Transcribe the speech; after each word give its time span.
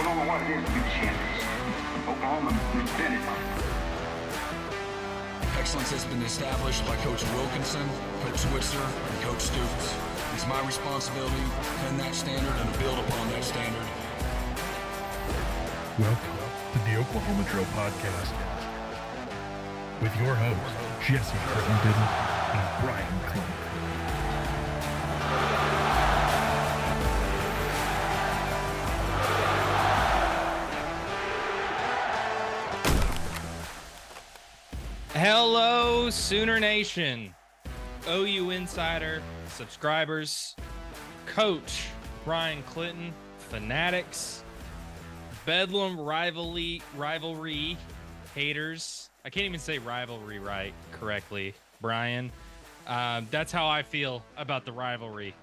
Oklahoma 0.00 0.24
what 0.32 0.40
it 0.40 0.56
is 0.56 0.64
to 0.64 0.72
be 0.72 0.80
the 0.80 0.88
champions. 0.96 1.44
Oklahoma, 2.08 2.56
we've 2.72 2.88
been 2.96 3.12
it. 3.12 3.24
Excellence 5.60 5.90
has 5.92 6.06
been 6.06 6.22
established 6.22 6.86
by 6.88 6.96
Coach 7.04 7.20
Wilkinson, 7.36 7.84
Coach 8.24 8.40
Switzer, 8.48 8.80
and 8.80 9.16
Coach 9.20 9.40
Stoops. 9.52 9.92
It's 10.32 10.46
my 10.48 10.56
responsibility 10.64 11.36
to 11.36 11.60
defend 11.60 12.00
that 12.00 12.14
standard 12.14 12.48
and 12.48 12.72
to 12.72 12.78
build 12.80 12.96
upon 12.96 13.28
that 13.36 13.44
standard. 13.44 13.88
Welcome 16.00 16.38
to 16.72 16.78
the 16.88 16.96
Oklahoma 16.96 17.44
Drill 17.52 17.68
Podcast 17.76 18.32
with 20.00 20.16
your 20.16 20.32
hosts, 20.32 20.80
Jesse 21.04 21.36
Crittenden 21.52 22.00
and 22.56 22.64
Bryan 22.80 23.20
Clink. 23.28 23.59
Hello, 35.22 36.08
Sooner 36.08 36.58
Nation, 36.58 37.34
OU 38.08 38.52
Insider, 38.52 39.22
subscribers, 39.48 40.56
Coach 41.26 41.88
Bryan 42.24 42.62
Clinton, 42.62 43.12
fanatics, 43.36 44.42
Bedlam 45.44 46.00
rivalry, 46.00 46.80
rivalry 46.96 47.76
haters. 48.34 49.10
I 49.22 49.28
can't 49.28 49.44
even 49.44 49.60
say 49.60 49.76
rivalry 49.76 50.38
right 50.38 50.72
correctly, 50.90 51.52
Bryan. 51.82 52.32
Um, 52.86 53.28
that's 53.30 53.52
how 53.52 53.68
I 53.68 53.82
feel 53.82 54.24
about 54.38 54.64
the 54.64 54.72
rivalry 54.72 55.34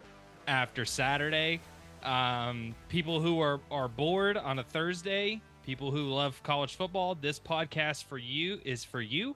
after 0.47 0.85
Saturday. 0.85 1.59
Um, 2.01 2.73
people 2.89 3.21
who 3.21 3.39
are, 3.41 3.59
are 3.69 3.87
bored 3.87 4.37
on 4.37 4.57
a 4.57 4.63
Thursday, 4.63 5.39
people 5.63 5.91
who 5.91 6.09
love 6.09 6.41
college 6.41 6.75
football, 6.77 7.13
this 7.13 7.39
podcast 7.39 8.05
for 8.05 8.17
you 8.17 8.59
is 8.65 8.83
for 8.83 9.01
you. 9.01 9.35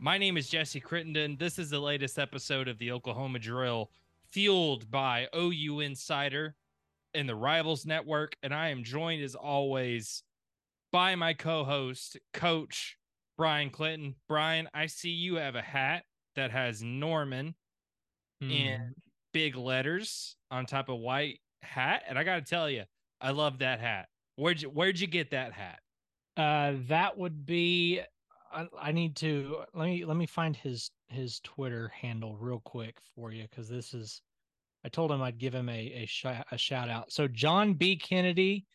My 0.00 0.16
name 0.16 0.36
is 0.36 0.48
Jesse 0.48 0.78
Crittenden. 0.78 1.36
This 1.40 1.58
is 1.58 1.70
the 1.70 1.80
latest 1.80 2.20
episode 2.20 2.68
of 2.68 2.78
the 2.78 2.92
Oklahoma 2.92 3.40
Drill, 3.40 3.90
fueled 4.30 4.88
by 4.88 5.26
OU 5.34 5.80
Insider 5.80 6.54
and 7.14 7.28
the 7.28 7.34
Rivals 7.34 7.84
Network. 7.84 8.36
And 8.44 8.54
I 8.54 8.68
am 8.68 8.84
joined, 8.84 9.24
as 9.24 9.34
always, 9.34 10.22
by 10.92 11.16
my 11.16 11.34
co 11.34 11.64
host, 11.64 12.16
Coach 12.32 12.96
Bryan 13.36 13.70
Clinton. 13.70 14.14
Bryan, 14.28 14.68
I 14.72 14.86
see 14.86 15.10
you 15.10 15.34
have 15.34 15.56
a 15.56 15.62
hat 15.62 16.04
that 16.36 16.52
has 16.52 16.80
Norman 16.80 17.56
in 18.40 18.94
big 19.32 19.56
letters 19.56 20.36
on 20.52 20.64
top 20.64 20.88
of 20.90 20.98
white 21.00 21.40
hat. 21.62 22.04
And 22.08 22.16
I 22.16 22.22
got 22.22 22.36
to 22.36 22.42
tell 22.48 22.70
you, 22.70 22.84
I 23.20 23.32
love 23.32 23.58
that 23.58 23.80
hat. 23.80 24.06
Where'd 24.36 24.62
you, 24.62 24.68
where'd 24.68 25.00
you 25.00 25.08
get 25.08 25.32
that 25.32 25.54
hat? 25.54 25.80
Uh, 26.36 26.74
that 26.86 27.18
would 27.18 27.44
be. 27.44 28.00
I, 28.52 28.66
I 28.80 28.92
need 28.92 29.16
to 29.16 29.64
let 29.74 29.86
me 29.86 30.04
let 30.04 30.16
me 30.16 30.26
find 30.26 30.56
his 30.56 30.90
his 31.08 31.40
Twitter 31.40 31.88
handle 31.88 32.36
real 32.36 32.60
quick 32.60 32.96
for 33.14 33.32
you 33.32 33.44
because 33.44 33.68
this 33.68 33.94
is. 33.94 34.22
I 34.84 34.88
told 34.88 35.10
him 35.10 35.20
I'd 35.22 35.38
give 35.38 35.54
him 35.54 35.68
a 35.68 36.02
a, 36.02 36.06
sh- 36.06 36.24
a 36.52 36.58
shout 36.58 36.88
out. 36.88 37.12
So 37.12 37.28
John 37.28 37.74
B 37.74 37.96
Kennedy 37.96 38.66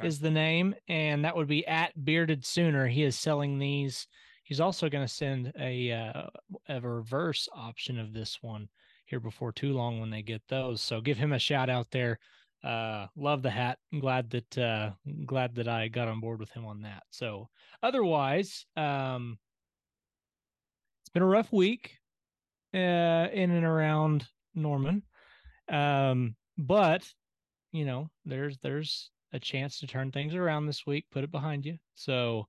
Okay. 0.00 0.06
is 0.06 0.20
the 0.20 0.30
name, 0.30 0.74
and 0.86 1.24
that 1.24 1.34
would 1.36 1.48
be 1.48 1.66
at 1.66 2.04
Bearded 2.04 2.44
Sooner. 2.46 2.86
He 2.86 3.02
is 3.02 3.18
selling 3.18 3.58
these. 3.58 4.06
He's 4.44 4.60
also 4.60 4.88
going 4.88 5.04
to 5.06 5.12
send 5.12 5.52
a 5.58 5.92
uh, 5.92 6.28
a 6.68 6.80
reverse 6.80 7.48
option 7.52 7.98
of 7.98 8.12
this 8.12 8.38
one 8.42 8.68
here 9.06 9.20
before 9.20 9.52
too 9.52 9.72
long 9.72 10.00
when 10.00 10.10
they 10.10 10.22
get 10.22 10.42
those. 10.48 10.80
So 10.80 11.00
give 11.00 11.18
him 11.18 11.32
a 11.32 11.38
shout 11.38 11.68
out 11.68 11.90
there. 11.90 12.18
Uh, 12.64 13.06
love 13.16 13.42
the 13.42 13.50
hat. 13.50 13.78
I'm 13.92 14.00
glad 14.00 14.30
that 14.30 14.58
uh, 14.58 14.90
glad 15.26 15.54
that 15.56 15.68
I 15.68 15.88
got 15.88 16.08
on 16.08 16.20
board 16.20 16.40
with 16.40 16.50
him 16.50 16.64
on 16.66 16.82
that. 16.82 17.04
So 17.10 17.48
otherwise, 17.82 18.66
um, 18.76 19.38
it's 21.02 21.10
been 21.10 21.22
a 21.22 21.26
rough 21.26 21.52
week 21.52 21.98
uh, 22.74 22.78
in 23.32 23.50
and 23.50 23.64
around 23.64 24.26
Norman. 24.54 25.02
Um, 25.68 26.34
but 26.56 27.08
you 27.72 27.84
know, 27.84 28.10
there's 28.24 28.58
there's 28.58 29.10
a 29.32 29.38
chance 29.38 29.78
to 29.80 29.86
turn 29.86 30.10
things 30.10 30.34
around 30.34 30.66
this 30.66 30.86
week, 30.86 31.06
put 31.10 31.24
it 31.24 31.30
behind 31.30 31.64
you. 31.66 31.78
So 31.94 32.46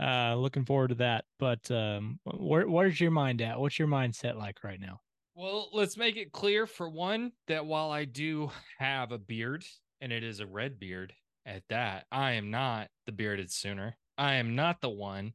uh 0.00 0.34
looking 0.34 0.64
forward 0.64 0.88
to 0.88 0.94
that. 0.96 1.24
But 1.38 1.70
um 1.70 2.18
where 2.24 2.68
where's 2.68 3.00
your 3.00 3.10
mind 3.10 3.40
at? 3.42 3.58
What's 3.58 3.78
your 3.78 3.88
mindset 3.88 4.36
like 4.36 4.62
right 4.62 4.80
now? 4.80 5.00
Well, 5.38 5.68
let's 5.74 5.98
make 5.98 6.16
it 6.16 6.32
clear 6.32 6.66
for 6.66 6.88
one 6.88 7.30
that 7.46 7.66
while 7.66 7.90
I 7.90 8.06
do 8.06 8.50
have 8.78 9.12
a 9.12 9.18
beard 9.18 9.66
and 10.00 10.10
it 10.10 10.24
is 10.24 10.40
a 10.40 10.46
red 10.46 10.80
beard 10.80 11.12
at 11.44 11.62
that, 11.68 12.06
I 12.10 12.32
am 12.32 12.50
not 12.50 12.88
the 13.04 13.12
bearded 13.12 13.52
sooner. 13.52 13.98
I 14.16 14.36
am 14.36 14.56
not 14.56 14.80
the 14.80 14.88
one 14.88 15.34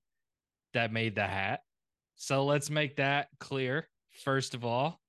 that 0.73 0.91
made 0.91 1.13
the 1.13 1.28
hat. 1.28 1.59
So 2.16 2.45
let's 2.45 2.72
make 2.72 2.95
that 2.95 3.28
clear. 3.40 3.88
First 4.23 4.56
of 4.56 4.66
all, 4.66 5.00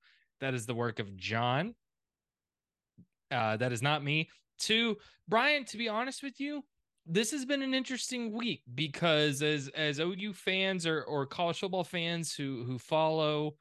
that 0.40 0.52
is 0.52 0.66
the 0.66 0.74
work 0.74 0.98
of 0.98 1.16
John. 1.16 1.74
Uh, 3.30 3.56
that 3.56 3.72
is 3.72 3.80
not 3.80 4.04
me. 4.04 4.28
Two, 4.58 4.98
Bryan, 5.26 5.64
to 5.64 5.78
be 5.78 5.88
honest 5.88 6.22
with 6.22 6.38
you, 6.38 6.64
this 7.06 7.30
has 7.30 7.46
been 7.46 7.62
an 7.62 7.72
interesting 7.72 8.30
week 8.30 8.60
because 8.74 9.40
as 9.40 9.68
as 9.68 10.00
OU 10.00 10.34
fans 10.34 10.86
or 10.86 11.02
or 11.04 11.24
college 11.24 11.60
football 11.60 11.82
fans 11.82 12.34
who 12.34 12.62
who 12.64 12.78
follow 12.78 13.54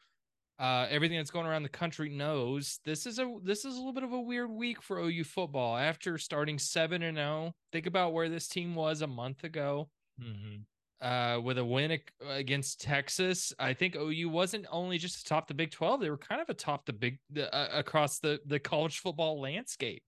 uh, 0.61 0.85
everything 0.91 1.17
that's 1.17 1.31
going 1.31 1.47
around 1.47 1.63
the 1.63 1.69
country 1.69 2.07
knows 2.07 2.79
this 2.85 3.07
is 3.07 3.17
a 3.17 3.35
this 3.43 3.65
is 3.65 3.73
a 3.73 3.77
little 3.77 3.93
bit 3.93 4.03
of 4.03 4.13
a 4.13 4.21
weird 4.21 4.51
week 4.51 4.79
for 4.79 4.99
OU 4.99 5.23
football. 5.23 5.75
After 5.75 6.19
starting 6.19 6.59
seven 6.59 7.01
and 7.01 7.17
zero, 7.17 7.55
think 7.71 7.87
about 7.87 8.13
where 8.13 8.29
this 8.29 8.47
team 8.47 8.75
was 8.75 9.01
a 9.01 9.07
month 9.07 9.43
ago 9.43 9.89
Mm-hmm. 10.21 11.07
uh, 11.07 11.39
with 11.39 11.57
a 11.57 11.65
win 11.65 11.99
against 12.29 12.79
Texas. 12.79 13.51
I 13.57 13.73
think 13.73 13.95
OU 13.95 14.29
wasn't 14.29 14.67
only 14.69 14.99
just 14.99 15.25
atop 15.25 15.47
the 15.47 15.55
Big 15.55 15.71
Twelve; 15.71 15.99
they 15.99 16.11
were 16.11 16.17
kind 16.17 16.39
of 16.41 16.49
atop 16.49 16.85
the 16.85 16.93
big 16.93 17.17
the, 17.31 17.51
uh, 17.51 17.79
across 17.79 18.19
the 18.19 18.39
the 18.45 18.59
college 18.59 18.99
football 18.99 19.41
landscape. 19.41 20.03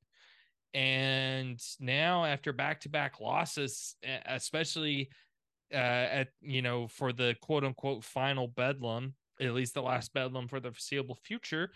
And 0.75 1.59
now, 1.79 2.25
after 2.25 2.53
back 2.53 2.81
to 2.81 2.89
back 2.89 3.19
losses, 3.19 3.95
especially 4.27 5.09
uh, 5.73 5.77
at 5.77 6.27
you 6.41 6.61
know 6.61 6.87
for 6.87 7.11
the 7.11 7.35
quote 7.41 7.63
unquote 7.63 8.03
final 8.03 8.47
bedlam, 8.47 9.15
at 9.39 9.53
least 9.53 9.73
the 9.73 9.81
last 9.81 10.13
bedlam 10.13 10.47
for 10.47 10.59
the 10.59 10.71
foreseeable 10.71 11.15
future, 11.15 11.71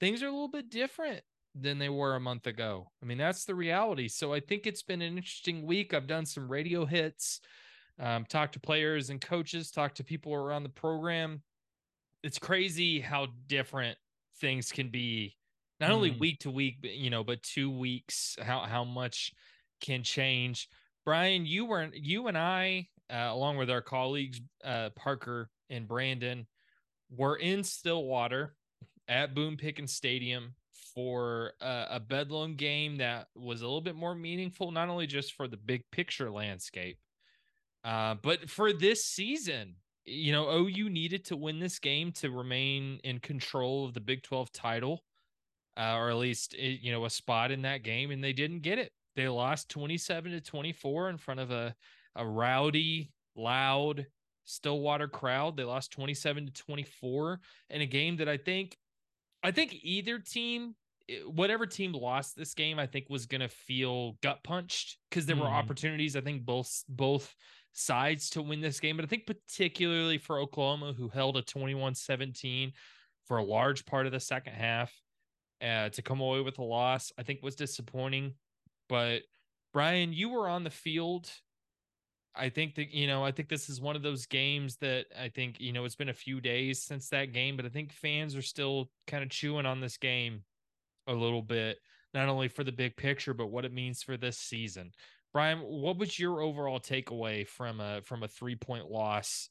things 0.00 0.22
are 0.22 0.28
a 0.28 0.32
little 0.32 0.48
bit 0.48 0.70
different 0.70 1.22
than 1.54 1.78
they 1.78 1.88
were 1.88 2.14
a 2.14 2.20
month 2.20 2.46
ago. 2.46 2.90
I 3.02 3.06
mean, 3.06 3.18
that's 3.18 3.44
the 3.44 3.54
reality. 3.54 4.08
So 4.08 4.32
I 4.32 4.40
think 4.40 4.66
it's 4.66 4.82
been 4.82 5.02
an 5.02 5.16
interesting 5.18 5.66
week. 5.66 5.92
I've 5.92 6.06
done 6.06 6.24
some 6.24 6.50
radio 6.50 6.86
hits, 6.86 7.40
um, 7.98 8.24
talked 8.24 8.54
to 8.54 8.60
players 8.60 9.10
and 9.10 9.20
coaches, 9.20 9.70
talked 9.70 9.98
to 9.98 10.04
people 10.04 10.34
around 10.34 10.62
the 10.62 10.70
program. 10.70 11.42
It's 12.22 12.38
crazy 12.38 13.00
how 13.00 13.28
different 13.46 13.98
things 14.40 14.72
can 14.72 14.88
be, 14.88 15.36
not 15.78 15.90
only 15.90 16.10
Mhm. 16.10 16.18
week 16.20 16.40
to 16.40 16.50
week, 16.50 16.80
but 16.80 16.94
you 16.94 17.10
know, 17.10 17.22
but 17.22 17.42
two 17.42 17.70
weeks. 17.70 18.36
How 18.40 18.60
how 18.60 18.84
much 18.84 19.32
can 19.80 20.02
change. 20.02 20.68
Bryan, 21.04 21.44
you 21.44 21.66
weren't 21.66 21.94
you 21.96 22.28
and 22.28 22.38
I, 22.38 22.88
uh, 23.10 23.28
along 23.30 23.56
with 23.58 23.70
our 23.70 23.82
colleagues 23.82 24.40
uh, 24.64 24.90
Parker 24.90 25.50
and 25.68 25.86
Brandon, 25.86 26.46
were 27.16 27.36
in 27.36 27.64
Stillwater 27.64 28.54
at 29.08 29.34
Boone 29.34 29.56
Pickens 29.56 29.92
Stadium 29.92 30.54
for 30.94 31.52
a, 31.60 31.86
a 31.90 32.00
Bedlam 32.00 32.54
game 32.54 32.96
that 32.96 33.28
was 33.34 33.62
a 33.62 33.64
little 33.64 33.80
bit 33.80 33.94
more 33.94 34.14
meaningful, 34.14 34.70
not 34.70 34.88
only 34.88 35.06
just 35.06 35.34
for 35.34 35.48
the 35.48 35.56
big 35.56 35.82
picture 35.90 36.30
landscape, 36.30 36.98
uh, 37.84 38.14
but 38.22 38.48
for 38.48 38.72
this 38.72 39.04
season. 39.04 39.76
You 40.04 40.32
know, 40.32 40.50
OU 40.50 40.90
needed 40.90 41.24
to 41.26 41.36
win 41.36 41.60
this 41.60 41.78
game 41.78 42.10
to 42.14 42.32
remain 42.32 42.98
in 43.04 43.20
control 43.20 43.84
of 43.84 43.94
the 43.94 44.00
Big 44.00 44.24
12 44.24 44.50
title, 44.50 45.04
uh, 45.76 45.94
or 45.94 46.10
at 46.10 46.16
least, 46.16 46.56
eh, 46.58 46.76
you 46.80 46.90
know, 46.90 47.04
a 47.04 47.10
spot 47.10 47.52
in 47.52 47.62
that 47.62 47.84
game, 47.84 48.10
and 48.10 48.22
they 48.22 48.32
didn't 48.32 48.62
get 48.62 48.80
it. 48.80 48.90
They 49.14 49.28
lost 49.28 49.68
27 49.68 50.32
to 50.32 50.40
24 50.40 51.10
in 51.10 51.18
front 51.18 51.38
of 51.38 51.52
a, 51.52 51.72
a 52.16 52.26
rowdy, 52.26 53.12
loud 53.36 54.06
Stillwater 54.44 55.08
crowd. 55.08 55.56
They 55.56 55.64
lost 55.64 55.92
27 55.92 56.46
to 56.46 56.52
24 56.52 57.40
in 57.70 57.80
a 57.80 57.86
game 57.86 58.16
that 58.16 58.28
I 58.28 58.36
think 58.36 58.76
I 59.42 59.50
think 59.50 59.74
either 59.82 60.18
team 60.18 60.74
eh, 61.08 61.20
whatever 61.26 61.66
team 61.66 61.92
lost 61.92 62.36
this 62.36 62.54
game 62.54 62.78
I 62.78 62.86
think 62.86 63.06
was 63.08 63.26
going 63.26 63.40
to 63.40 63.48
feel 63.48 64.12
gut 64.22 64.42
punched 64.44 64.98
cuz 65.10 65.26
there 65.26 65.36
were 65.36 65.46
Mhm. 65.46 65.52
opportunities 65.62 66.16
I 66.16 66.20
think 66.20 66.44
both 66.44 66.84
both 66.88 67.34
sides 67.72 68.30
to 68.30 68.42
win 68.42 68.60
this 68.60 68.80
game 68.80 68.96
but 68.96 69.04
I 69.04 69.08
think 69.08 69.26
particularly 69.26 70.18
for 70.18 70.38
Oklahoma 70.38 70.92
who 70.92 71.08
held 71.08 71.36
a 71.36 71.42
21-17 71.42 72.72
for 73.24 73.38
a 73.38 73.44
large 73.44 73.84
part 73.86 74.06
of 74.06 74.12
the 74.12 74.20
second 74.20 74.54
half 74.54 74.92
uh, 75.60 75.88
to 75.90 76.02
come 76.02 76.20
away 76.20 76.40
with 76.40 76.58
a 76.58 76.64
loss 76.64 77.12
I 77.18 77.22
think 77.22 77.42
was 77.42 77.56
disappointing 77.56 78.34
but 78.88 79.22
Bryan 79.72 80.12
you 80.12 80.28
were 80.28 80.48
on 80.48 80.64
the 80.64 80.70
field 80.70 81.30
I 82.34 82.48
think 82.48 82.74
that 82.76 82.90
you 82.94 83.06
know, 83.06 83.24
I 83.24 83.30
think 83.32 83.48
this 83.48 83.68
is 83.68 83.80
one 83.80 83.96
of 83.96 84.02
those 84.02 84.26
games 84.26 84.76
that 84.76 85.06
I 85.18 85.28
think 85.28 85.60
you 85.60 85.72
know 85.72 85.84
it's 85.84 85.94
been 85.96 86.08
a 86.08 86.14
few 86.14 86.40
days 86.40 86.82
since 86.82 87.08
that 87.10 87.32
game, 87.32 87.56
but 87.56 87.66
I 87.66 87.68
think 87.68 87.92
fans 87.92 88.34
are 88.36 88.42
still 88.42 88.90
kind 89.06 89.22
of 89.22 89.30
chewing 89.30 89.66
on 89.66 89.80
this 89.80 89.96
game 89.96 90.42
a 91.06 91.12
little 91.12 91.42
bit, 91.42 91.78
not 92.14 92.28
only 92.28 92.48
for 92.48 92.64
the 92.64 92.72
big 92.72 92.96
picture, 92.96 93.34
but 93.34 93.48
what 93.48 93.64
it 93.64 93.72
means 93.72 94.02
for 94.02 94.16
this 94.16 94.38
season. 94.38 94.92
Bryan, 95.32 95.60
what 95.60 95.98
was 95.98 96.18
your 96.18 96.40
overall 96.42 96.80
takeaway 96.80 97.46
from 97.46 97.80
a 97.80 98.02
from 98.02 98.22
a 98.22 98.28
three 98.28 98.56
point 98.56 98.90
loss 98.90 99.48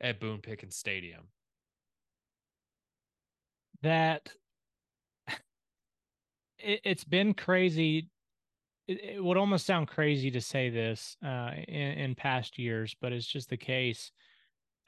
at 0.00 0.20
Boone 0.20 0.40
Pickens 0.40 0.76
Stadium? 0.76 1.28
That 3.82 4.32
it, 6.58 6.80
has 6.84 7.04
been 7.04 7.34
crazy. 7.34 8.08
It, 8.90 9.04
it, 9.16 9.24
would 9.24 9.36
almost 9.36 9.66
sound 9.66 9.88
crazy 9.88 10.30
to 10.32 10.40
say 10.40 10.68
this 10.68 11.16
uh, 11.24 11.50
in, 11.68 11.92
in 11.92 12.14
past 12.14 12.58
years, 12.58 12.94
but 13.00 13.12
it's 13.12 13.26
just 13.26 13.48
the 13.48 13.56
case. 13.56 14.10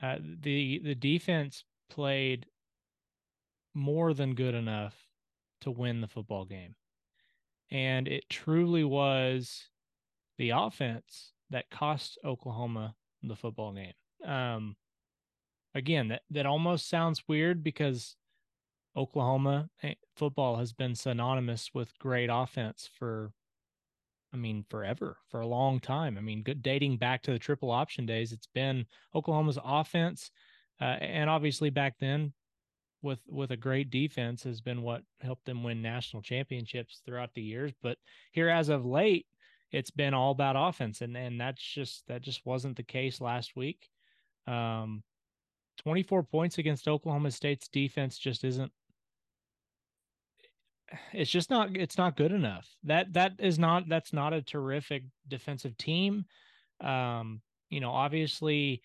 Uh, 0.02 0.16
the 0.40 0.80
the 0.82 0.94
defense 0.96 1.64
played 1.88 2.46
more 3.74 4.12
than 4.14 4.34
good 4.34 4.54
enough 4.54 4.94
to 5.60 5.70
win 5.70 6.00
the 6.00 6.08
football 6.08 6.44
game. 6.44 6.74
And 7.70 8.06
it 8.08 8.28
truly 8.28 8.84
was 8.84 9.68
the 10.38 10.50
offense 10.50 11.32
that 11.50 11.70
cost 11.70 12.18
Oklahoma 12.24 12.94
the 13.22 13.36
football 13.36 13.72
game. 13.72 13.92
Um, 14.28 14.76
again, 15.74 16.08
that, 16.08 16.22
that 16.30 16.46
almost 16.46 16.88
sounds 16.88 17.22
weird 17.28 17.62
because 17.62 18.16
Oklahoma 18.96 19.70
eh, 19.82 19.94
football 20.16 20.56
has 20.56 20.72
been 20.72 20.94
synonymous 20.94 21.70
with 21.72 21.98
great 21.98 22.28
offense 22.32 22.90
for, 22.98 23.32
I 24.32 24.36
mean, 24.36 24.64
forever, 24.70 25.18
for 25.28 25.40
a 25.40 25.46
long 25.46 25.78
time. 25.78 26.16
I 26.16 26.20
mean, 26.20 26.42
good 26.42 26.62
dating 26.62 26.96
back 26.96 27.22
to 27.22 27.32
the 27.32 27.38
triple 27.38 27.70
option 27.70 28.06
days, 28.06 28.32
it's 28.32 28.48
been 28.54 28.86
Oklahoma's 29.14 29.58
offense. 29.62 30.30
Uh, 30.80 30.96
and 31.00 31.28
obviously 31.28 31.70
back 31.70 31.96
then, 32.00 32.32
with 33.02 33.20
with 33.28 33.50
a 33.50 33.56
great 33.56 33.90
defense 33.90 34.44
has 34.44 34.60
been 34.60 34.82
what 34.82 35.02
helped 35.20 35.44
them 35.44 35.62
win 35.62 35.82
national 35.82 36.22
championships 36.22 37.02
throughout 37.04 37.34
the 37.34 37.42
years. 37.42 37.72
But 37.82 37.98
here 38.30 38.48
as 38.48 38.68
of 38.68 38.86
late, 38.86 39.26
it's 39.70 39.90
been 39.90 40.14
all 40.14 40.30
about 40.30 40.56
offense, 40.56 41.00
and 41.00 41.16
and 41.16 41.40
that's 41.40 41.62
just 41.62 42.06
that 42.06 42.22
just 42.22 42.46
wasn't 42.46 42.76
the 42.76 42.82
case 42.82 43.20
last 43.20 43.56
week. 43.56 43.88
Um, 44.46 45.02
24 45.78 46.22
points 46.24 46.58
against 46.58 46.88
Oklahoma 46.88 47.30
State's 47.30 47.68
defense 47.68 48.18
just 48.18 48.44
isn't 48.44 48.70
it's 51.12 51.30
just 51.30 51.50
not 51.50 51.76
it's 51.76 51.98
not 51.98 52.16
good 52.16 52.32
enough. 52.32 52.68
That 52.84 53.12
that 53.14 53.32
is 53.38 53.58
not 53.58 53.88
that's 53.88 54.12
not 54.12 54.32
a 54.32 54.42
terrific 54.42 55.04
defensive 55.28 55.76
team. 55.76 56.24
Um, 56.80 57.40
you 57.70 57.80
know, 57.80 57.90
obviously 57.90 58.82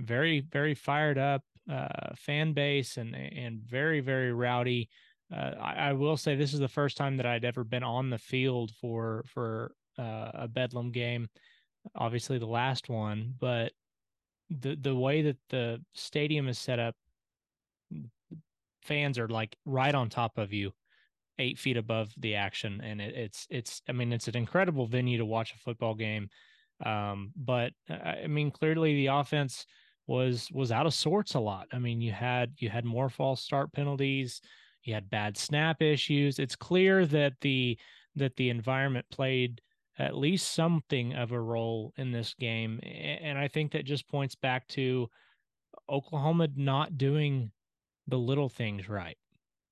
very 0.00 0.40
very 0.40 0.74
fired 0.74 1.18
up 1.18 1.42
uh, 1.70 2.14
fan 2.16 2.52
base 2.52 2.96
and 2.96 3.14
and 3.14 3.60
very 3.60 4.00
very 4.00 4.32
rowdy. 4.32 4.88
Uh, 5.34 5.52
I, 5.60 5.74
I, 5.74 5.92
will 5.92 6.16
say 6.16 6.34
this 6.34 6.54
is 6.54 6.60
the 6.60 6.68
first 6.68 6.96
time 6.96 7.18
that 7.18 7.26
I'd 7.26 7.44
ever 7.44 7.62
been 7.62 7.82
on 7.82 8.08
the 8.08 8.16
field 8.16 8.72
for 8.80 9.24
for 9.26 9.72
uh, 9.98 10.30
a 10.34 10.48
Bedlam 10.48 10.90
game. 10.90 11.28
Obviously, 11.94 12.38
the 12.38 12.46
last 12.46 12.88
one, 12.88 13.34
but 13.38 13.72
the 14.48 14.76
the 14.76 14.94
way 14.94 15.22
that 15.22 15.36
the 15.50 15.82
stadium 15.94 16.48
is 16.48 16.58
set 16.58 16.78
up, 16.78 16.94
fans 18.82 19.18
are 19.18 19.28
like 19.28 19.56
right 19.66 19.94
on 19.94 20.08
top 20.08 20.38
of 20.38 20.52
you, 20.52 20.72
eight 21.38 21.58
feet 21.58 21.76
above 21.76 22.12
the 22.16 22.34
action, 22.34 22.80
and 22.82 23.00
it, 23.00 23.14
it's 23.14 23.46
it's. 23.50 23.82
I 23.88 23.92
mean, 23.92 24.12
it's 24.12 24.28
an 24.28 24.36
incredible 24.36 24.86
venue 24.86 25.18
to 25.18 25.24
watch 25.24 25.52
a 25.54 25.58
football 25.58 25.94
game. 25.94 26.28
Um, 26.84 27.32
but 27.36 27.72
I 27.88 28.26
mean, 28.28 28.50
clearly 28.50 28.94
the 28.94 29.06
offense 29.06 29.66
was 30.06 30.48
was 30.52 30.72
out 30.72 30.86
of 30.86 30.94
sorts 30.94 31.34
a 31.34 31.40
lot. 31.40 31.68
I 31.72 31.78
mean, 31.78 32.00
you 32.00 32.12
had 32.12 32.52
you 32.58 32.68
had 32.70 32.84
more 32.84 33.08
false 33.08 33.42
start 33.42 33.72
penalties, 33.72 34.40
you 34.82 34.94
had 34.94 35.10
bad 35.10 35.36
snap 35.36 35.82
issues. 35.82 36.38
It's 36.38 36.56
clear 36.56 37.06
that 37.06 37.34
the 37.40 37.78
that 38.16 38.36
the 38.36 38.50
environment 38.50 39.06
played 39.10 39.60
at 39.98 40.16
least 40.16 40.54
something 40.54 41.14
of 41.14 41.32
a 41.32 41.40
role 41.40 41.92
in 41.96 42.12
this 42.12 42.34
game, 42.34 42.80
and 42.82 43.38
I 43.38 43.48
think 43.48 43.72
that 43.72 43.84
just 43.84 44.08
points 44.08 44.34
back 44.34 44.66
to 44.68 45.08
Oklahoma 45.90 46.48
not 46.56 46.96
doing 46.96 47.50
the 48.06 48.18
little 48.18 48.48
things 48.48 48.88
right. 48.88 49.18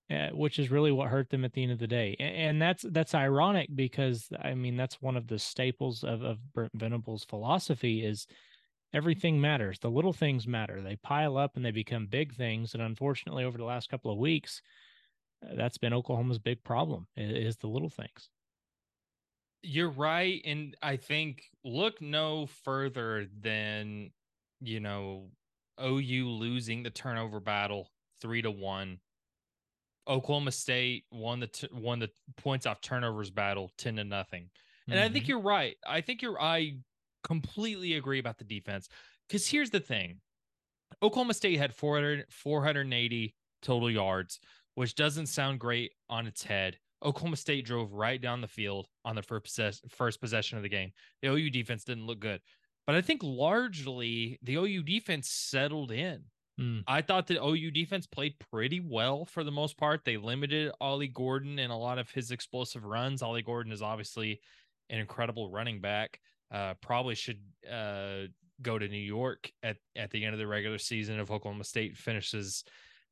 Uh, 0.09 0.29
which 0.29 0.61
is 0.61 0.71
really 0.71 0.93
what 0.93 1.09
hurt 1.09 1.31
them 1.31 1.45
at 1.45 1.53
the 1.53 1.65
end 1.65 1.73
of 1.73 1.81
the 1.81 1.87
day. 1.89 2.15
And, 2.21 2.37
and, 2.37 2.63
that's 2.63 2.85
that's 2.93 3.13
ironic 3.13 3.71
because 3.75 4.29
I 4.41 4.55
mean 4.55 4.77
that's 4.77 5.03
one 5.03 5.17
of 5.17 5.27
the 5.27 5.39
staples 5.41 6.05
of 6.05 6.23
of 6.23 6.39
Brent 6.53 6.71
Venables' 6.75 7.25
philosophy 7.25 8.05
is 8.05 8.29
everything 8.95 9.41
matters. 9.41 9.81
The 9.81 9.91
little 9.91 10.13
things 10.13 10.47
matter. 10.47 10.81
They 10.81 10.95
pile 10.97 11.37
up 11.37 11.57
and 11.57 11.65
they 11.65 11.73
become 11.73 12.07
big 12.07 12.35
things. 12.35 12.73
And 12.73 12.83
unfortunately, 12.83 13.43
over 13.43 13.59
the 13.59 13.65
last 13.65 13.91
couple 13.91 14.13
of 14.13 14.19
weeks, 14.19 14.63
uh, 15.45 15.55
that's 15.57 15.79
been 15.79 15.93
Oklahoma's 15.93 16.39
big 16.39 16.63
problem 16.65 17.09
is 17.17 17.57
the 17.57 17.67
little 17.67 17.91
things. 17.91 18.31
You're 19.63 19.91
right. 19.91 20.41
And 20.45 20.77
I 20.83 20.97
think 20.97 21.43
look 21.65 22.01
no 22.01 22.47
further 22.65 23.27
than, 23.41 24.11
you 24.61 24.81
know, 24.81 25.31
OU 25.83 26.29
losing 26.29 26.83
the 26.85 26.91
turnover 26.91 27.41
battle 27.41 27.91
three 28.21 28.43
to 28.43 28.51
one. 28.51 29.01
Oklahoma 30.09 30.53
State 30.53 31.05
won 31.11 31.41
the 31.41 31.47
t- 31.49 31.69
won 31.73 31.99
the 31.99 32.11
points 32.37 32.67
off 32.67 32.81
turnovers 32.81 33.31
battle 33.31 33.71
ten 33.77 33.97
to 33.97 34.05
nothing. 34.05 34.51
And 34.89 34.97
mm-hmm. 34.97 35.05
I 35.05 35.09
think 35.09 35.25
mm-hmm. 35.25 35.31
you're 35.31 35.41
right. 35.41 35.77
I 35.87 36.01
think 36.01 36.23
you're 36.23 36.41
I 36.41 36.79
completely 37.25 37.95
agree 37.95 38.19
about 38.19 38.39
the 38.39 38.45
defense. 38.45 38.89
Because 39.29 39.49
here's 39.49 39.71
the 39.71 39.81
thing 39.81 40.21
Oklahoma 41.03 41.35
State 41.35 41.59
had 41.59 41.75
400, 41.75 42.27
480 42.31 43.35
total 43.63 43.91
yards, 43.91 44.41
which 44.75 44.95
doesn't 44.95 45.27
sound 45.27 45.61
great 45.61 45.93
on 46.09 46.27
its 46.27 46.43
head. 46.43 46.79
Oklahoma 47.05 47.37
State 47.37 47.67
drove 47.67 47.93
right 47.93 48.21
down 48.21 48.41
the 48.41 48.49
field 48.49 48.87
on 49.05 49.17
the 49.17 49.23
first, 49.23 49.45
possess- 49.45 49.83
first 49.91 50.21
possession 50.21 50.57
of 50.57 50.63
the 50.63 50.69
game. 50.69 50.93
The 51.21 51.29
OU 51.29 51.51
defense 51.51 51.85
didn't 51.85 52.07
look 52.07 52.21
good. 52.21 52.41
But 52.87 52.97
I 52.97 53.01
think 53.01 53.23
largely 53.23 54.39
the 54.43 54.57
OU 54.57 54.85
defense 54.85 55.29
settled 55.29 55.91
in. 55.91 56.23
Mm. 56.61 56.85
I 56.87 57.03
thought 57.03 57.27
the 57.27 57.45
OU 57.45 57.71
defense 57.71 58.07
played 58.07 58.39
pretty 58.51 58.81
well 58.81 59.25
for 59.27 59.45
the 59.45 59.51
most 59.51 59.77
part. 59.77 60.05
They 60.05 60.17
limited 60.17 60.73
Ollie 60.81 61.09
Gordon 61.09 61.59
and 61.59 61.71
a 61.71 61.77
lot 61.77 61.99
of 61.99 62.11
his 62.11 62.31
explosive 62.31 62.85
runs. 62.85 63.23
Ollie 63.23 63.43
Gordon 63.43 63.73
is 63.73 63.83
obviously 63.83 64.41
an 64.89 64.99
incredible 64.99 65.51
running 65.51 65.81
back 65.81 66.21
uh, 66.51 66.75
probably 66.81 67.15
should 67.15 67.41
uh, 67.71 68.29
go 68.63 68.79
to 68.79 68.89
New 68.89 68.97
York 68.97 69.51
at, 69.63 69.77
at 69.97 70.11
the 70.11 70.25
end 70.25 70.33
of 70.33 70.39
the 70.39 70.47
regular 70.47 70.79
season 70.79 71.19
if 71.19 71.31
Oklahoma 71.31 71.65
State 71.65 71.97
finishes 71.97 72.65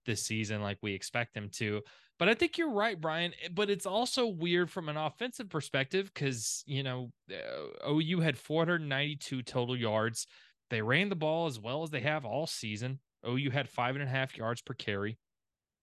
this 0.07 0.23
season 0.23 0.63
like 0.63 0.79
we 0.83 0.93
expect 0.93 1.35
them 1.35 1.49
to. 1.55 1.83
But 2.19 2.29
I 2.29 2.35
think 2.35 2.59
you're 2.59 2.71
right, 2.71 3.01
Bryan. 3.01 3.33
Eh, 3.43 3.49
but 3.53 3.71
it's 3.71 3.87
also 3.87 4.27
weird 4.27 4.71
from 4.71 4.89
an 4.89 4.97
offensive 4.97 5.49
perspective 5.49 6.11
because, 6.15 6.63
you 6.67 6.83
know, 6.83 7.11
uh, 7.31 7.91
OU 7.91 8.21
had 8.21 8.39
492 8.39 9.43
total 9.43 9.77
yards. 9.77 10.27
They 10.71 10.83
ran 10.83 11.09
the 11.09 11.17
ball 11.17 11.47
as 11.47 11.59
well 11.59 11.83
as 11.83 11.91
they 11.91 12.01
have 12.01 12.25
all 12.25 12.47
season. 12.47 13.01
OU 13.27 13.51
had 13.51 13.69
five 13.69 13.95
and 13.95 14.05
a 14.05 14.09
half 14.09 14.37
yards 14.37 14.63
per 14.63 14.75
carry. 14.75 15.19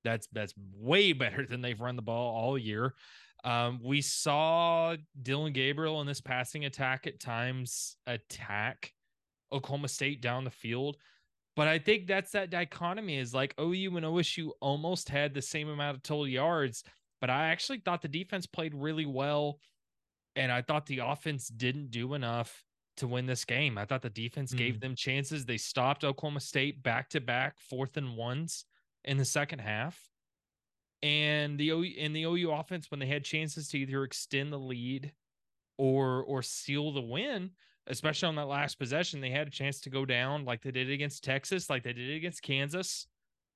That's 0.03 0.27
that's 0.31 0.53
way 0.75 1.13
better 1.13 1.45
than 1.45 1.61
they've 1.61 1.79
run 1.79 1.95
the 1.95 2.01
ball 2.01 2.35
all 2.35 2.57
year. 2.57 2.95
Um, 3.43 3.79
we 3.83 4.01
saw 4.01 4.95
Dillon 5.19 5.53
Gabriel 5.53 6.01
in 6.01 6.07
this 6.07 6.21
passing 6.21 6.65
attack 6.65 7.07
at 7.07 7.19
times 7.19 7.97
attack 8.05 8.93
Oklahoma 9.51 9.87
State 9.87 10.21
down 10.21 10.43
the 10.43 10.51
field. 10.51 10.97
But 11.55 11.67
I 11.67 11.79
think 11.79 12.07
that's 12.07 12.31
that 12.31 12.49
dichotomy 12.49 13.17
is 13.17 13.33
like 13.33 13.53
OU 13.59 13.97
and 13.97 14.05
OSU 14.05 14.51
almost 14.61 15.09
had 15.09 15.33
the 15.33 15.41
same 15.41 15.69
amount 15.69 15.97
of 15.97 16.03
total 16.03 16.27
yards, 16.27 16.83
but 17.19 17.29
I 17.29 17.49
actually 17.49 17.79
thought 17.79 18.01
the 18.01 18.07
defense 18.07 18.45
played 18.45 18.73
really 18.73 19.05
well. 19.05 19.59
And 20.37 20.49
I 20.49 20.61
thought 20.61 20.85
the 20.85 20.99
offense 20.99 21.49
didn't 21.49 21.91
do 21.91 22.13
enough 22.13 22.63
to 23.01 23.07
win 23.07 23.25
this 23.25 23.45
game. 23.45 23.77
I 23.77 23.85
thought 23.85 24.01
the 24.01 24.09
defense 24.09 24.53
mm. 24.53 24.57
gave 24.57 24.79
them 24.79 24.95
chances. 24.95 25.45
They 25.45 25.57
stopped 25.57 26.03
Oklahoma 26.03 26.39
State 26.39 26.81
back 26.81 27.09
to 27.09 27.21
back 27.21 27.59
fourth 27.59 27.97
and 27.97 28.15
ones 28.15 28.65
in 29.03 29.17
the 29.17 29.25
second 29.25 29.59
half. 29.59 30.09
And 31.03 31.59
the 31.59 31.69
OU 31.71 31.93
in 31.97 32.13
the 32.13 32.23
OU 32.23 32.51
offense, 32.51 32.89
when 32.89 32.99
they 32.99 33.07
had 33.07 33.23
chances 33.23 33.67
to 33.69 33.79
either 33.79 34.03
extend 34.03 34.53
the 34.53 34.59
lead 34.59 35.11
or 35.77 36.23
or 36.23 36.41
seal 36.43 36.91
the 36.93 37.01
win, 37.01 37.51
especially 37.87 38.27
on 38.27 38.35
that 38.35 38.45
last 38.45 38.77
possession, 38.77 39.19
they 39.19 39.31
had 39.31 39.47
a 39.47 39.51
chance 39.51 39.81
to 39.81 39.89
go 39.89 40.05
down 40.05 40.45
like 40.45 40.61
they 40.61 40.71
did 40.71 40.91
against 40.91 41.23
Texas, 41.23 41.69
like 41.69 41.83
they 41.83 41.93
did 41.93 42.15
against 42.15 42.43
Kansas, 42.43 43.07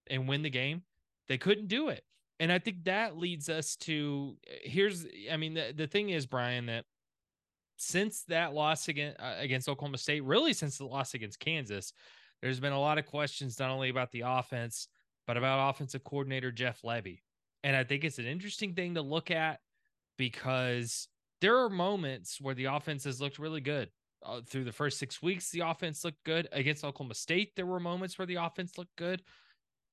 and 0.08 0.28
win 0.28 0.42
the 0.42 0.50
game. 0.50 0.82
They 1.28 1.38
couldn't 1.38 1.68
do 1.68 1.90
it. 1.90 2.04
And 2.40 2.52
I 2.52 2.60
think 2.60 2.84
that 2.86 3.16
leads 3.16 3.48
us 3.48 3.76
to 3.78 4.38
here's 4.64 5.06
I 5.32 5.38
mean 5.38 5.54
the, 5.54 5.72
the 5.76 5.88
thing 5.88 6.10
is 6.10 6.26
Bryan 6.26 6.66
that 6.66 6.86
since 7.78 8.24
that 8.24 8.54
loss 8.54 8.88
against 8.88 9.20
uh, 9.20 9.36
against 9.38 9.70
Oklahoma 9.70 9.98
State, 9.98 10.24
really 10.24 10.54
since 10.54 10.78
the 10.78 10.86
loss 10.86 11.14
against 11.14 11.40
Kansas, 11.40 11.94
there's 12.42 12.60
been 12.60 12.74
a 12.74 12.80
lot 12.80 12.98
of 12.98 13.06
questions 13.06 13.60
not 13.60 13.70
only 13.72 13.90
about 13.90 14.12
the 14.12 14.24
offense 14.26 14.88
but 15.28 15.38
about 15.38 15.70
offensive 15.70 16.04
coordinator 16.04 16.52
Jeff 16.52 16.82
Lebby. 16.84 17.20
And 17.64 17.76
I 17.76 17.84
think 17.84 18.04
it's 18.04 18.20
an 18.20 18.28
interesting 18.28 18.74
thing 18.74 18.96
to 18.96 19.02
look 19.02 19.32
at 19.32 19.60
because 20.18 21.08
there 21.42 21.58
are 21.60 21.70
moments 21.70 22.40
where 22.40 22.56
the 22.56 22.66
offense 22.66 23.04
has 23.06 23.20
looked 23.20 23.40
really 23.40 23.62
good. 23.62 23.90
Uh, 24.24 24.42
through 24.42 24.64
the 24.64 24.72
first 24.72 24.98
six 24.98 25.22
weeks, 25.22 25.52
the 25.52 25.60
offense 25.60 26.04
looked 26.04 26.24
good. 26.24 26.48
Against 26.52 26.84
Oklahoma 26.84 27.14
State, 27.14 27.56
there 27.56 27.66
were 27.66 27.80
moments 27.80 28.18
where 28.18 28.26
the 28.26 28.36
offense 28.36 28.78
looked 28.78 28.96
good. 28.96 29.22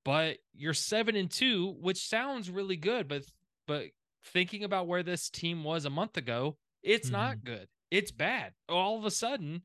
But 0.04 0.38
you're 0.52 0.74
seven 0.74 1.16
and 1.16 1.30
two, 1.30 1.76
which 1.80 2.08
sounds 2.08 2.50
really 2.50 2.76
good, 2.76 3.08
but 3.08 3.24
but 3.66 3.86
thinking 4.24 4.64
about 4.64 4.88
where 4.88 5.02
this 5.02 5.30
team 5.30 5.62
was 5.64 5.84
a 5.84 5.90
month 5.90 6.16
ago, 6.16 6.56
it's 6.82 7.08
mm-hmm. 7.08 7.16
not 7.16 7.44
good. 7.44 7.68
it's 7.90 8.10
bad. 8.10 8.52
All 8.68 8.98
of 8.98 9.04
a 9.04 9.10
sudden, 9.10 9.62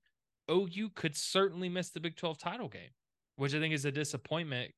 OU 0.50 0.92
could 0.96 1.16
certainly 1.16 1.70
miss 1.70 1.90
the 1.90 2.00
Big 2.00 2.16
12 2.16 2.38
title 2.38 2.68
game, 2.68 2.90
which 3.36 3.54
I 3.54 3.60
think 3.60 3.74
is 3.74 3.86
a 3.86 3.92
disappointment 3.92 4.72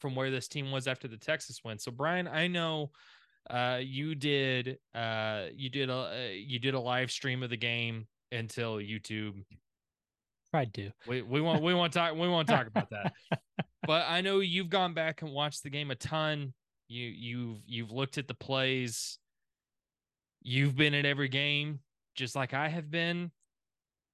from 0.00 0.14
where 0.14 0.30
this 0.30 0.48
team 0.48 0.70
was 0.70 0.86
after 0.86 1.08
the 1.08 1.16
Texas 1.16 1.60
win. 1.64 1.78
So 1.78 1.90
Bryan, 1.90 2.28
I 2.28 2.46
know 2.46 2.90
uh, 3.50 3.80
you 3.82 4.14
did 4.14 4.78
uh, 4.94 5.46
you 5.54 5.70
did 5.70 5.90
a 5.90 5.94
uh, 5.94 6.28
you 6.32 6.58
did 6.58 6.74
a 6.74 6.80
live 6.80 7.10
stream 7.10 7.42
of 7.42 7.50
the 7.50 7.56
game 7.56 8.06
until 8.32 8.76
YouTube. 8.76 9.42
Tried 10.50 10.72
to. 10.74 10.90
We 11.06 11.22
we 11.22 11.40
want 11.40 11.62
we 11.62 11.74
want 11.74 11.92
to 11.92 11.98
talk 11.98 12.14
we 12.14 12.28
want 12.28 12.48
to 12.48 12.54
talk 12.54 12.66
about 12.66 12.90
that. 12.90 13.12
but 13.86 14.06
I 14.08 14.20
know 14.20 14.40
you've 14.40 14.70
gone 14.70 14.94
back 14.94 15.22
and 15.22 15.32
watched 15.32 15.62
the 15.62 15.70
game 15.70 15.90
a 15.90 15.94
ton. 15.94 16.52
You 16.88 17.06
you've 17.06 17.58
you've 17.66 17.90
looked 17.90 18.18
at 18.18 18.28
the 18.28 18.34
plays. 18.34 19.18
You've 20.40 20.76
been 20.76 20.94
at 20.94 21.04
every 21.04 21.28
game, 21.28 21.80
just 22.14 22.34
like 22.36 22.54
I 22.54 22.68
have 22.68 22.90
been. 22.90 23.30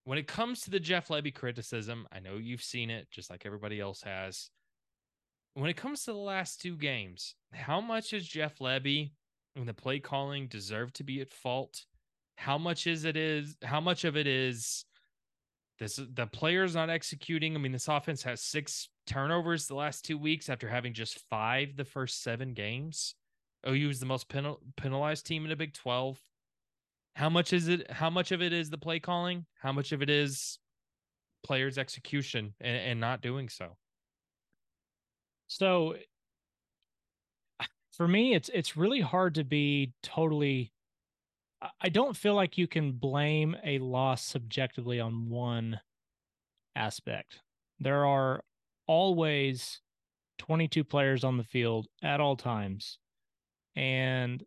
When 0.04 0.18
it 0.18 0.26
comes 0.26 0.60
to 0.62 0.70
the 0.70 0.80
Jeff 0.80 1.08
Lebby 1.08 1.34
criticism, 1.34 2.06
I 2.12 2.20
know 2.20 2.36
you've 2.36 2.62
seen 2.62 2.90
it, 2.90 3.08
just 3.10 3.30
like 3.30 3.46
everybody 3.46 3.80
else 3.80 4.02
has. 4.02 4.50
When 5.54 5.70
it 5.70 5.76
comes 5.76 6.04
to 6.04 6.12
the 6.12 6.18
last 6.18 6.60
two 6.60 6.76
games, 6.76 7.34
how 7.52 7.80
much 7.80 8.12
is 8.12 8.26
Jeff 8.26 8.58
Lebby 8.58 9.12
and 9.56 9.66
the 9.66 9.74
play 9.74 10.00
calling 10.00 10.48
deserve 10.48 10.92
to 10.94 11.04
be 11.04 11.20
at 11.20 11.30
fault? 11.30 11.84
How 12.36 12.58
much 12.58 12.86
is 12.86 13.04
it 13.04 13.16
is 13.16 13.56
how 13.62 13.80
much 13.80 14.04
of 14.04 14.16
it 14.16 14.26
is 14.26 14.84
this 15.78 16.00
the 16.12 16.26
players 16.26 16.74
not 16.74 16.90
executing? 16.90 17.54
I 17.54 17.58
mean, 17.58 17.72
this 17.72 17.88
offense 17.88 18.22
has 18.24 18.40
six 18.40 18.88
turnovers 19.06 19.66
the 19.66 19.76
last 19.76 20.04
two 20.04 20.18
weeks 20.18 20.48
after 20.48 20.68
having 20.68 20.92
just 20.92 21.20
five 21.30 21.76
the 21.76 21.84
first 21.84 22.22
seven 22.22 22.52
games. 22.52 23.14
OU 23.66 23.90
is 23.90 24.00
the 24.00 24.06
most 24.06 24.28
penal, 24.28 24.60
penalized 24.76 25.26
team 25.26 25.44
in 25.44 25.50
the 25.50 25.56
Big 25.56 25.72
12. 25.74 26.18
How 27.16 27.28
much 27.28 27.52
is 27.52 27.68
it? 27.68 27.90
How 27.90 28.10
much 28.10 28.32
of 28.32 28.42
it 28.42 28.52
is 28.52 28.70
the 28.70 28.78
play 28.78 28.98
calling? 28.98 29.46
How 29.60 29.72
much 29.72 29.92
of 29.92 30.02
it 30.02 30.10
is 30.10 30.58
players' 31.44 31.78
execution 31.78 32.54
and, 32.60 32.76
and 32.76 33.00
not 33.00 33.20
doing 33.20 33.48
so? 33.48 33.76
So 35.46 35.96
for 37.92 38.08
me, 38.08 38.34
it's 38.34 38.50
it's 38.52 38.76
really 38.76 39.00
hard 39.00 39.36
to 39.36 39.44
be 39.44 39.92
totally. 40.02 40.72
I 41.80 41.88
don't 41.88 42.16
feel 42.16 42.34
like 42.34 42.58
you 42.58 42.66
can 42.66 42.92
blame 42.92 43.56
a 43.64 43.78
loss 43.78 44.22
subjectively 44.22 45.00
on 45.00 45.30
one 45.30 45.80
aspect. 46.76 47.40
There 47.80 48.04
are 48.04 48.42
always 48.86 49.80
22 50.38 50.84
players 50.84 51.24
on 51.24 51.38
the 51.38 51.44
field 51.44 51.86
at 52.02 52.20
all 52.20 52.36
times. 52.36 52.98
And 53.76 54.42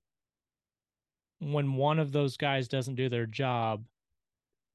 when 1.40 1.74
one 1.74 2.00
of 2.00 2.12
those 2.12 2.38
guys 2.38 2.68
doesn't 2.68 2.96
do 2.96 3.10
their 3.10 3.26
job, 3.26 3.86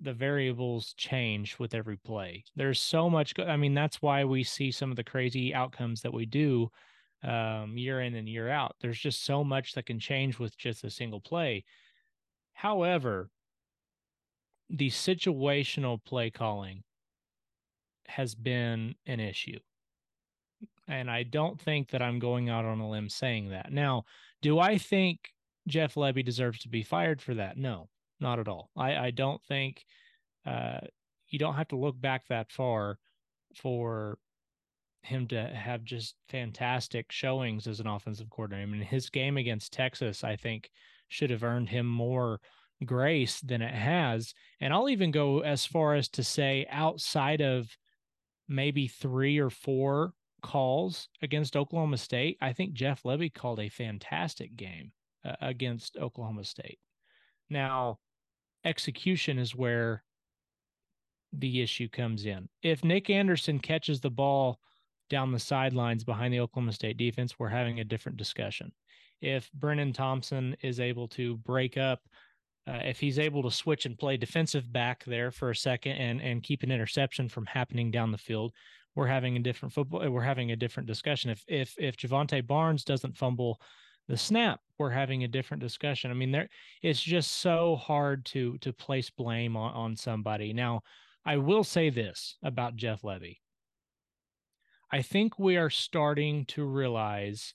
the 0.00 0.12
variables 0.12 0.94
change 0.94 1.58
with 1.58 1.74
every 1.74 1.96
play. 1.96 2.44
There's 2.56 2.80
so 2.80 3.08
much. 3.08 3.34
I 3.38 3.56
mean, 3.56 3.74
that's 3.74 4.02
why 4.02 4.24
we 4.24 4.42
see 4.42 4.70
some 4.70 4.90
of 4.90 4.96
the 4.96 5.04
crazy 5.04 5.54
outcomes 5.54 6.02
that 6.02 6.12
we 6.12 6.26
do 6.26 6.70
um, 7.22 7.76
year 7.76 8.00
in 8.00 8.14
and 8.14 8.28
year 8.28 8.48
out. 8.48 8.74
There's 8.80 8.98
just 8.98 9.24
so 9.24 9.44
much 9.44 9.74
that 9.74 9.86
can 9.86 10.00
change 10.00 10.38
with 10.38 10.56
just 10.58 10.84
a 10.84 10.90
single 10.90 11.20
play. 11.20 11.64
However, 12.52 13.30
the 14.68 14.90
situational 14.90 16.02
play 16.04 16.30
calling 16.30 16.82
has 18.08 18.34
been 18.34 18.94
an 19.06 19.20
issue. 19.20 19.58
And 20.88 21.10
I 21.10 21.22
don't 21.22 21.60
think 21.60 21.90
that 21.90 22.02
I'm 22.02 22.18
going 22.18 22.48
out 22.48 22.64
on 22.64 22.80
a 22.80 22.90
limb 22.90 23.08
saying 23.08 23.50
that. 23.50 23.72
Now, 23.72 24.04
do 24.40 24.58
I 24.58 24.78
think 24.78 25.30
Jeff 25.68 25.94
Lebby 25.94 26.24
deserves 26.24 26.60
to 26.60 26.68
be 26.68 26.82
fired 26.82 27.22
for 27.22 27.34
that? 27.34 27.56
No, 27.56 27.88
not 28.20 28.38
at 28.38 28.48
all. 28.48 28.70
I, 28.76 28.96
I 28.96 29.10
don't 29.10 29.42
think 29.44 29.84
uh, 30.44 30.80
you 31.28 31.38
don't 31.38 31.54
have 31.54 31.68
to 31.68 31.76
look 31.76 32.00
back 32.00 32.26
that 32.28 32.50
far 32.50 32.98
for 33.54 34.18
him 35.02 35.26
to 35.28 35.44
have 35.48 35.84
just 35.84 36.14
fantastic 36.28 37.10
showings 37.10 37.66
as 37.66 37.80
an 37.80 37.86
offensive 37.86 38.30
coordinator. 38.30 38.62
I 38.62 38.70
mean, 38.70 38.82
his 38.82 39.10
game 39.10 39.36
against 39.36 39.72
Texas, 39.72 40.24
I 40.24 40.36
think, 40.36 40.70
should 41.08 41.30
have 41.30 41.42
earned 41.42 41.68
him 41.68 41.86
more 41.86 42.40
grace 42.84 43.40
than 43.40 43.62
it 43.62 43.74
has. 43.74 44.34
And 44.60 44.72
I'll 44.72 44.88
even 44.88 45.10
go 45.10 45.40
as 45.40 45.64
far 45.66 45.94
as 45.94 46.08
to 46.10 46.24
say, 46.24 46.66
outside 46.70 47.40
of 47.40 47.68
maybe 48.48 48.88
three 48.88 49.38
or 49.38 49.50
four 49.50 50.14
calls 50.42 51.08
against 51.22 51.56
Oklahoma 51.56 51.96
State, 51.96 52.36
I 52.40 52.52
think 52.52 52.72
Jeff 52.74 53.02
Lebby 53.04 53.32
called 53.32 53.60
a 53.60 53.68
fantastic 53.68 54.56
game 54.56 54.92
uh, 55.24 55.36
against 55.40 55.96
Oklahoma 55.96 56.44
State. 56.44 56.78
Now, 57.48 57.98
execution 58.64 59.38
is 59.38 59.54
where 59.54 60.02
the 61.32 61.62
issue 61.62 61.88
comes 61.88 62.26
in. 62.26 62.48
If 62.62 62.84
Nic 62.84 63.08
Anderson 63.10 63.58
catches 63.58 64.00
the 64.00 64.10
ball 64.10 64.58
down 65.08 65.32
the 65.32 65.38
sidelines 65.38 66.04
behind 66.04 66.32
the 66.32 66.40
Oklahoma 66.40 66.72
State 66.72 66.96
defense, 66.96 67.38
we're 67.38 67.48
having 67.48 67.80
a 67.80 67.84
different 67.84 68.18
discussion. 68.18 68.72
If 69.20 69.50
Brennan 69.52 69.92
Thompson 69.92 70.56
is 70.62 70.80
able 70.80 71.08
to 71.08 71.36
break 71.38 71.76
up, 71.76 72.00
uh, 72.66 72.80
if 72.84 73.00
he's 73.00 73.18
able 73.18 73.42
to 73.42 73.50
switch 73.50 73.86
and 73.86 73.98
play 73.98 74.16
defensive 74.16 74.72
back 74.72 75.04
there 75.04 75.30
for 75.30 75.50
a 75.50 75.56
second 75.56 75.92
and 75.92 76.20
and 76.20 76.42
keep 76.42 76.62
an 76.62 76.70
interception 76.70 77.28
from 77.28 77.46
happening 77.46 77.90
down 77.90 78.12
the 78.12 78.18
field, 78.18 78.52
we're 78.94 79.06
having 79.06 79.36
a 79.36 79.40
different 79.40 79.72
football. 79.72 80.02
Eh, 80.02 80.08
we're 80.08 80.22
having 80.22 80.52
a 80.52 80.56
different 80.56 80.86
discussion. 80.86 81.30
If 81.30 81.44
if 81.48 81.74
if 81.78 81.96
Jovantae 81.96 82.46
Barnes 82.46 82.84
doesn't 82.84 83.16
fumble 83.16 83.60
the 84.08 84.16
snap, 84.16 84.60
we're 84.78 84.90
having 84.90 85.24
a 85.24 85.28
different 85.28 85.62
discussion. 85.62 86.10
I 86.10 86.14
mean, 86.14 86.32
there 86.32 86.48
it's 86.82 87.00
just 87.00 87.32
so 87.40 87.76
hard 87.76 88.24
to 88.26 88.58
to 88.58 88.72
place 88.72 89.10
blame 89.10 89.56
on 89.56 89.74
on 89.74 89.96
somebody. 89.96 90.52
Now, 90.52 90.82
I 91.24 91.36
will 91.36 91.64
say 91.64 91.90
this 91.90 92.36
about 92.42 92.76
Jeff 92.76 93.02
Lebby. 93.02 93.38
I 94.90 95.02
think 95.02 95.38
we 95.38 95.56
are 95.56 95.70
starting 95.70 96.44
to 96.46 96.64
realize 96.64 97.54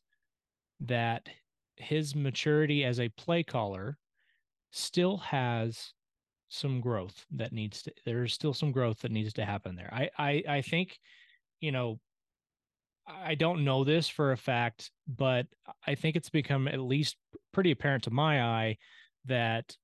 that 0.79 1.29
his 1.75 2.15
maturity 2.15 2.83
as 2.83 2.99
a 2.99 3.09
play 3.09 3.43
caller 3.43 3.97
still 4.71 5.17
has 5.17 5.93
some 6.49 6.81
growth 6.81 7.25
that 7.31 7.51
needs 7.51 7.83
to 7.83 7.91
there's 8.05 8.33
still 8.33 8.53
some 8.53 8.71
growth 8.71 8.99
that 9.01 9.11
needs 9.11 9.33
to 9.33 9.45
happen 9.45 9.75
there. 9.75 9.89
I 9.93 10.09
I 10.17 10.43
I 10.47 10.61
think 10.61 10.97
you 11.59 11.71
know 11.71 11.99
I 13.07 13.35
don't 13.35 13.63
know 13.63 13.83
this 13.83 14.07
for 14.09 14.31
a 14.31 14.37
fact, 14.37 14.91
but 15.07 15.47
I 15.85 15.95
think 15.95 16.15
it's 16.15 16.29
become 16.29 16.67
at 16.67 16.79
least 16.79 17.15
pretty 17.53 17.71
apparent 17.71 18.03
to 18.03 18.11
my 18.11 18.43
eye 18.43 18.77
that 19.25 19.75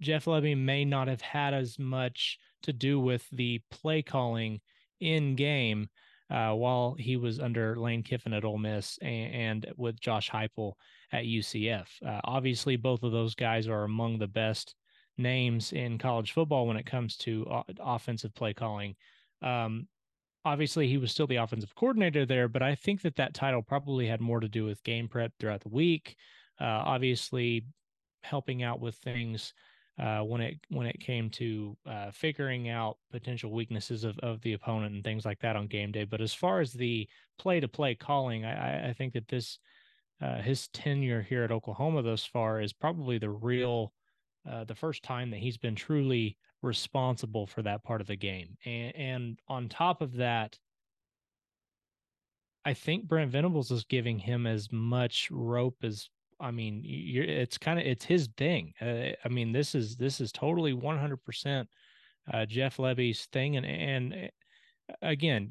Jeff 0.00 0.24
Lebby 0.24 0.56
may 0.58 0.84
not 0.84 1.08
have 1.08 1.20
had 1.20 1.54
as 1.54 1.78
much 1.78 2.38
to 2.64 2.72
do 2.72 2.98
with 2.98 3.28
the 3.30 3.60
play 3.70 4.02
calling 4.02 4.60
in 5.00 5.36
game 5.36 5.88
uh, 6.30 6.52
while 6.52 6.94
he 6.98 7.16
was 7.16 7.38
under 7.38 7.78
Lane 7.78 8.02
Kiffin 8.02 8.32
at 8.32 8.44
Ole 8.44 8.58
Miss 8.58 8.98
and, 9.02 9.34
and 9.34 9.74
with 9.76 10.00
Josh 10.00 10.30
Heupel 10.30 10.72
at 11.12 11.24
UCF. 11.24 11.86
Uh, 12.04 12.20
obviously, 12.24 12.76
both 12.76 13.02
of 13.02 13.12
those 13.12 13.34
guys 13.34 13.68
are 13.68 13.84
among 13.84 14.18
the 14.18 14.26
best 14.26 14.74
names 15.18 15.72
in 15.72 15.98
college 15.98 16.32
football 16.32 16.66
when 16.66 16.76
it 16.76 16.86
comes 16.86 17.16
to 17.18 17.46
uh, 17.46 17.62
offensive 17.80 18.34
play 18.34 18.54
calling. 18.54 18.96
Um, 19.42 19.86
obviously, 20.44 20.88
he 20.88 20.98
was 20.98 21.10
still 21.10 21.26
the 21.26 21.36
offensive 21.36 21.74
coordinator 21.74 22.26
there, 22.26 22.48
but 22.48 22.62
I 22.62 22.74
think 22.74 23.02
that 23.02 23.16
that 23.16 23.34
title 23.34 23.62
probably 23.62 24.06
had 24.06 24.20
more 24.20 24.40
to 24.40 24.48
do 24.48 24.64
with 24.64 24.82
game 24.82 25.08
prep 25.08 25.32
throughout 25.38 25.60
the 25.60 25.68
week. 25.68 26.16
Uh, 26.60 26.64
obviously, 26.64 27.64
helping 28.22 28.62
out 28.62 28.80
with 28.80 28.94
things 28.96 29.52
uh, 29.98 30.20
when 30.20 30.40
it 30.40 30.58
when 30.68 30.86
it 30.86 30.98
came 31.00 31.28
to 31.30 31.76
uh, 31.86 32.10
figuring 32.10 32.68
out 32.68 32.96
potential 33.10 33.52
weaknesses 33.52 34.04
of, 34.04 34.18
of 34.20 34.40
the 34.42 34.54
opponent 34.54 34.94
and 34.94 35.04
things 35.04 35.24
like 35.24 35.38
that 35.40 35.56
on 35.56 35.66
game 35.66 35.92
day. 35.92 36.04
But 36.04 36.20
as 36.20 36.32
far 36.32 36.60
as 36.60 36.72
the 36.72 37.08
play 37.38 37.60
to 37.60 37.68
play 37.68 37.94
calling, 37.94 38.44
I, 38.44 38.90
I 38.90 38.92
think 38.92 39.12
that 39.12 39.28
this 39.28 39.58
uh, 40.20 40.40
his 40.40 40.68
tenure 40.68 41.22
here 41.22 41.42
at 41.42 41.52
Oklahoma 41.52 42.02
thus 42.02 42.24
far 42.24 42.60
is 42.60 42.72
probably 42.72 43.18
the 43.18 43.30
real 43.30 43.92
uh, 44.50 44.64
the 44.64 44.74
first 44.74 45.02
time 45.02 45.30
that 45.30 45.40
he's 45.40 45.58
been 45.58 45.74
truly 45.74 46.36
responsible 46.62 47.46
for 47.46 47.62
that 47.62 47.84
part 47.84 48.00
of 48.00 48.06
the 48.06 48.16
game. 48.16 48.56
And, 48.64 48.96
and 48.96 49.38
on 49.48 49.68
top 49.68 50.00
of 50.00 50.14
that, 50.14 50.58
I 52.64 52.74
think 52.74 53.08
Brent 53.08 53.32
Venables 53.32 53.70
is 53.70 53.84
giving 53.84 54.18
him 54.18 54.46
as 54.46 54.70
much 54.70 55.28
rope 55.30 55.76
as 55.82 56.08
I 56.40 56.50
mean, 56.50 56.82
it's 56.84 57.56
kind 57.56 57.78
of 57.78 57.86
it's 57.86 58.04
his 58.04 58.28
thing. 58.36 58.74
Uh, 58.80 59.14
I 59.24 59.28
mean, 59.28 59.52
this 59.52 59.74
is 59.74 59.96
this 59.96 60.20
is 60.20 60.32
totally 60.32 60.72
100% 60.72 61.66
uh, 62.32 62.46
Jeff 62.46 62.78
Lebby's 62.78 63.26
thing, 63.26 63.56
and 63.56 63.64
and 63.64 64.14
eh, 64.14 64.28
again, 65.02 65.48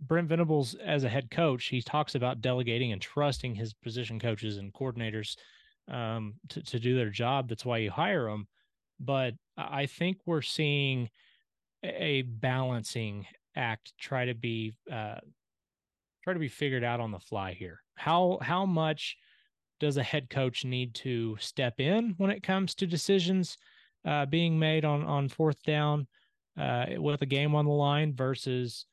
Brent 0.00 0.28
Venables 0.28 0.74
as 0.74 1.04
a 1.04 1.08
head 1.08 1.30
coach, 1.30 1.66
he 1.66 1.80
talks 1.80 2.14
about 2.14 2.42
delegating 2.42 2.92
and 2.92 3.00
trusting 3.00 3.54
his 3.54 3.72
position 3.72 4.20
coaches 4.20 4.58
and 4.58 4.72
coordinators 4.74 5.36
um, 5.88 6.34
to 6.50 6.62
to 6.62 6.78
do 6.78 6.94
their 6.94 7.10
job. 7.10 7.48
That's 7.48 7.64
why 7.64 7.78
you 7.78 7.90
hire 7.90 8.28
them. 8.28 8.46
But 9.00 9.34
I 9.56 9.86
think 9.86 10.18
we're 10.26 10.42
seeing 10.42 11.10
a 11.82 12.22
balancing 12.22 13.26
act 13.56 13.92
try 13.98 14.26
to 14.26 14.34
be 14.34 14.74
uh, 14.90 15.20
try 16.22 16.32
to 16.32 16.38
be 16.38 16.48
figured 16.48 16.84
out 16.84 17.00
on 17.00 17.10
the 17.10 17.20
fly 17.20 17.52
here. 17.52 17.80
How 17.96 18.38
how 18.40 18.66
much 18.66 19.16
does 19.80 19.96
a 19.96 20.02
head 20.02 20.30
coach 20.30 20.64
need 20.64 20.94
to 20.94 21.36
step 21.38 21.80
in 21.80 22.14
when 22.18 22.30
it 22.30 22.42
comes 22.42 22.74
to 22.76 22.86
decisions 22.86 23.56
uh, 24.04 24.26
being 24.26 24.58
made 24.58 24.84
on 24.84 25.04
on 25.04 25.28
fourth 25.28 25.62
down 25.62 26.06
uh, 26.58 26.86
with 26.98 27.22
a 27.22 27.26
game 27.26 27.54
on 27.54 27.64
the 27.64 27.70
line 27.70 28.14
versus 28.14 28.86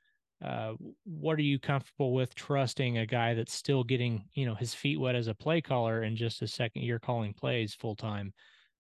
uh, 0.43 0.73
what 1.05 1.37
are 1.37 1.43
you 1.43 1.59
comfortable 1.59 2.13
with 2.13 2.33
trusting 2.33 2.97
a 2.97 3.05
guy 3.05 3.33
that's 3.33 3.53
still 3.53 3.83
getting 3.83 4.25
you 4.33 4.45
know 4.45 4.55
his 4.55 4.73
feet 4.73 4.99
wet 4.99 5.15
as 5.15 5.27
a 5.27 5.35
play 5.35 5.61
caller 5.61 6.01
and 6.01 6.17
just 6.17 6.41
a 6.41 6.47
second 6.47 6.81
year 6.81 6.99
calling 6.99 7.33
plays 7.33 7.75
full 7.75 7.95
time 7.95 8.33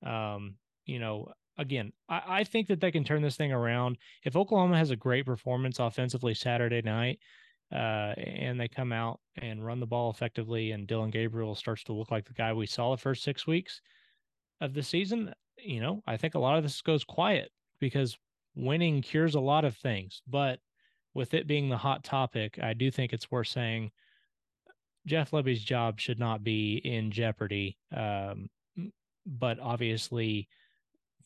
um, 0.05 0.55
you 0.85 0.99
know 0.99 1.31
again 1.57 1.91
I, 2.09 2.21
I 2.27 2.43
think 2.43 2.67
that 2.67 2.79
they 2.79 2.91
can 2.91 3.03
turn 3.03 3.21
this 3.21 3.35
thing 3.35 3.51
around 3.51 3.97
if 4.23 4.35
oklahoma 4.35 4.77
has 4.77 4.91
a 4.91 4.95
great 4.95 5.25
performance 5.25 5.79
offensively 5.79 6.33
saturday 6.33 6.81
night 6.81 7.19
uh, 7.71 8.13
and 8.17 8.59
they 8.59 8.67
come 8.67 8.91
out 8.91 9.21
and 9.41 9.65
run 9.65 9.79
the 9.79 9.85
ball 9.85 10.11
effectively 10.11 10.71
and 10.71 10.87
Dillon 10.87 11.09
Gabriel 11.09 11.55
starts 11.55 11.85
to 11.85 11.93
look 11.93 12.11
like 12.11 12.25
the 12.25 12.33
guy 12.33 12.51
we 12.51 12.65
saw 12.65 12.91
the 12.91 13.01
first 13.01 13.23
six 13.23 13.47
weeks 13.47 13.79
of 14.59 14.73
the 14.73 14.83
season 14.83 15.33
you 15.57 15.79
know 15.79 16.03
i 16.05 16.17
think 16.17 16.35
a 16.35 16.39
lot 16.39 16.57
of 16.57 16.63
this 16.63 16.81
goes 16.81 17.03
quiet 17.05 17.49
because 17.79 18.17
winning 18.55 19.01
cures 19.01 19.35
a 19.35 19.39
lot 19.39 19.63
of 19.63 19.75
things 19.77 20.21
but 20.27 20.59
with 21.13 21.33
it 21.33 21.47
being 21.47 21.69
the 21.69 21.77
hot 21.77 22.03
topic, 22.03 22.59
I 22.61 22.73
do 22.73 22.89
think 22.89 23.13
it's 23.13 23.31
worth 23.31 23.47
saying 23.47 23.91
Jeff 25.05 25.31
Lebby's 25.31 25.63
job 25.63 25.99
should 25.99 26.19
not 26.19 26.43
be 26.43 26.81
in 26.83 27.11
jeopardy. 27.11 27.77
Um, 27.95 28.49
but 29.25 29.59
obviously, 29.59 30.47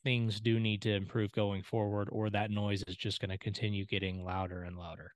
things 0.05 0.39
do 0.39 0.59
need 0.59 0.83
to 0.83 0.93
improve 0.93 1.31
going 1.33 1.63
forward, 1.63 2.07
or 2.11 2.29
that 2.29 2.51
noise 2.51 2.83
is 2.87 2.95
just 2.95 3.19
going 3.19 3.31
to 3.31 3.37
continue 3.37 3.85
getting 3.85 4.23
louder 4.23 4.61
and 4.61 4.77
louder. 4.77 5.11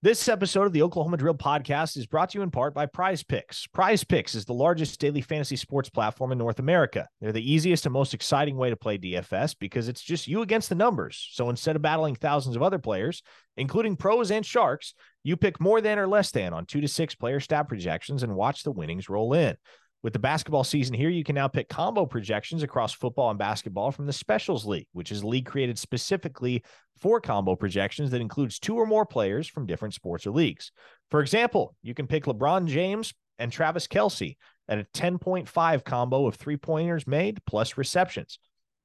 This 0.00 0.28
episode 0.28 0.66
of 0.66 0.72
the 0.72 0.82
Oklahoma 0.82 1.16
Drill 1.16 1.34
podcast 1.34 1.96
is 1.96 2.06
brought 2.06 2.30
to 2.30 2.38
you 2.38 2.42
in 2.42 2.52
part 2.52 2.72
by 2.72 2.86
Prize 2.86 3.24
Picks. 3.24 3.66
Prize 3.66 4.04
Picks 4.04 4.36
is 4.36 4.44
the 4.44 4.52
largest 4.52 5.00
daily 5.00 5.22
fantasy 5.22 5.56
sports 5.56 5.90
platform 5.90 6.30
in 6.30 6.38
North 6.38 6.60
America. 6.60 7.08
They're 7.20 7.32
the 7.32 7.52
easiest 7.52 7.84
and 7.84 7.92
most 7.92 8.14
exciting 8.14 8.56
way 8.56 8.70
to 8.70 8.76
play 8.76 8.96
DFS 8.96 9.56
because 9.58 9.88
it's 9.88 10.02
just 10.02 10.28
you 10.28 10.42
against 10.42 10.68
the 10.68 10.76
numbers. 10.76 11.28
So 11.32 11.50
instead 11.50 11.74
of 11.74 11.82
battling 11.82 12.14
thousands 12.14 12.54
of 12.54 12.62
other 12.62 12.78
players, 12.78 13.24
including 13.56 13.96
pros 13.96 14.30
and 14.30 14.46
sharks, 14.46 14.94
you 15.24 15.36
pick 15.36 15.58
more 15.58 15.80
than 15.80 15.98
or 15.98 16.06
less 16.06 16.30
than 16.30 16.52
on 16.52 16.66
two 16.66 16.80
to 16.80 16.86
six 16.86 17.16
player 17.16 17.40
stat 17.40 17.66
projections 17.66 18.22
and 18.22 18.36
watch 18.36 18.62
the 18.62 18.70
winnings 18.70 19.08
roll 19.08 19.32
in. 19.32 19.56
With 20.02 20.12
the 20.12 20.20
basketball 20.20 20.62
season 20.62 20.94
here, 20.94 21.08
you 21.10 21.24
can 21.24 21.34
now 21.34 21.48
pick 21.48 21.68
combo 21.68 22.06
projections 22.06 22.62
across 22.62 22.92
football 22.92 23.30
and 23.30 23.38
basketball 23.38 23.90
from 23.90 24.06
the 24.06 24.12
Specials 24.12 24.64
League, 24.64 24.86
which 24.92 25.10
is 25.10 25.22
a 25.22 25.26
league 25.26 25.46
created 25.46 25.76
specifically 25.76 26.62
for 26.96 27.20
combo 27.20 27.56
projections 27.56 28.12
that 28.12 28.20
includes 28.20 28.60
two 28.60 28.76
or 28.76 28.86
more 28.86 29.04
players 29.04 29.48
from 29.48 29.66
different 29.66 29.94
sports 29.94 30.24
or 30.24 30.30
leagues. 30.30 30.70
For 31.10 31.20
example, 31.20 31.74
you 31.82 31.94
can 31.94 32.06
pick 32.06 32.24
LeBron 32.24 32.66
James 32.66 33.12
and 33.40 33.50
Travis 33.50 33.88
Kelce 33.88 34.36
at 34.68 34.78
a 34.78 34.86
10.5 34.94 35.84
combo 35.84 36.26
of 36.26 36.36
three 36.36 36.56
pointers 36.56 37.06
made 37.06 37.44
plus 37.44 37.76
receptions. 37.76 38.38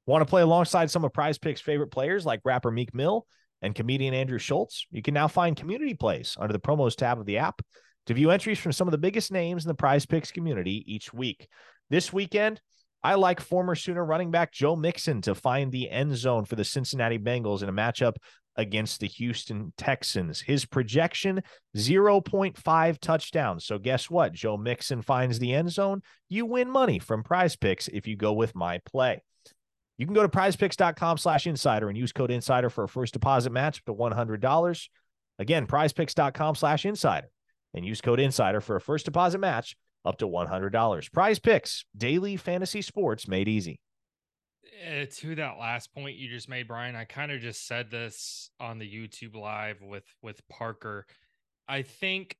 Want 0.06 0.22
to 0.22 0.30
play 0.30 0.42
alongside 0.42 0.90
some 0.90 1.04
of 1.04 1.12
Prize 1.12 1.38
Picks' 1.38 1.60
favorite 1.60 1.92
players 1.92 2.26
like 2.26 2.40
rapper 2.44 2.72
Meek 2.72 2.92
Mill 2.92 3.24
and 3.62 3.74
comedian 3.74 4.14
Andrew 4.14 4.38
Schulz? 4.38 4.86
You 4.90 5.00
can 5.00 5.14
now 5.14 5.28
find 5.28 5.56
community 5.56 5.94
plays 5.94 6.36
under 6.40 6.52
the 6.52 6.58
promos 6.58 6.96
tab 6.96 7.20
of 7.20 7.26
the 7.26 7.38
app 7.38 7.62
to 8.06 8.14
view 8.14 8.30
entries 8.30 8.58
from 8.58 8.72
some 8.72 8.88
of 8.88 8.92
the 8.92 8.98
biggest 8.98 9.32
names 9.32 9.64
in 9.64 9.68
the 9.68 9.74
prize 9.74 10.06
picks 10.06 10.30
community 10.30 10.84
each 10.86 11.12
week. 11.12 11.48
This 11.90 12.12
weekend, 12.12 12.60
I 13.02 13.14
like 13.14 13.40
former 13.40 13.74
Sooner 13.74 14.04
running 14.04 14.30
back 14.30 14.52
Joe 14.52 14.76
Mixon 14.76 15.20
to 15.22 15.34
find 15.34 15.70
the 15.70 15.90
end 15.90 16.16
zone 16.16 16.44
for 16.44 16.56
the 16.56 16.64
Cincinnati 16.64 17.18
Bengals 17.18 17.62
in 17.62 17.68
a 17.68 17.72
matchup 17.72 18.16
against 18.56 19.00
the 19.00 19.08
Houston 19.08 19.72
Texans. 19.76 20.40
His 20.40 20.64
projection 20.64 21.42
0.5 21.76 22.98
touchdowns. 23.00 23.66
So 23.66 23.78
guess 23.78 24.08
what? 24.08 24.32
Joe 24.32 24.56
Mixon 24.56 25.02
finds 25.02 25.38
the 25.38 25.52
end 25.52 25.70
zone. 25.70 26.02
You 26.28 26.46
win 26.46 26.70
money 26.70 26.98
from 26.98 27.22
prize 27.22 27.56
picks 27.56 27.88
if 27.88 28.06
you 28.06 28.16
go 28.16 28.32
with 28.32 28.54
my 28.54 28.78
play. 28.86 29.22
You 29.98 30.06
can 30.06 30.14
go 30.14 30.22
to 30.22 30.28
prizepicks.com 30.28 31.18
slash 31.18 31.46
insider 31.46 31.88
and 31.88 31.96
use 31.98 32.12
code 32.12 32.30
insider 32.30 32.70
for 32.70 32.84
a 32.84 32.88
first 32.88 33.12
deposit 33.12 33.50
match 33.50 33.78
up 33.78 33.84
to 33.84 33.94
$100. 33.94 34.88
Again, 35.38 35.66
prizepicks.com 35.66 36.54
slash 36.54 36.84
insider 36.86 37.28
and 37.74 37.84
use 37.84 38.00
code 38.00 38.20
insider 38.20 38.60
for 38.60 38.76
a 38.76 38.80
first 38.80 39.04
deposit 39.04 39.38
match 39.38 39.76
up 40.04 40.18
to 40.18 40.28
$100. 40.28 41.12
Prize 41.12 41.38
picks, 41.38 41.84
daily 41.96 42.36
fantasy 42.36 42.82
sports 42.82 43.26
made 43.26 43.48
easy. 43.48 43.80
Uh, 44.86 45.06
to 45.10 45.34
that 45.34 45.58
last 45.58 45.94
point 45.94 46.16
you 46.16 46.28
just 46.28 46.48
made, 46.48 46.68
Bryan, 46.68 46.96
I 46.96 47.04
kind 47.04 47.30
of 47.30 47.40
just 47.40 47.66
said 47.66 47.90
this 47.90 48.50
on 48.60 48.78
the 48.78 48.90
YouTube 48.90 49.36
live 49.36 49.80
with 49.80 50.04
with 50.22 50.46
Parker. 50.48 51.06
I 51.68 51.82
think 51.82 52.36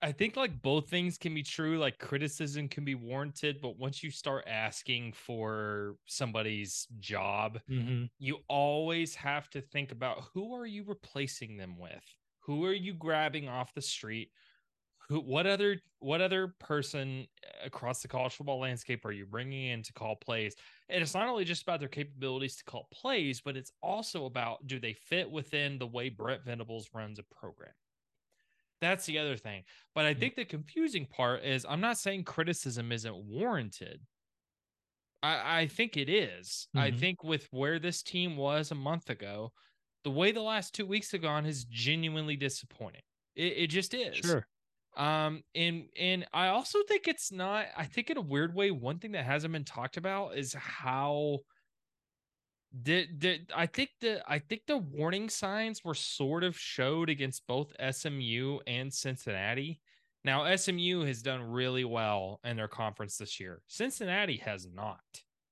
I 0.00 0.10
think 0.10 0.36
like 0.36 0.60
both 0.62 0.88
things 0.88 1.16
can 1.16 1.34
be 1.34 1.44
true. 1.44 1.78
Like 1.78 1.98
criticism 1.98 2.68
can 2.68 2.84
be 2.84 2.96
warranted, 2.96 3.60
but 3.62 3.78
once 3.78 4.02
you 4.02 4.10
start 4.10 4.44
asking 4.48 5.12
for 5.12 5.94
somebody's 6.06 6.88
job, 6.98 7.60
mm-hmm. 7.70 8.06
you 8.18 8.38
always 8.48 9.14
have 9.14 9.48
to 9.50 9.60
think 9.60 9.92
about 9.92 10.24
who 10.34 10.54
are 10.54 10.66
you 10.66 10.84
replacing 10.84 11.56
them 11.56 11.78
with? 11.78 12.04
Who 12.46 12.64
are 12.64 12.72
you 12.72 12.94
grabbing 12.94 13.48
off 13.48 13.74
the 13.74 13.82
street? 13.82 14.30
Who, 15.08 15.20
what 15.20 15.46
other, 15.46 15.78
what 15.98 16.20
other 16.20 16.54
person 16.58 17.26
across 17.64 18.02
the 18.02 18.08
college 18.08 18.34
football 18.34 18.60
landscape 18.60 19.04
are 19.04 19.12
you 19.12 19.26
bringing 19.26 19.68
in 19.68 19.82
to 19.82 19.92
call 19.92 20.16
plays? 20.16 20.54
And 20.88 21.02
it's 21.02 21.14
not 21.14 21.28
only 21.28 21.44
just 21.44 21.62
about 21.62 21.80
their 21.80 21.88
capabilities 21.88 22.56
to 22.56 22.64
call 22.64 22.88
plays, 22.92 23.40
but 23.40 23.56
it's 23.56 23.72
also 23.82 24.26
about 24.26 24.66
do 24.66 24.78
they 24.78 24.94
fit 24.94 25.30
within 25.30 25.78
the 25.78 25.86
way 25.86 26.08
Brent 26.08 26.44
Venables 26.44 26.88
runs 26.94 27.18
a 27.18 27.24
program? 27.34 27.72
That's 28.80 29.06
the 29.06 29.18
other 29.18 29.36
thing. 29.36 29.62
But 29.94 30.06
I 30.06 30.14
mm. 30.14 30.18
think 30.18 30.34
the 30.34 30.44
confusing 30.44 31.06
part 31.06 31.44
is 31.44 31.64
I'm 31.68 31.80
not 31.80 31.98
saying 31.98 32.24
criticism 32.24 32.90
isn't 32.90 33.24
warranted. 33.24 34.00
I, 35.22 35.60
I 35.60 35.66
think 35.68 35.96
it 35.96 36.08
is. 36.08 36.66
Mm-hmm. 36.76 36.78
I 36.78 36.90
think 36.90 37.22
with 37.22 37.46
where 37.52 37.78
this 37.78 38.02
team 38.02 38.36
was 38.36 38.70
a 38.70 38.74
month 38.74 39.08
ago, 39.08 39.52
the 40.04 40.10
way 40.10 40.32
the 40.32 40.42
last 40.42 40.74
two 40.74 40.86
weeks 40.86 41.12
have 41.12 41.22
gone 41.22 41.46
is 41.46 41.64
genuinely 41.64 42.36
disappointing. 42.36 43.02
It, 43.36 43.54
it 43.56 43.66
just 43.68 43.94
is. 43.94 44.16
Sure. 44.16 44.46
Um, 44.96 45.42
and 45.54 45.84
and 45.98 46.26
I 46.32 46.48
also 46.48 46.80
think 46.86 47.08
it's 47.08 47.32
not. 47.32 47.66
I 47.76 47.84
think 47.84 48.10
in 48.10 48.18
a 48.18 48.22
weird 48.22 48.54
way, 48.54 48.70
one 48.70 48.98
thing 48.98 49.12
that 49.12 49.24
hasn't 49.24 49.52
been 49.52 49.64
talked 49.64 49.96
about 49.96 50.36
is 50.36 50.52
how 50.52 51.38
did 52.82 53.18
did 53.18 53.50
I 53.54 53.66
think 53.66 53.90
the 54.00 54.22
I 54.26 54.38
think 54.38 54.62
the 54.66 54.78
warning 54.78 55.28
signs 55.28 55.84
were 55.84 55.94
sort 55.94 56.44
of 56.44 56.58
showed 56.58 57.08
against 57.08 57.46
both 57.46 57.72
SMU 57.90 58.58
and 58.66 58.92
Cincinnati. 58.92 59.80
Now 60.24 60.54
SMU 60.54 61.04
has 61.04 61.22
done 61.22 61.42
really 61.42 61.84
well 61.84 62.40
in 62.44 62.56
their 62.56 62.68
conference 62.68 63.16
this 63.16 63.40
year. 63.40 63.60
Cincinnati 63.66 64.36
has 64.38 64.66
not. 64.72 65.00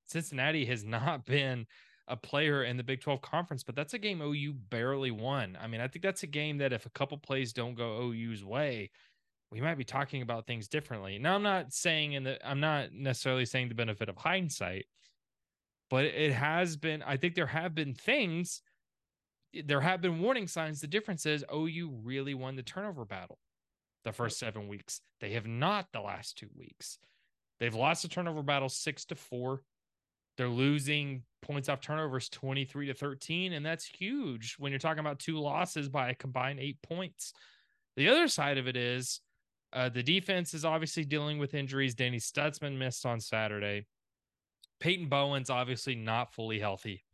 Cincinnati 0.06 0.64
has 0.66 0.84
not 0.84 1.24
been 1.24 1.66
a 2.10 2.16
player 2.16 2.64
in 2.64 2.76
the 2.76 2.82
Big 2.82 3.00
12 3.00 3.22
conference, 3.22 3.62
but 3.62 3.74
that's 3.74 3.94
a 3.94 3.98
game 3.98 4.20
OU 4.20 4.54
barely 4.68 5.10
won. 5.10 5.56
I 5.60 5.66
mean, 5.68 5.80
I 5.80 5.88
think 5.88 6.02
that's 6.02 6.24
a 6.24 6.26
game 6.26 6.58
that 6.58 6.72
if 6.72 6.84
a 6.84 6.90
couple 6.90 7.16
plays 7.16 7.52
don't 7.52 7.76
go 7.76 8.02
OU's 8.02 8.44
way, 8.44 8.90
we 9.52 9.60
might 9.60 9.78
be 9.78 9.84
talking 9.84 10.22
about 10.22 10.46
things 10.46 10.68
differently. 10.68 11.18
Now, 11.18 11.36
I'm 11.36 11.42
not 11.42 11.72
saying 11.72 12.12
in 12.12 12.24
the, 12.24 12.38
I'm 12.46 12.60
not 12.60 12.92
necessarily 12.92 13.46
saying 13.46 13.68
the 13.68 13.74
benefit 13.74 14.08
of 14.08 14.16
hindsight, 14.16 14.86
but 15.88 16.04
it 16.04 16.32
has 16.32 16.76
been, 16.76 17.02
I 17.02 17.16
think 17.16 17.34
there 17.34 17.46
have 17.46 17.74
been 17.74 17.94
things, 17.94 18.62
there 19.64 19.80
have 19.80 20.00
been 20.00 20.20
warning 20.20 20.46
signs. 20.46 20.80
The 20.80 20.86
difference 20.86 21.26
is 21.26 21.44
OU 21.52 22.00
really 22.02 22.34
won 22.34 22.56
the 22.56 22.62
turnover 22.62 23.04
battle 23.04 23.38
the 24.04 24.12
first 24.12 24.38
seven 24.38 24.68
weeks. 24.68 25.00
They 25.20 25.32
have 25.32 25.46
not 25.46 25.86
the 25.92 26.00
last 26.00 26.38
two 26.38 26.48
weeks. 26.56 26.98
They've 27.58 27.74
lost 27.74 28.02
the 28.02 28.08
turnover 28.08 28.42
battle 28.42 28.68
six 28.68 29.04
to 29.06 29.14
four. 29.14 29.62
They're 30.36 30.48
losing 30.48 31.24
points 31.42 31.68
off 31.68 31.80
turnovers 31.80 32.28
23 32.28 32.86
to 32.86 32.94
13 32.94 33.52
and 33.52 33.64
that's 33.64 33.84
huge 33.84 34.56
when 34.58 34.72
you're 34.72 34.78
talking 34.78 35.00
about 35.00 35.18
two 35.18 35.38
losses 35.38 35.88
by 35.88 36.10
a 36.10 36.14
combined 36.14 36.60
8 36.60 36.82
points. 36.82 37.32
The 37.96 38.08
other 38.08 38.28
side 38.28 38.58
of 38.58 38.68
it 38.68 38.76
is 38.76 39.20
uh, 39.72 39.88
the 39.88 40.02
defense 40.02 40.54
is 40.54 40.64
obviously 40.64 41.04
dealing 41.04 41.38
with 41.38 41.54
injuries. 41.54 41.94
Danny 41.94 42.18
Stutsman 42.18 42.76
missed 42.76 43.06
on 43.06 43.20
Saturday. 43.20 43.86
Peyton 44.80 45.08
Bowen's 45.08 45.50
obviously 45.50 45.94
not 45.94 46.34
fully 46.34 46.58
healthy. 46.58 47.04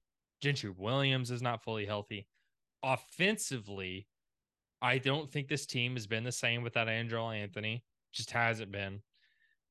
Gentry 0.40 0.70
Williams 0.70 1.30
is 1.30 1.42
not 1.42 1.62
fully 1.62 1.86
healthy. 1.86 2.26
Offensively, 2.82 4.06
I 4.80 4.98
don't 4.98 5.30
think 5.30 5.48
this 5.48 5.66
team 5.66 5.94
has 5.94 6.06
been 6.06 6.24
the 6.24 6.32
same 6.32 6.62
without 6.62 6.88
Andrel 6.88 7.34
Anthony. 7.34 7.84
Just 8.12 8.30
hasn't 8.30 8.70
been. 8.70 9.02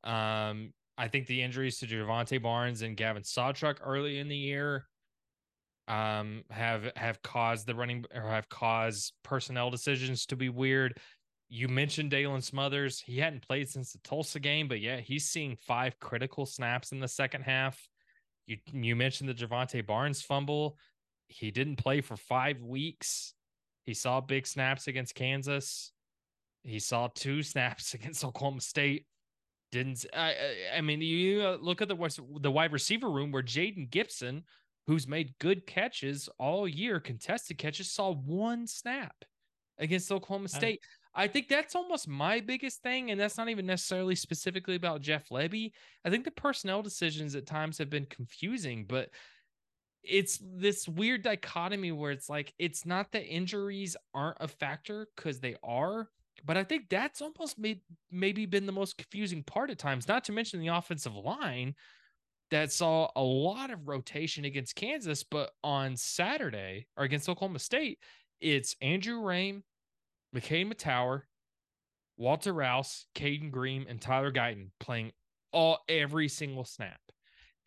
Um, 0.03 0.73
I 0.97 1.08
think 1.08 1.27
the 1.27 1.41
injuries 1.41 1.79
to 1.79 1.88
Jovantae 1.88 2.41
Barnes 2.41 2.81
and 2.81 2.95
Gavin 2.95 3.23
Sawchuk 3.23 3.77
early 3.84 4.19
in 4.19 4.27
the 4.27 4.38
year 4.38 4.88
um 5.88 6.43
have 6.49 6.91
have 6.95 7.21
caused 7.21 7.67
the 7.67 7.75
running 7.75 8.03
or 8.13 8.21
have 8.21 8.49
caused 8.49 9.13
personnel 9.23 9.69
decisions 9.69 10.25
to 10.27 10.36
be 10.36 10.49
weird. 10.49 10.97
You 11.47 11.67
mentioned 11.67 12.12
Daylan 12.12 12.41
Smothers. 12.41 12.99
He 12.99 13.19
hadn't 13.19 13.47
played 13.47 13.69
since 13.69 13.91
the 13.91 13.99
Tulsa 13.99 14.39
game, 14.39 14.67
but 14.67 14.79
yeah, 14.79 14.97
he's 14.97 15.25
seeing 15.25 15.55
five 15.55 15.99
critical 15.99 16.45
snaps 16.45 16.91
in 16.91 16.99
the 16.99 17.08
second 17.08 17.43
half. 17.43 17.88
You 18.47 18.58
you 18.71 18.95
mentioned 18.95 19.29
the 19.29 19.34
Jovantae 19.34 19.86
Barnes 19.86 20.21
fumble. 20.21 20.77
He 21.27 21.51
didn't 21.51 21.77
play 21.77 22.01
for 22.01 22.15
five 22.15 22.62
weeks. 22.62 23.34
He 23.84 23.93
saw 23.93 24.21
big 24.21 24.47
snaps 24.47 24.88
against 24.88 25.15
Kansas. 25.15 25.91
He 26.63 26.79
saw 26.79 27.10
two 27.13 27.43
snaps 27.51 27.93
against 27.93 28.25
Oklahoma 28.25 28.62
State. 28.62 29.05
Didn't 29.75 30.05
I? 30.13 30.35
I 30.77 30.81
mean, 30.81 31.01
you 31.01 31.41
uh, 31.41 31.57
look 31.61 31.81
at 31.81 31.88
the 31.88 32.23
the 32.41 32.51
wide 32.51 32.71
receiver 32.71 33.09
room 33.09 33.31
where 33.31 33.43
Jayden 33.43 33.89
Gibson 33.89 34.43
who's 34.88 35.07
made 35.07 35.38
good 35.39 35.65
catches 35.65 36.29
all 36.38 36.67
year, 36.67 36.99
contested 36.99 37.57
catches, 37.57 37.91
saw 37.91 38.13
one 38.13 38.67
snap 38.67 39.15
against 39.77 40.11
Oklahoma 40.11 40.47
State. 40.47 40.79
I 41.13 41.27
think 41.27 41.47
that's 41.47 41.75
almost 41.75 42.07
my 42.07 42.39
biggest 42.39 42.81
thing. 42.81 43.09
And 43.09 43.19
that's 43.19 43.38
not 43.38 43.49
even 43.49 43.65
necessarily 43.65 44.15
specifically 44.15 44.75
about 44.75 45.01
Jeff 45.01 45.29
Lebby. 45.29 45.71
I 46.03 46.09
think 46.09 46.23
the 46.23 46.31
personnel 46.31 46.81
decisions 46.81 47.35
at 47.35 47.47
times 47.47 47.77
have 47.77 47.89
been 47.89 48.05
confusing, 48.05 48.85
but 48.88 49.09
it's 50.03 50.39
this 50.41 50.88
weird 50.88 51.23
dichotomy 51.23 51.91
where 51.91 52.11
it's 52.11 52.29
like, 52.29 52.53
it's 52.59 52.85
not 52.85 53.11
that 53.13 53.25
injuries 53.25 53.97
aren't 54.13 54.38
a 54.39 54.47
factor 54.47 55.07
because 55.15 55.39
they 55.39 55.55
are. 55.63 56.09
But 56.43 56.58
I 56.58 56.63
think 56.63 56.89
that's 56.89 57.21
almost 57.21 57.58
made, 57.58 57.82
maybe 58.12 58.45
been 58.45 58.65
the 58.65 58.71
most 58.71 58.98
confusing 58.98 59.43
part 59.43 59.69
at 59.69 59.80
times, 59.80 60.08
not 60.08 60.24
to 60.26 60.32
mention 60.32 60.60
the 60.60 60.67
offensive 60.67 61.15
line 61.15 61.76
that 62.52 62.71
saw 62.71 63.10
a 63.15 63.21
lot 63.21 63.71
of 63.71 63.88
rotation 63.88 64.45
against 64.45 64.76
Kansas. 64.76 65.24
But 65.24 65.52
on 65.63 65.95
Saturday 65.95 66.88
or 66.98 67.04
against 67.04 67.30
Oklahoma 67.30 67.60
State, 67.60 68.00
it's 68.41 68.76
Andrew 68.82 69.21
Raym, 69.21 69.63
McKade 70.36 70.71
Mettauer, 70.71 71.24
Walter 72.17 72.54
Rouse, 72.54 73.06
Cayden 73.15 73.50
Green, 73.50 73.86
and 73.89 74.02
Tyler 74.02 74.32
Guyton 74.32 74.69
playing 74.80 75.12
all 75.52 75.80
every 75.89 76.28
single 76.28 76.65
snap. 76.65 77.00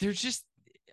There's 0.01 0.21
just 0.21 0.45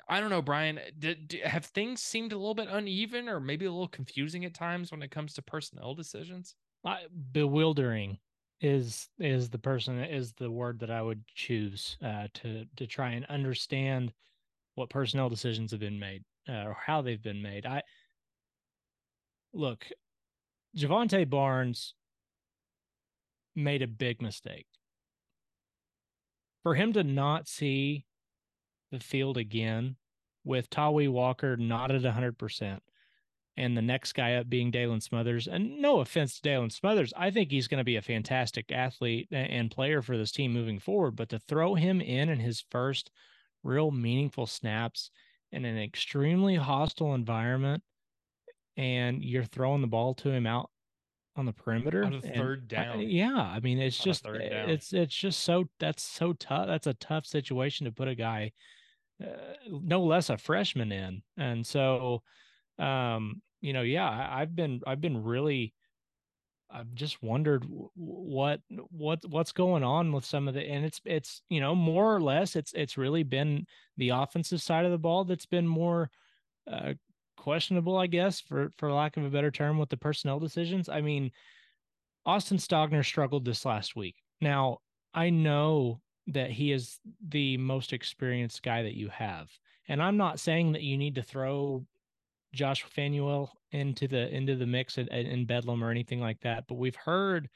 I 0.07 0.19
don't 0.19 0.29
know, 0.29 0.41
Bryan. 0.41 0.79
Did, 0.99 1.29
did, 1.29 1.41
have 1.41 1.65
things 1.65 2.01
seemed 2.01 2.31
a 2.31 2.37
little 2.37 2.53
bit 2.53 2.67
uneven 2.69 3.27
or 3.27 3.39
maybe 3.39 3.65
a 3.65 3.71
little 3.71 3.87
confusing 3.87 4.45
at 4.45 4.53
times 4.53 4.91
when 4.91 5.01
it 5.01 5.09
comes 5.09 5.33
to 5.33 5.41
personnel 5.41 5.95
decisions? 5.95 6.55
Uh, 6.85 6.97
bewildering 7.31 8.17
is 8.61 9.09
is 9.19 9.49
the 9.49 9.57
person 9.57 9.99
is 9.99 10.33
the 10.33 10.49
word 10.49 10.79
that 10.79 10.91
I 10.91 11.01
would 11.01 11.23
choose 11.27 11.97
uh, 12.03 12.27
to 12.35 12.65
to 12.77 12.87
try 12.87 13.11
and 13.11 13.25
understand 13.25 14.13
what 14.75 14.89
personnel 14.89 15.29
decisions 15.29 15.71
have 15.71 15.79
been 15.79 15.99
made 15.99 16.23
uh, 16.47 16.63
or 16.63 16.77
how 16.85 17.01
they've 17.01 17.21
been 17.21 17.41
made. 17.41 17.65
I 17.65 17.81
look, 19.53 19.85
Jovantae 20.77 21.29
Barnes 21.29 21.95
made 23.55 23.81
a 23.81 23.87
big 23.87 24.21
mistake. 24.21 24.67
For 26.63 26.75
him 26.75 26.93
to 26.93 27.03
not 27.03 27.47
see 27.47 28.05
the 28.91 28.99
field 28.99 29.37
again 29.37 29.95
with 30.43 30.69
Tawee 30.69 31.07
Walker 31.07 31.57
not 31.57 31.91
at 31.91 32.01
100% 32.01 32.79
and 33.57 33.77
the 33.77 33.81
next 33.81 34.13
guy 34.13 34.35
up 34.35 34.49
being 34.49 34.71
Daylan 34.71 35.01
Smothers, 35.01 35.47
and 35.47 35.81
no 35.81 35.99
offense 35.99 36.39
to 36.39 36.49
Daylan 36.49 36.71
Smothers, 36.71 37.13
I 37.15 37.31
think 37.31 37.51
he's 37.51 37.67
going 37.67 37.79
to 37.79 37.85
be 37.85 37.95
a 37.95 38.01
fantastic 38.01 38.71
athlete 38.71 39.27
and 39.31 39.71
player 39.71 40.01
for 40.01 40.17
this 40.17 40.31
team 40.31 40.51
moving 40.51 40.79
forward. 40.79 41.15
But 41.15 41.29
to 41.29 41.39
throw 41.39 41.75
him 41.75 42.01
in 42.01 42.29
in 42.29 42.39
his 42.39 42.65
first 42.69 43.11
real 43.63 43.91
meaningful 43.91 44.45
snaps 44.45 45.09
in 45.51 45.65
an 45.65 45.77
extremely 45.77 46.55
hostile 46.55 47.15
environment 47.15 47.81
and 48.77 49.23
you're 49.23 49.43
throwing 49.43 49.81
the 49.81 49.87
ball 49.87 50.13
to 50.15 50.29
him 50.29 50.45
out 50.45 50.69
on 51.35 51.45
the 51.45 51.53
perimeter 51.53 52.03
on 52.03 52.21
third 52.21 52.67
down. 52.67 52.99
I, 52.99 53.03
yeah, 53.03 53.35
I 53.35 53.59
mean 53.59 53.79
it's 53.79 53.99
on 54.01 54.05
just 54.05 54.25
it's 54.25 54.93
it's 54.93 55.15
just 55.15 55.41
so 55.41 55.65
that's 55.79 56.03
so 56.03 56.33
tough. 56.33 56.67
That's 56.67 56.87
a 56.87 56.93
tough 56.93 57.25
situation 57.25 57.85
to 57.85 57.91
put 57.91 58.07
a 58.07 58.15
guy, 58.15 58.51
uh, 59.21 59.27
no 59.69 60.03
less 60.03 60.29
a 60.29 60.37
freshman 60.37 60.91
in, 60.91 61.23
and 61.37 61.65
so, 61.65 62.21
um, 62.79 63.41
you 63.61 63.73
know, 63.73 63.81
yeah, 63.81 64.09
I, 64.09 64.41
I've 64.41 64.55
been 64.55 64.81
I've 64.85 65.01
been 65.01 65.23
really. 65.23 65.73
I've 66.71 66.93
just 66.95 67.21
wondered 67.21 67.63
what 67.95 68.59
what 68.67 69.19
what's 69.29 69.51
going 69.51 69.83
on 69.83 70.11
with 70.11 70.25
some 70.25 70.47
of 70.47 70.55
the 70.55 70.61
and 70.61 70.83
it's 70.83 70.99
it's 71.05 71.43
you 71.47 71.61
know 71.61 71.75
more 71.75 72.13
or 72.13 72.19
less 72.19 72.55
it's 72.55 72.73
it's 72.73 72.97
really 72.97 73.21
been 73.21 73.67
the 73.97 74.09
offensive 74.09 74.61
side 74.63 74.83
of 74.83 74.91
the 74.91 74.97
ball 74.97 75.25
that's 75.25 75.45
been 75.45 75.67
more 75.67 76.09
uh, 76.69 76.93
questionable, 77.37 77.97
I 77.97 78.07
guess, 78.07 78.39
for 78.39 78.71
for 78.77 78.91
lack 78.91 79.17
of 79.17 79.23
a 79.23 79.29
better 79.29 79.51
term, 79.51 79.77
with 79.77 79.89
the 79.89 79.97
personnel 79.97 80.39
decisions. 80.39 80.89
I 80.89 81.01
mean, 81.01 81.31
Austin 82.25 82.57
Stogner 82.57 83.05
struggled 83.05 83.45
this 83.45 83.65
last 83.65 83.95
week. 83.95 84.15
Now, 84.41 84.79
I 85.13 85.29
know 85.29 86.01
that 86.27 86.49
he 86.49 86.71
is 86.71 86.99
the 87.27 87.57
most 87.57 87.93
experienced 87.93 88.63
guy 88.63 88.83
that 88.83 88.95
you 88.95 89.09
have. 89.09 89.49
And 89.87 90.01
I'm 90.01 90.17
not 90.17 90.39
saying 90.39 90.71
that 90.71 90.81
you 90.81 90.97
need 90.97 91.15
to 91.15 91.21
throw 91.21 91.85
Josh 92.55 92.83
Fanuel 92.83 93.49
into 93.71 94.07
the 94.07 94.33
into 94.33 94.55
the 94.55 94.65
mix 94.65 94.97
in, 94.97 95.07
in 95.09 95.45
Bedlam 95.45 95.83
or 95.83 95.91
anything 95.91 96.19
like 96.19 96.39
that, 96.41 96.65
but 96.67 96.75
we've 96.75 96.95
heard 96.95 97.49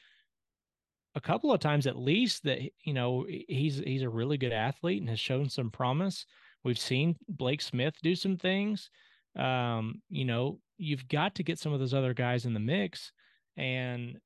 a 1.15 1.21
couple 1.21 1.51
of 1.51 1.59
times 1.59 1.87
at 1.87 1.97
least 1.97 2.43
that 2.43 2.59
you 2.83 2.93
know 2.93 3.25
he's 3.27 3.79
he's 3.79 4.03
a 4.03 4.09
really 4.09 4.37
good 4.37 4.53
athlete 4.53 5.01
and 5.01 5.09
has 5.09 5.19
shown 5.19 5.49
some 5.49 5.71
promise. 5.71 6.25
We've 6.63 6.79
seen 6.79 7.15
Blake 7.27 7.61
Smith 7.61 7.95
do 8.03 8.15
some 8.15 8.37
things 8.37 8.89
um, 9.35 10.01
you 10.09 10.25
know, 10.25 10.59
you've 10.77 11.07
got 11.07 11.35
to 11.35 11.43
get 11.43 11.59
some 11.59 11.73
of 11.73 11.79
those 11.79 11.93
other 11.93 12.13
guys 12.13 12.45
in 12.45 12.53
the 12.53 12.59
mix. 12.59 13.11
And 13.57 14.17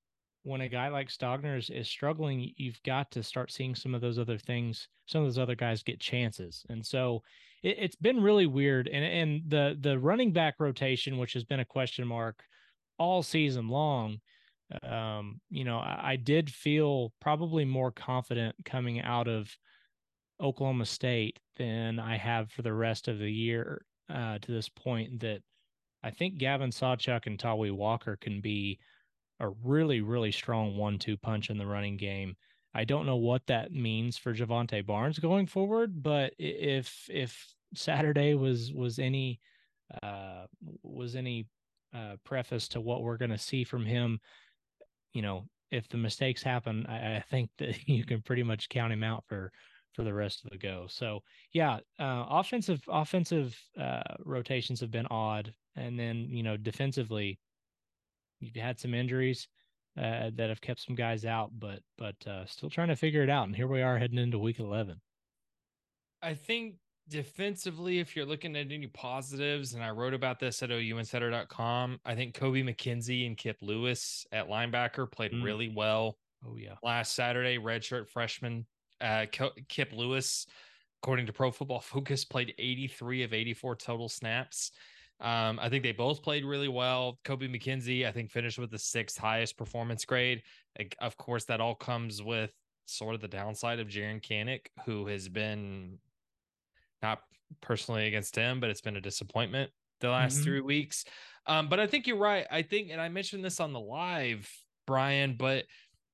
when 0.44 0.62
a 0.62 0.70
guy 0.70 0.90
like 0.90 1.08
Stogner 1.08 1.58
is, 1.58 1.70
is 1.70 1.88
struggling, 1.88 2.54
you've 2.58 2.82
got 2.84 3.10
to 3.12 3.24
start 3.24 3.52
seeing 3.52 3.76
some 3.76 3.96
of 3.96 4.02
those 4.02 4.20
other 4.20 4.38
things, 4.38 4.88
some 5.06 5.22
of 5.22 5.28
those 5.28 5.40
other 5.40 5.56
guys 5.56 5.84
get 5.84 6.00
chances. 6.00 6.66
And 6.70 6.86
so 6.86 7.24
it, 7.64 7.80
has 7.80 7.96
been 7.96 8.22
really 8.22 8.46
weird. 8.46 8.88
And 8.88 9.06
and 9.06 9.42
the 9.48 9.78
the 9.80 9.98
running 9.98 10.34
back 10.34 10.56
rotation, 10.60 11.18
which 11.18 11.34
has 11.34 11.46
been 11.46 11.62
a 11.62 11.66
question 11.66 12.06
mark 12.06 12.44
all 13.00 13.24
season 13.24 13.70
long. 13.70 14.20
Um, 14.84 15.40
you 15.50 15.64
know, 15.64 15.78
I, 15.78 16.12
I 16.12 16.16
did 16.18 16.50
feel 16.50 17.14
probably 17.22 17.64
more 17.64 17.92
confident 17.92 18.56
coming 18.66 19.02
out 19.02 19.28
of 19.28 19.50
Oklahoma 20.42 20.86
State 20.86 21.40
than 21.56 22.00
I 22.00 22.18
have 22.18 22.52
for 22.52 22.64
the 22.64 22.74
rest 22.74 23.08
of 23.08 23.20
the 23.20 23.32
year 23.32 23.86
uh, 24.14 24.40
to 24.40 24.52
this 24.52 24.68
point 24.68 25.22
that 25.22 25.42
I 26.04 26.12
think 26.12 26.38
Gavin 26.38 26.72
Sawchuk 26.72 27.28
and 27.28 27.40
Tawee 27.40 27.72
Walker 27.72 28.18
can 28.20 28.42
be 28.42 28.80
a 29.44 29.54
really, 29.64 30.02
really 30.02 30.32
strong 30.32 30.78
one-two 30.78 31.18
punch 31.18 31.50
in 31.50 31.58
the 31.58 31.66
running 31.66 31.98
game. 31.98 32.36
I 32.74 32.86
don't 32.86 33.06
know 33.06 33.18
what 33.18 33.46
that 33.48 33.72
means 33.72 34.18
for 34.18 34.34
Jovantae 34.34 34.86
Barnes 34.86 35.20
going 35.20 35.46
forward, 35.46 36.02
but 36.02 36.34
if 36.40 37.08
if 37.10 37.54
Saturday 37.76 38.34
was 38.34 38.74
was 38.74 38.98
any 38.98 39.40
uh, 40.02 40.46
was 40.82 41.16
any 41.16 41.46
uh, 41.94 42.16
preface 42.24 42.68
to 42.70 42.82
what 42.82 43.04
we're 43.04 43.18
going 43.18 43.32
to 43.32 43.38
see 43.38 43.64
from 43.64 43.86
him, 43.86 44.20
you 45.14 45.22
know, 45.22 45.48
if 45.70 45.88
the 45.90 45.98
mistakes 45.98 46.42
happen, 46.42 46.86
I, 46.88 47.18
I, 47.18 47.24
think 47.30 47.52
that 47.60 47.88
you 47.88 48.06
can 48.06 48.22
pretty 48.22 48.44
much 48.44 48.70
count 48.70 48.94
him 48.94 49.04
out 49.04 49.24
for 49.28 49.52
for 49.94 50.04
the 50.04 50.14
rest 50.14 50.44
of 50.44 50.50
the 50.50 50.58
go. 50.58 50.88
So 50.90 51.22
yeah, 51.52 51.76
uh, 52.00 52.26
offensive 52.30 52.82
offensive 52.88 53.56
uh, 53.80 54.02
rotations 54.26 54.80
have 54.80 54.90
been 54.90 55.08
odd, 55.12 55.54
and 55.76 56.00
then 56.00 56.28
you 56.30 56.42
know 56.42 56.58
defensively, 56.58 57.38
you've 58.44 58.56
had 58.56 58.80
some 58.80 58.94
injuries 58.94 59.48
uh, 59.98 60.32
that 60.36 60.50
have 60.50 60.62
kept 60.62 60.82
some 60.82 60.96
guys 60.96 61.26
out, 61.26 61.52
but 61.58 61.80
but 61.98 62.16
uh, 62.28 62.46
still 62.46 62.70
trying 62.70 62.88
to 62.90 62.96
figure 62.96 63.24
it 63.24 63.30
out. 63.30 63.48
And 63.48 63.56
here 63.56 63.68
we 63.68 63.82
are 63.82 63.98
heading 63.98 64.18
into 64.18 64.40
week 64.40 64.60
eleven. 64.60 65.00
I 66.22 66.34
think 66.34 66.76
defensively, 67.10 68.00
if 68.00 68.16
you're 68.16 68.26
looking 68.26 68.56
at 68.56 68.72
any 68.72 68.88
positives, 68.88 69.74
and 69.74 69.84
I 69.84 69.92
wrote 69.92 70.14
about 70.14 70.40
this 70.40 70.64
at 70.64 70.70
ouinsider.com, 70.70 72.00
I 72.06 72.16
think 72.16 72.34
Kobie 72.34 72.64
McKinzie 72.64 73.28
and 73.28 73.38
Kip 73.38 73.58
Lewis 73.62 74.26
at 74.32 74.48
linebacker 74.48 75.12
played 75.12 75.34
mm. 75.34 75.44
really 75.44 75.72
well. 75.76 76.18
Oh 76.46 76.56
yeah, 76.58 76.76
last 76.82 77.16
Saturday, 77.16 77.58
redshirt 77.58 78.10
freshman 78.10 78.66
uh, 79.02 79.26
Kip 79.68 79.92
Lewis, 79.94 80.48
according 81.02 81.26
to 81.28 81.34
Pro 81.34 81.52
Football 81.52 81.80
Focus, 81.82 82.26
played 82.26 82.54
83 82.58 83.24
of 83.24 83.34
84 83.34 83.76
total 83.76 84.10
snaps. 84.10 84.72
Um, 85.20 85.60
I 85.62 85.70
think 85.70 85.84
they 85.84 85.92
both 85.92 86.22
played 86.22 86.44
really 86.44 86.68
well. 86.68 87.20
Kobie 87.24 87.50
McKinzie, 87.50 88.06
I 88.06 88.12
think, 88.12 88.32
finished 88.32 88.58
with 88.58 88.72
the 88.72 88.80
sixth 88.80 89.18
highest 89.18 89.58
performance 89.58 90.06
grade. 90.06 90.42
Like, 90.78 90.96
of 91.00 91.16
course, 91.18 91.46
that 91.46 91.62
all 91.62 91.76
comes 91.76 92.22
with 92.22 92.52
sort 92.86 93.16
of 93.16 93.22
the 93.22 93.28
downside 93.28 93.80
of 93.80 93.88
Jaren 93.88 94.22
Kanak, 94.22 94.68
who 94.86 95.08
has 95.08 95.30
been 95.30 95.98
not 97.02 97.20
personally 97.62 98.08
against 98.08 98.36
him, 98.36 98.60
but 98.60 98.70
it's 98.70 98.82
been 98.82 98.98
a 98.98 99.02
disappointment 99.02 99.72
the 100.02 100.10
last 100.10 100.36
mm-hmm. 100.36 100.44
three 100.44 100.62
weeks. 100.62 101.06
Um, 101.46 101.70
but 101.70 101.80
I 101.80 101.88
think 101.88 102.08
you're 102.08 102.18
right. 102.18 102.46
I 102.52 102.62
think, 102.62 102.90
and 102.92 103.00
I 103.00 103.10
mentioned 103.10 103.46
this 103.46 103.60
on 103.60 103.74
the 103.74 103.80
live, 103.80 104.50
Bryan, 104.86 105.36
but 105.38 105.66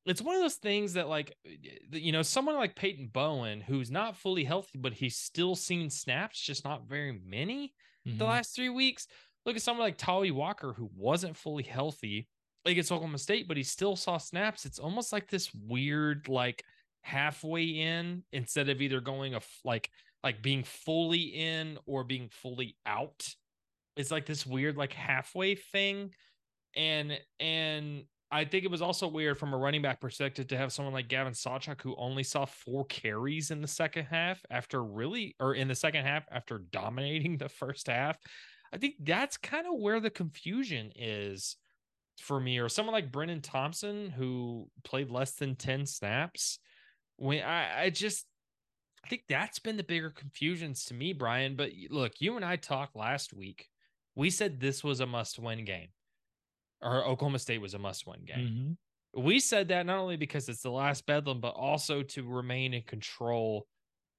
it's 0.06 0.22
one 0.22 0.36
of 0.36 0.42
those 0.42 0.56
things 0.56 0.94
that 0.94 1.08
like 1.08 1.36
you 1.92 2.12
know 2.12 2.22
someone 2.22 2.56
like 2.56 2.76
Peyton 2.76 3.10
Bowen 3.12 3.62
who's 3.62 3.92
not 3.92 4.18
fully 4.18 4.44
healthy 4.44 4.80
but 4.80 4.94
he's 4.94 5.18
still 5.18 5.56
seen 5.56 5.90
snaps 5.90 6.40
just 6.40 6.64
not 6.64 6.88
very 6.88 7.20
many 7.26 7.74
mm-hmm. 8.08 8.18
the 8.18 8.26
last 8.26 8.56
3 8.56 8.70
weeks 8.70 9.08
look 9.46 9.56
at 9.56 9.62
someone 9.62 9.86
like 9.86 9.98
Tawee 9.98 10.32
Walker 10.32 10.74
who 10.74 10.90
wasn't 10.96 11.38
fully 11.38 11.64
healthy 11.64 12.28
against 12.66 12.92
Oklahoma 12.92 13.18
State 13.18 13.48
but 13.48 13.58
he 13.58 13.64
still 13.64 13.96
saw 13.96 14.18
snaps. 14.18 14.66
It's 14.66 14.80
almost 14.80 15.14
like 15.14 15.30
this 15.30 15.54
weird 15.54 16.28
like 16.28 16.64
halfway 17.02 17.64
in 17.64 18.24
instead 18.32 18.70
of 18.70 18.82
either 18.82 19.02
going 19.02 19.36
a 19.36 19.42
like 19.64 19.90
like 20.24 20.42
being 20.42 20.64
fully 20.64 21.22
in 21.22 21.78
or 21.86 22.04
being 22.04 22.30
fully 22.30 22.76
out. 22.86 23.28
It's 23.96 24.12
like 24.12 24.26
this 24.26 24.46
weird 24.46 24.78
like 24.78 24.94
halfway 24.94 25.56
thing. 25.56 26.14
And 26.76 27.20
and 27.40 28.04
I 28.32 28.46
think 28.46 28.64
it 28.64 28.72
was 28.72 28.82
also 28.82 29.08
weird 29.08 29.40
from 29.40 29.54
a 29.54 29.58
running 29.58 29.82
back 29.82 30.00
perspective 30.00 30.48
to 30.48 30.58
have 30.58 30.72
someone 30.72 30.94
like 30.94 31.08
Gavin 31.08 31.34
Sawchuk 31.34 31.82
who 31.82 31.96
only 31.98 32.24
saw 32.24 32.46
four 32.46 32.86
carries 32.86 33.50
in 33.50 33.62
the 33.62 33.68
second 33.68 34.06
half 34.06 34.40
after 34.52 34.84
really, 34.84 35.36
or 35.40 35.56
in 35.56 35.68
the 35.68 35.76
second 35.76 36.06
half 36.06 36.26
after 36.32 36.60
dominating 36.60 37.38
the 37.38 37.50
first 37.50 37.88
half. 37.88 38.18
I 38.72 38.78
think 38.78 38.96
that's 39.00 39.38
kind 39.38 39.66
of 39.66 39.80
where 39.80 40.00
the 40.00 40.12
confusion 40.12 40.92
is 40.96 41.58
for 42.22 42.40
me, 42.40 42.60
or 42.60 42.70
someone 42.70 42.94
like 42.94 43.12
Brennan 43.12 43.42
Thompson 43.42 44.12
who 44.12 44.70
played 44.84 45.10
less 45.10 45.32
than 45.32 45.56
10 45.56 45.88
snaps. 45.88 46.60
When 47.16 47.44
I, 47.44 47.84
I 47.86 47.90
just, 47.90 48.26
I 49.04 49.08
think 49.08 49.24
that's 49.28 49.58
been 49.58 49.78
the 49.78 49.84
bigger 49.84 50.12
confusions 50.12 50.86
to 50.86 50.94
me, 50.94 51.14
Bryan. 51.14 51.56
But 51.56 51.72
look, 51.90 52.14
you 52.20 52.36
and 52.36 52.46
I 52.46 52.58
talked 52.58 52.96
last 52.96 53.34
week. 53.34 53.68
We 54.14 54.30
said 54.30 54.60
this 54.60 54.84
was 54.84 55.00
a 55.00 55.08
must 55.08 55.40
win 55.40 55.66
game 55.66 55.88
or 56.82 57.06
Oklahoma 57.06 57.40
State 57.40 57.62
was 57.62 57.74
a 57.74 57.80
must 57.80 58.08
win 58.08 58.22
game. 58.26 58.78
Mm-hmm. 59.16 59.26
We 59.26 59.40
said 59.40 59.70
that 59.70 59.86
not 59.86 59.98
only 59.98 60.18
because 60.18 60.50
it's 60.50 60.62
the 60.62 60.70
last 60.70 61.06
Bedlam, 61.06 61.42
but 61.42 61.56
also 61.56 62.04
to 62.04 62.24
remain 62.24 62.74
in 62.74 62.84
control 62.84 63.68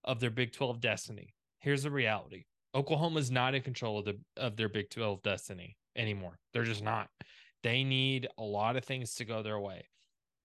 of 0.05 0.21
their 0.21 0.31
Big 0.31 0.53
12 0.53 0.81
destiny. 0.81 1.35
Here's 1.61 1.85
the 1.85 1.91
reality 1.91 2.45
Oklahoma's 2.75 3.31
not 3.31 3.55
in 3.55 3.63
control 3.63 3.99
of, 3.99 4.05
the, 4.05 4.19
of 4.37 4.57
their 4.57 4.69
Big 4.69 4.91
12 4.91 5.23
destiny 5.23 5.77
anymore. 5.97 6.39
They're 6.53 6.65
just 6.65 6.83
not. 6.83 7.09
They 7.63 7.85
need 7.85 8.29
a 8.39 8.43
lot 8.43 8.77
of 8.77 8.85
things 8.85 9.15
to 9.17 9.25
go 9.25 9.43
their 9.43 9.61
way. 9.61 9.87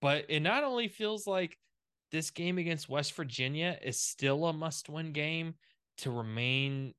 But 0.01 0.25
it 0.29 0.41
not 0.41 0.63
only 0.63 0.87
feels 0.87 1.25
like 1.25 1.57
this 2.11 2.29
game 2.29 2.57
against 2.57 2.89
West 2.89 3.13
Virginia 3.13 3.77
is 3.81 3.99
still 3.99 4.45
a 4.45 4.53
must 4.53 4.89
win 4.89 5.11
game 5.13 5.55
to 5.99 6.11
remain 6.11 6.93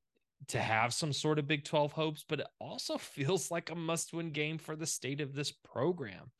to 0.48 0.60
have 0.60 0.94
some 0.94 1.12
sort 1.12 1.38
of 1.38 1.48
Big 1.48 1.64
12 1.64 1.92
hopes, 1.92 2.24
but 2.28 2.40
it 2.40 2.46
also 2.60 2.98
feels 2.98 3.50
like 3.50 3.70
a 3.70 3.74
must 3.74 4.12
win 4.12 4.30
game 4.30 4.58
for 4.58 4.76
the 4.76 4.86
state 4.86 5.20
of 5.20 5.34
this 5.34 5.52
program 5.52 6.30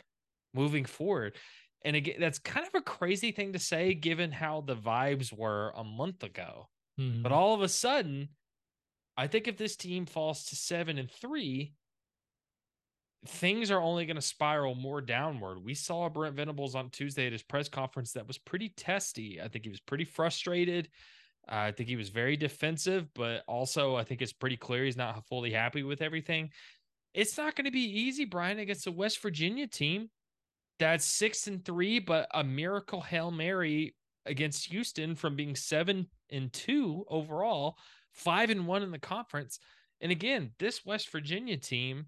moving 0.54 0.84
forward. 0.84 1.36
And 1.84 1.94
again, 1.94 2.16
that's 2.18 2.38
kind 2.38 2.66
of 2.66 2.74
a 2.74 2.82
crazy 2.82 3.30
thing 3.32 3.52
to 3.52 3.58
say 3.58 3.94
given 3.94 4.32
how 4.32 4.62
the 4.62 4.76
vibes 4.76 5.32
were 5.32 5.72
a 5.76 5.84
month 5.84 6.22
ago. 6.22 6.68
Mm-hmm. 7.00 7.22
But 7.22 7.32
all 7.32 7.54
of 7.54 7.62
a 7.62 7.68
sudden, 7.68 8.30
I 9.16 9.26
think 9.26 9.46
if 9.46 9.56
this 9.56 9.76
team 9.76 10.06
falls 10.06 10.46
to 10.46 10.56
seven 10.56 10.98
and 10.98 11.10
three, 11.10 11.74
things 13.26 13.70
are 13.70 13.80
only 13.80 14.06
going 14.06 14.16
to 14.16 14.22
spiral 14.22 14.74
more 14.74 15.00
downward. 15.00 15.64
We 15.64 15.74
saw 15.74 16.08
Brent 16.08 16.36
Venables 16.36 16.74
on 16.74 16.90
Tuesday 16.90 17.26
at 17.26 17.32
his 17.32 17.42
press 17.42 17.68
conference 17.68 18.12
that 18.12 18.26
was 18.26 18.38
pretty 18.38 18.70
testy. 18.70 19.40
I 19.40 19.48
think 19.48 19.64
he 19.64 19.70
was 19.70 19.80
pretty 19.80 20.04
frustrated. 20.04 20.88
I 21.48 21.70
think 21.72 21.88
he 21.88 21.96
was 21.96 22.08
very 22.08 22.36
defensive, 22.36 23.08
but 23.14 23.44
also 23.46 23.96
I 23.96 24.04
think 24.04 24.22
it's 24.22 24.32
pretty 24.32 24.56
clear 24.56 24.84
he's 24.84 24.96
not 24.96 25.26
fully 25.28 25.52
happy 25.52 25.82
with 25.82 26.02
everything. 26.02 26.50
It's 27.14 27.38
not 27.38 27.54
going 27.54 27.64
to 27.64 27.70
be 27.70 28.00
easy, 28.00 28.24
Bryan, 28.24 28.58
against 28.58 28.86
a 28.86 28.92
West 28.92 29.22
Virginia 29.22 29.66
team 29.66 30.10
that's 30.78 31.04
six 31.04 31.46
and 31.46 31.64
three, 31.64 31.98
but 31.98 32.28
a 32.34 32.44
miracle 32.44 33.00
hail 33.00 33.30
mary 33.30 33.94
against 34.26 34.66
Houston 34.66 35.14
from 35.14 35.36
being 35.36 35.56
seven 35.56 36.06
and 36.30 36.52
two 36.52 37.04
overall, 37.08 37.78
five 38.12 38.50
and 38.50 38.66
one 38.66 38.82
in 38.82 38.90
the 38.90 38.98
conference. 38.98 39.58
And 40.00 40.12
again, 40.12 40.50
this 40.58 40.84
West 40.84 41.10
Virginia 41.10 41.56
team 41.56 42.06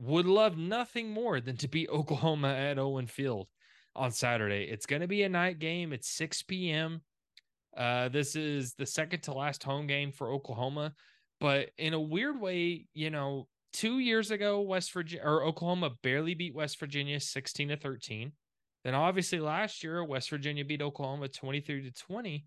would 0.00 0.26
love 0.26 0.56
nothing 0.56 1.10
more 1.10 1.40
than 1.40 1.56
to 1.58 1.68
beat 1.68 1.88
Oklahoma 1.92 2.48
at 2.48 2.78
Owen 2.78 3.06
Field 3.06 3.48
on 3.94 4.10
Saturday. 4.10 4.64
It's 4.64 4.86
going 4.86 5.02
to 5.02 5.08
be 5.08 5.22
a 5.22 5.28
night 5.28 5.58
game. 5.58 5.92
It's 5.92 6.08
6 6.08 6.42
p.m. 6.42 7.02
Uh, 7.76 8.08
this 8.08 8.36
is 8.36 8.74
the 8.74 8.86
second 8.86 9.22
to 9.22 9.32
last 9.32 9.62
home 9.62 9.86
game 9.86 10.12
for 10.12 10.30
Oklahoma, 10.30 10.92
but 11.40 11.70
in 11.78 11.94
a 11.94 12.00
weird 12.00 12.40
way, 12.40 12.86
you 12.94 13.10
know, 13.10 13.48
two 13.72 13.98
years 13.98 14.30
ago, 14.30 14.60
West 14.60 14.92
Virginia 14.92 15.24
or 15.26 15.42
Oklahoma 15.42 15.90
barely 16.02 16.34
beat 16.34 16.54
West 16.54 16.78
Virginia 16.78 17.18
16 17.18 17.68
to 17.68 17.76
13. 17.76 18.32
Then 18.84 18.94
obviously 18.94 19.40
last 19.40 19.82
year, 19.82 20.04
West 20.04 20.30
Virginia 20.30 20.64
beat 20.64 20.82
Oklahoma 20.82 21.28
23 21.28 21.82
to 21.82 21.92
20. 21.92 22.44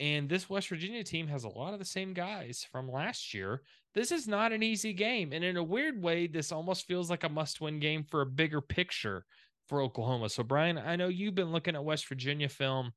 And 0.00 0.28
this 0.28 0.48
West 0.48 0.68
Virginia 0.68 1.02
team 1.02 1.26
has 1.26 1.42
a 1.42 1.48
lot 1.48 1.72
of 1.72 1.80
the 1.80 1.84
same 1.84 2.14
guys 2.14 2.64
from 2.70 2.90
last 2.90 3.34
year. 3.34 3.62
This 3.94 4.12
is 4.12 4.28
not 4.28 4.52
an 4.52 4.62
easy 4.62 4.92
game. 4.92 5.32
And 5.32 5.42
in 5.42 5.56
a 5.56 5.62
weird 5.62 6.00
way, 6.00 6.28
this 6.28 6.52
almost 6.52 6.86
feels 6.86 7.10
like 7.10 7.24
a 7.24 7.28
must 7.28 7.60
win 7.60 7.80
game 7.80 8.04
for 8.04 8.20
a 8.20 8.26
bigger 8.26 8.60
picture 8.60 9.24
for 9.66 9.82
Oklahoma. 9.82 10.28
So, 10.28 10.44
Bryan, 10.44 10.78
I 10.78 10.94
know 10.94 11.08
you've 11.08 11.34
been 11.34 11.50
looking 11.50 11.74
at 11.74 11.84
West 11.84 12.08
Virginia 12.08 12.48
film 12.48 12.92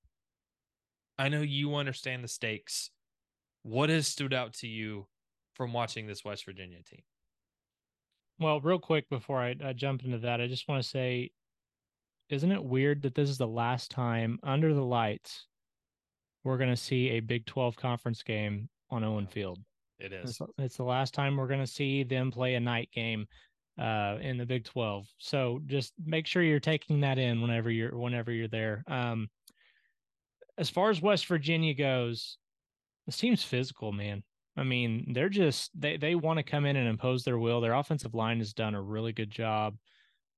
I 1.18 1.30
know 1.30 1.42
you 1.42 1.76
understand 1.76 2.24
the 2.24 2.28
stakes. 2.28 2.90
What 3.64 3.90
has 3.90 4.08
stood 4.08 4.34
out 4.34 4.54
to 4.56 4.68
you 4.68 5.08
from 5.54 5.74
watching 5.74 6.08
this 6.08 6.26
West 6.26 6.46
Virginia 6.46 6.82
team? 6.84 7.02
Well, 8.40 8.60
real 8.60 8.80
quick 8.80 9.08
before 9.10 9.40
I, 9.40 9.56
I 9.64 9.74
jump 9.74 10.04
into 10.04 10.18
that, 10.20 10.42
I 10.42 10.48
just 10.48 10.68
want 10.68 10.82
to 10.82 10.90
say, 10.90 11.32
isn't 12.30 12.52
it 12.52 12.64
weird 12.64 13.04
that 13.04 13.14
this 13.14 13.30
is 13.30 13.38
the 13.38 13.48
last 13.48 13.92
time 13.92 14.40
under 14.42 14.74
the 14.74 14.84
lights 14.84 15.46
we're 16.44 16.58
going 16.58 16.72
to 16.72 16.76
see 16.76 17.10
a 17.10 17.20
Big 17.20 17.46
12 17.46 17.76
conference 17.76 18.24
game 18.24 18.68
on 18.90 19.04
Owen 19.04 19.28
Field? 19.28 19.60
It 20.00 20.12
is. 20.12 20.32
It's, 20.32 20.52
it's 20.58 20.78
the 20.78 20.84
last 20.84 21.14
time 21.14 21.38
we're 21.38 21.48
going 21.48 21.60
to 21.60 21.68
see 21.68 22.04
them 22.04 22.32
play 22.32 22.56
a 22.56 22.60
night 22.60 22.90
game 22.92 23.28
uh, 23.80 24.18
in 24.22 24.38
the 24.38 24.46
Big 24.46 24.64
12. 24.66 25.08
So 25.20 25.60
just 25.68 25.94
make 26.04 26.26
sure 26.26 26.42
you're 26.42 26.60
taking 26.60 27.02
that 27.02 27.20
in 27.20 27.42
whenever 27.42 27.70
you're 27.70 27.96
whenever 27.96 28.32
you're 28.32 28.48
there. 28.48 28.84
Um, 28.88 29.30
as 30.62 30.70
far 30.70 30.92
as 30.92 31.02
West 31.02 31.26
Virginia 31.26 31.74
goes, 31.74 32.38
this 33.08 33.18
team's 33.18 33.44
physical, 33.44 33.92
man. 33.92 34.24
I 34.56 34.64
mean, 34.64 35.12
they're 35.14 35.28
just 35.28 35.72
they 35.80 35.98
they 35.98 36.14
want 36.14 36.38
to 36.38 36.44
come 36.44 36.68
in 36.68 36.76
and 36.76 36.88
impose 36.88 37.24
their 37.24 37.40
will. 37.40 37.62
Their 37.62 37.74
offensive 37.74 38.14
line 38.14 38.38
has 38.38 38.54
done 38.54 38.76
a 38.76 38.82
really 38.82 39.12
good 39.12 39.32
job. 39.32 39.76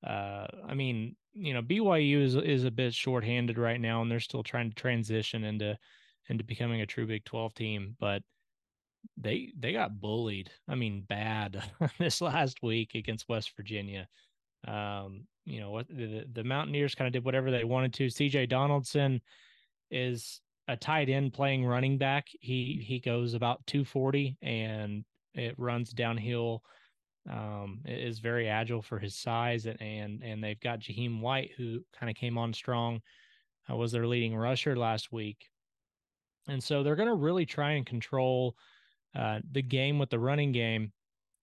Uh, 0.02 0.48
I 0.66 0.76
mean, 0.76 1.18
you 1.34 1.54
know, 1.54 1.62
BYU 1.62 2.24
is 2.24 2.36
is 2.36 2.64
a 2.64 2.72
bit 2.72 2.94
shorthanded 2.94 3.58
right 3.58 3.82
now, 3.82 4.02
and 4.02 4.10
they're 4.10 4.22
still 4.22 4.44
trying 4.44 4.70
to 4.70 4.76
transition 4.76 5.44
into 5.44 5.78
into 6.30 6.46
becoming 6.46 6.80
a 6.80 6.86
true 6.86 7.06
Big 7.06 7.26
Twelve 7.26 7.54
team. 7.54 7.98
But 8.00 8.24
they 9.18 9.52
they 9.60 9.74
got 9.74 10.00
bullied. 10.00 10.50
I 10.70 10.76
mean, 10.76 11.02
bad 11.02 11.62
this 12.00 12.22
last 12.22 12.64
week 12.64 12.96
against 12.96 13.28
West 13.28 13.52
Virginia. 13.58 14.08
Um, 14.66 15.28
you 15.44 15.60
know 15.60 15.72
what 15.72 15.90
the, 15.90 16.24
the 16.32 16.46
Mountaineers 16.46 16.96
kind 16.96 17.08
of 17.08 17.14
did 17.14 17.26
whatever 17.26 17.52
they 17.52 17.66
wanted 17.66 17.94
to. 17.96 18.08
CJ 18.08 18.48
Donaldson 18.48 19.20
is 19.92 20.42
a 20.68 20.78
tight 20.78 21.10
end 21.10 21.34
playing 21.34 21.66
running 21.66 21.98
back. 21.98 22.28
He 22.40 22.84
he 22.86 23.00
goes 23.00 23.34
about 23.34 23.66
240 23.68 24.38
and 24.42 25.04
it 25.34 25.56
runs 25.58 25.92
downhill. 25.92 26.64
Um, 27.30 27.80
is 27.86 28.20
very 28.20 28.50
agile 28.50 28.82
for 28.82 29.00
his 29.00 29.16
size 29.16 29.66
and 29.66 29.82
and, 29.82 30.22
and 30.24 30.44
they've 30.44 30.60
got 30.60 30.80
Jahiem 30.80 31.22
White 31.22 31.52
who 31.56 31.80
kind 31.98 32.10
of 32.10 32.16
came 32.16 32.38
on 32.38 32.54
strong. 32.54 33.02
Uh, 33.70 33.78
was 33.78 33.94
their 33.94 34.08
leading 34.08 34.36
rusher 34.36 34.76
last 34.76 35.14
week, 35.14 35.48
and 36.50 36.62
so 36.62 36.84
they're 36.84 36.98
going 36.98 37.08
to 37.08 37.16
really 37.16 37.46
try 37.46 37.72
and 37.72 37.86
control 37.86 38.58
uh, 39.16 39.40
the 39.54 39.62
game 39.62 40.00
with 40.00 40.10
the 40.10 40.20
running 40.20 40.52
game. 40.52 40.92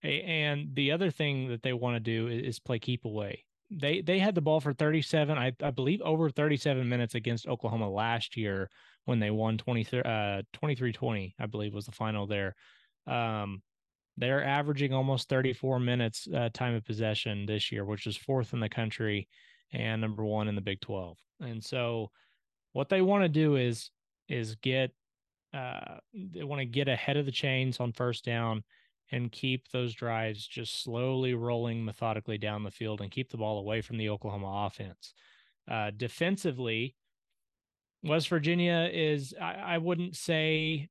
And 0.03 0.75
the 0.75 0.91
other 0.91 1.09
thing 1.09 1.47
that 1.49 1.63
they 1.63 1.73
want 1.73 1.95
to 1.95 1.99
do 1.99 2.27
is 2.27 2.59
play 2.59 2.77
keep 2.77 3.05
away 3.05 3.43
they 3.71 4.01
they 4.01 4.19
had 4.19 4.35
the 4.35 4.41
ball 4.41 4.59
for 4.59 4.73
37 4.73 5.37
I, 5.37 5.53
I 5.63 5.71
believe 5.71 6.01
over 6.01 6.29
37 6.29 6.87
minutes 6.87 7.15
against 7.15 7.47
Oklahoma 7.47 7.89
last 7.89 8.35
year 8.35 8.69
when 9.05 9.19
they 9.19 9.31
won 9.31 9.57
23 9.57 10.01
uh 10.01 10.41
23-20 10.61 11.33
I 11.39 11.45
believe 11.45 11.73
was 11.73 11.85
the 11.85 11.91
final 11.91 12.27
there. 12.27 12.55
Um 13.07 13.61
they're 14.17 14.43
averaging 14.43 14.93
almost 14.93 15.29
34 15.29 15.79
minutes 15.79 16.27
uh, 16.35 16.49
time 16.53 16.75
of 16.75 16.83
possession 16.85 17.45
this 17.45 17.71
year 17.71 17.85
which 17.85 18.07
is 18.07 18.17
fourth 18.17 18.53
in 18.53 18.59
the 18.59 18.69
country 18.69 19.27
and 19.71 20.01
number 20.01 20.25
1 20.25 20.49
in 20.49 20.55
the 20.55 20.61
Big 20.61 20.81
12 20.81 21.17
and 21.39 21.63
so 21.63 22.11
what 22.73 22.89
they 22.89 23.01
want 23.01 23.23
to 23.23 23.29
do 23.29 23.55
is 23.55 23.89
is 24.27 24.55
get 24.55 24.91
uh 25.53 25.97
they 26.13 26.43
want 26.43 26.59
to 26.59 26.65
get 26.65 26.89
ahead 26.89 27.15
of 27.15 27.25
the 27.25 27.31
chains 27.31 27.79
on 27.79 27.93
first 27.93 28.25
down 28.25 28.63
and 29.11 29.31
keep 29.31 29.69
those 29.69 29.93
drives 29.93 30.47
just 30.47 30.83
slowly 30.83 31.33
rolling 31.33 31.83
methodically 31.83 32.37
down 32.37 32.63
the 32.63 32.71
field 32.71 33.01
and 33.01 33.11
keep 33.11 33.29
the 33.29 33.37
ball 33.37 33.59
away 33.59 33.81
from 33.81 33.97
the 33.97 34.09
Oklahoma 34.09 34.67
offense. 34.67 35.13
Uh, 35.69 35.91
defensively, 35.95 36.95
West 38.03 38.29
Virginia 38.29 38.89
is, 38.91 39.33
I, 39.39 39.53
I 39.53 39.77
wouldn't 39.77 40.15
say, 40.15 40.89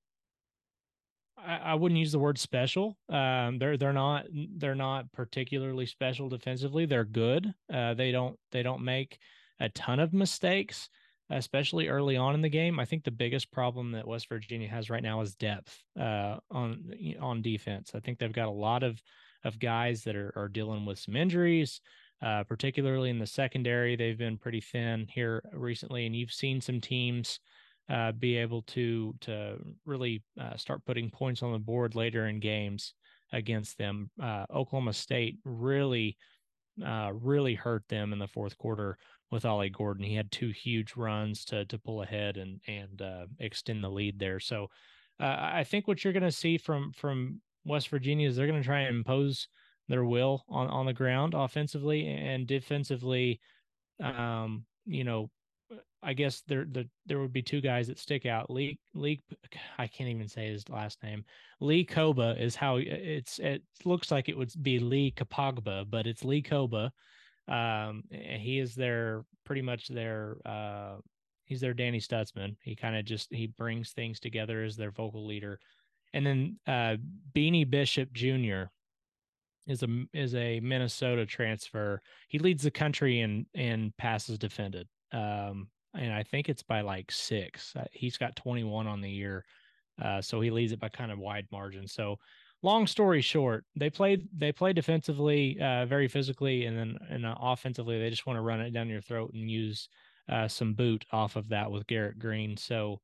I, 1.42 1.74
wouldn't 1.74 1.98
use 1.98 2.12
the 2.12 2.18
word 2.18 2.38
special. 2.38 2.98
Um, 3.08 3.58
they're 3.58 3.78
they're 3.78 3.94
not 3.94 4.26
they're 4.58 4.74
not 4.74 5.10
particularly 5.12 5.86
special 5.86 6.28
defensively. 6.28 6.84
They're 6.84 7.04
good. 7.04 7.52
Uh, 7.72 7.94
they 7.94 8.12
don't 8.12 8.38
they 8.52 8.62
don't 8.62 8.84
make 8.84 9.18
a 9.58 9.70
ton 9.70 10.00
of 10.00 10.12
mistakes, 10.12 10.90
especially 11.30 11.88
early 11.88 12.16
on 12.16 12.34
in 12.34 12.42
the 12.42 12.48
game. 12.48 12.80
I 12.80 12.84
think 12.84 13.04
the 13.04 13.10
biggest 13.10 13.50
problem 13.52 13.92
that 13.92 14.06
West 14.06 14.28
Virginia 14.28 14.68
has 14.68 14.90
right 14.90 15.02
now 15.02 15.20
is 15.20 15.34
depth 15.34 15.82
uh, 15.98 16.36
on 16.50 16.92
on 17.20 17.42
defense. 17.42 17.92
I 17.94 18.00
think 18.00 18.18
they've 18.18 18.32
got 18.32 18.48
a 18.48 18.52
lot 18.52 18.82
of 18.82 19.00
of 19.44 19.58
guys 19.58 20.02
that 20.04 20.16
are, 20.16 20.32
are 20.36 20.48
dealing 20.48 20.84
with 20.84 20.98
some 20.98 21.16
injuries, 21.16 21.80
uh, 22.22 22.44
particularly 22.44 23.10
in 23.10 23.18
the 23.18 23.26
secondary. 23.26 23.96
They've 23.96 24.18
been 24.18 24.38
pretty 24.38 24.60
thin 24.60 25.06
here 25.08 25.42
recently, 25.52 26.06
and 26.06 26.14
you've 26.14 26.32
seen 26.32 26.60
some 26.60 26.80
teams 26.80 27.40
uh, 27.88 28.12
be 28.12 28.36
able 28.36 28.62
to 28.62 29.14
to 29.20 29.56
really 29.86 30.22
uh, 30.40 30.56
start 30.56 30.84
putting 30.84 31.10
points 31.10 31.42
on 31.42 31.52
the 31.52 31.58
board 31.58 31.94
later 31.94 32.26
in 32.26 32.40
games 32.40 32.94
against 33.32 33.78
them. 33.78 34.10
Uh, 34.20 34.46
Oklahoma 34.52 34.92
State 34.92 35.38
really 35.44 36.16
uh, 36.84 37.12
really 37.12 37.54
hurt 37.54 37.84
them 37.88 38.12
in 38.12 38.18
the 38.18 38.26
fourth 38.26 38.56
quarter 38.58 38.96
with 39.30 39.44
Ollie 39.44 39.70
Gordon. 39.70 40.04
He 40.04 40.14
had 40.14 40.30
two 40.30 40.50
huge 40.50 40.96
runs 40.96 41.44
to 41.46 41.64
to 41.66 41.78
pull 41.78 42.02
ahead 42.02 42.36
and 42.36 42.60
and 42.66 43.00
uh, 43.00 43.26
extend 43.38 43.82
the 43.84 43.88
lead 43.88 44.18
there. 44.18 44.40
So 44.40 44.68
uh, 45.20 45.36
I 45.38 45.64
think 45.64 45.86
what 45.86 46.02
you're 46.02 46.12
going 46.12 46.22
to 46.22 46.32
see 46.32 46.58
from 46.58 46.92
from 46.92 47.40
West 47.64 47.88
Virginia 47.88 48.28
is 48.28 48.36
they're 48.36 48.46
going 48.46 48.60
to 48.60 48.66
try 48.66 48.80
and 48.80 48.96
impose 48.96 49.48
their 49.88 50.04
will 50.04 50.44
on 50.48 50.68
on 50.68 50.86
the 50.86 50.92
ground 50.92 51.34
offensively 51.34 52.06
and 52.06 52.46
defensively. 52.46 53.40
Um, 54.02 54.64
you 54.86 55.04
know, 55.04 55.30
I 56.02 56.14
guess 56.14 56.42
there 56.48 56.64
the 56.70 56.88
there 57.06 57.20
would 57.20 57.32
be 57.32 57.42
two 57.42 57.60
guys 57.60 57.88
that 57.88 57.98
stick 57.98 58.26
out. 58.26 58.50
Lee 58.50 58.78
Lee 58.94 59.22
I 59.78 59.86
can't 59.86 60.10
even 60.10 60.28
say 60.28 60.50
his 60.50 60.68
last 60.68 61.02
name. 61.02 61.24
Lee 61.60 61.84
Koba 61.84 62.36
is 62.42 62.56
how 62.56 62.76
it's 62.76 63.38
it 63.38 63.62
looks 63.84 64.10
like 64.10 64.28
it 64.28 64.36
would 64.36 64.50
be 64.62 64.78
Lee 64.78 65.12
Kapogba, 65.16 65.84
but 65.88 66.06
it's 66.06 66.24
Lee 66.24 66.42
Koba. 66.42 66.92
Um 67.50 68.04
he 68.10 68.58
is 68.58 68.74
their 68.74 69.24
pretty 69.44 69.62
much 69.62 69.88
their 69.88 70.36
uh 70.46 70.96
he's 71.44 71.60
their 71.60 71.74
Danny 71.74 72.00
Stutsman. 72.00 72.56
He 72.62 72.76
kind 72.76 72.96
of 72.96 73.04
just 73.04 73.32
he 73.32 73.48
brings 73.48 73.92
things 73.92 74.20
together 74.20 74.62
as 74.62 74.76
their 74.76 74.92
vocal 74.92 75.26
leader. 75.26 75.58
And 76.12 76.24
then 76.26 76.60
uh 76.66 76.96
Beanie 77.34 77.68
Bishop 77.68 78.12
Jr. 78.12 78.64
is 79.66 79.82
a 79.82 80.04
is 80.12 80.34
a 80.34 80.60
Minnesota 80.60 81.26
transfer. 81.26 82.00
He 82.28 82.38
leads 82.38 82.62
the 82.62 82.70
country 82.70 83.20
in 83.20 83.46
in 83.54 83.92
passes 83.98 84.38
defended. 84.38 84.88
Um 85.12 85.68
and 85.94 86.12
I 86.12 86.22
think 86.22 86.48
it's 86.48 86.62
by 86.62 86.82
like 86.82 87.10
six. 87.10 87.74
Uh, 87.74 87.84
he's 87.92 88.16
got 88.16 88.36
21 88.36 88.86
on 88.86 89.00
the 89.00 89.10
year, 89.10 89.44
uh, 90.00 90.20
so 90.20 90.40
he 90.40 90.50
leads 90.50 90.72
it 90.72 90.80
by 90.80 90.88
kind 90.88 91.10
of 91.10 91.18
wide 91.18 91.46
margin. 91.50 91.86
So, 91.86 92.16
long 92.62 92.86
story 92.86 93.20
short, 93.20 93.64
they 93.76 93.90
played 93.90 94.28
they 94.36 94.52
play 94.52 94.72
defensively, 94.72 95.58
uh, 95.60 95.86
very 95.86 96.08
physically, 96.08 96.66
and 96.66 96.76
then 96.76 96.98
and 97.08 97.26
uh, 97.26 97.34
offensively 97.40 97.98
they 97.98 98.10
just 98.10 98.26
want 98.26 98.36
to 98.36 98.42
run 98.42 98.60
it 98.60 98.72
down 98.72 98.88
your 98.88 99.00
throat 99.00 99.32
and 99.34 99.50
use 99.50 99.88
uh, 100.28 100.48
some 100.48 100.74
boot 100.74 101.04
off 101.12 101.36
of 101.36 101.48
that 101.48 101.70
with 101.70 101.86
Garrett 101.86 102.18
Greene. 102.18 102.56
So, 102.56 103.00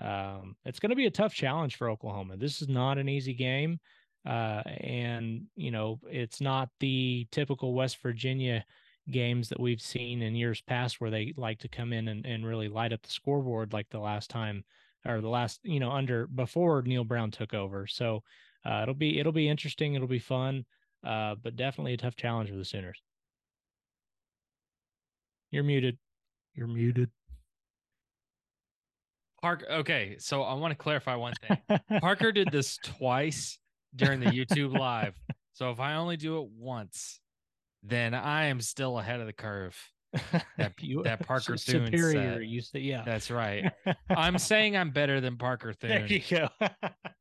um, 0.00 0.56
it's 0.64 0.80
going 0.80 0.90
to 0.90 0.96
be 0.96 1.06
a 1.06 1.10
tough 1.10 1.34
challenge 1.34 1.76
for 1.76 1.90
Oklahoma. 1.90 2.36
This 2.36 2.62
is 2.62 2.68
not 2.68 2.98
an 2.98 3.08
easy 3.08 3.34
game, 3.34 3.80
uh, 4.26 4.62
and 4.66 5.46
you 5.56 5.70
know 5.70 6.00
it's 6.10 6.40
not 6.40 6.68
the 6.80 7.26
typical 7.30 7.74
West 7.74 7.98
Virginia 8.02 8.64
games 9.10 9.48
that 9.48 9.58
we've 9.58 9.80
seen 9.80 10.22
in 10.22 10.36
years 10.36 10.60
past 10.60 11.00
where 11.00 11.10
they 11.10 11.34
like 11.36 11.58
to 11.58 11.68
come 11.68 11.92
in 11.92 12.06
and, 12.06 12.24
and 12.24 12.46
really 12.46 12.68
light 12.68 12.92
up 12.92 13.02
the 13.02 13.10
scoreboard 13.10 13.72
like 13.72 13.88
the 13.90 13.98
last 13.98 14.30
time 14.30 14.62
or 15.04 15.20
the 15.20 15.28
last 15.28 15.58
you 15.64 15.80
know 15.80 15.90
under 15.90 16.28
before 16.28 16.82
Neal 16.82 17.04
Brown 17.04 17.30
took 17.30 17.52
over. 17.52 17.86
So 17.86 18.22
uh, 18.64 18.80
it'll 18.82 18.94
be 18.94 19.18
it'll 19.18 19.32
be 19.32 19.48
interesting. 19.48 19.94
It'll 19.94 20.08
be 20.08 20.18
fun, 20.18 20.64
uh, 21.06 21.36
but 21.42 21.56
definitely 21.56 21.94
a 21.94 21.96
tough 21.96 22.16
challenge 22.16 22.50
for 22.50 22.56
the 22.56 22.64
Sooners. 22.64 23.00
You're 25.50 25.64
muted. 25.64 25.98
You're 26.54 26.68
muted. 26.68 27.10
Park. 29.42 29.64
Okay, 29.70 30.16
so 30.18 30.42
I 30.42 30.54
want 30.54 30.70
to 30.72 30.76
clarify 30.76 31.14
one 31.16 31.34
thing. 31.46 31.80
Parker 32.00 32.32
did 32.32 32.50
this 32.52 32.78
twice 32.82 33.58
during 33.96 34.20
the 34.20 34.26
YouTube 34.26 34.78
live. 34.78 35.14
So 35.52 35.70
if 35.70 35.80
I 35.80 35.94
only 35.94 36.16
do 36.16 36.40
it 36.40 36.48
once, 36.56 37.20
then 37.82 38.14
I 38.14 38.44
am 38.44 38.60
still 38.60 38.98
ahead 38.98 39.20
of 39.20 39.26
the 39.26 39.32
curve. 39.32 39.76
That, 40.56 40.74
you, 40.80 41.02
that 41.02 41.26
Parker 41.26 41.56
su- 41.56 41.72
Thune 41.72 41.86
superior. 41.86 42.34
said. 42.34 42.44
You 42.44 42.60
say 42.60 42.80
yeah. 42.80 43.02
That's 43.04 43.30
right. 43.30 43.72
I'm 44.10 44.38
saying 44.38 44.76
I'm 44.76 44.90
better 44.90 45.20
than 45.20 45.36
Parker 45.36 45.72
Thorne. 45.72 45.90
there 45.90 46.06
you 46.06 46.20
go. 46.30 46.48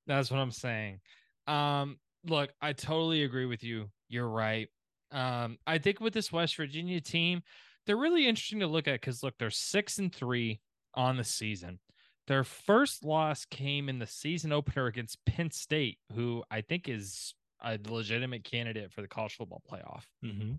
That's 0.07 0.29
what 0.29 0.39
I'm 0.39 0.51
saying. 0.51 0.99
Um, 1.47 1.97
look, 2.25 2.51
I 2.61 2.73
totally 2.73 3.23
agree 3.23 3.45
with 3.45 3.63
you. 3.63 3.89
You're 4.09 4.29
right. 4.29 4.67
Um, 5.11 5.57
I 5.67 5.77
think 5.77 5.99
with 5.99 6.13
this 6.13 6.31
West 6.31 6.55
Virginia 6.55 7.01
team, 7.01 7.41
they're 7.85 7.97
really 7.97 8.27
interesting 8.27 8.59
to 8.59 8.67
look 8.67 8.87
at 8.87 9.01
because 9.01 9.23
look, 9.23 9.35
they're 9.37 9.49
six 9.49 9.97
and 9.97 10.13
three 10.13 10.61
on 10.93 11.17
the 11.17 11.23
season. 11.23 11.79
Their 12.27 12.43
first 12.43 13.03
loss 13.03 13.45
came 13.45 13.89
in 13.89 13.99
the 13.99 14.07
season 14.07 14.51
opener 14.51 14.85
against 14.85 15.17
Penn 15.25 15.51
State, 15.51 15.97
who 16.13 16.43
I 16.49 16.61
think 16.61 16.87
is 16.87 17.33
a 17.63 17.77
legitimate 17.89 18.43
candidate 18.43 18.91
for 18.91 19.01
the 19.01 19.07
college 19.07 19.35
football 19.35 19.61
playoff. 19.69 20.03
mm-hmm. 20.23 20.53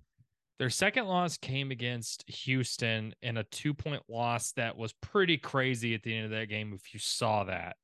Their 0.59 0.71
second 0.71 1.07
loss 1.07 1.38
came 1.38 1.73
against 1.73 2.29
Houston 2.29 3.14
in 3.21 3.37
a 3.37 3.45
two 3.45 3.75
point 3.75 4.03
loss 4.09 4.53
that 4.53 4.77
was 4.77 4.92
pretty 4.92 5.37
crazy 5.37 5.95
at 5.95 6.03
the 6.03 6.14
end 6.14 6.27
of 6.27 6.31
that 6.33 6.49
game, 6.49 6.73
if 6.73 6.95
you 6.95 7.01
saw 7.01 7.45
that. 7.45 7.77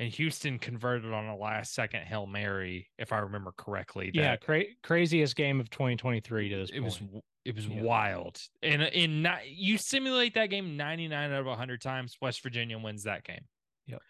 And 0.00 0.12
Houston 0.12 0.58
converted 0.58 1.12
on 1.12 1.26
a 1.26 1.36
last 1.36 1.72
second 1.72 2.02
Hail 2.02 2.26
Mary, 2.26 2.90
if 2.98 3.12
I 3.12 3.18
remember 3.18 3.52
correctly. 3.56 4.10
Yeah, 4.12 4.34
cra- 4.36 4.64
craziest 4.82 5.36
game 5.36 5.60
of 5.60 5.70
2023 5.70 6.48
to 6.48 6.56
this 6.56 6.70
it 6.70 6.80
point. 6.80 6.84
was 6.84 7.00
it 7.44 7.54
was 7.54 7.66
Yeah. 7.68 7.82
wild. 7.82 8.40
And 8.62 8.82
in 8.82 9.22
not, 9.22 9.46
you 9.48 9.76
simulate 9.78 10.34
that 10.34 10.46
game 10.46 10.76
99 10.76 11.30
out 11.30 11.40
of 11.40 11.46
100 11.46 11.80
times, 11.80 12.16
West 12.20 12.42
Virginia 12.42 12.78
wins 12.78 13.04
that 13.04 13.22
game. 13.22 13.46
Yep. 13.86 14.00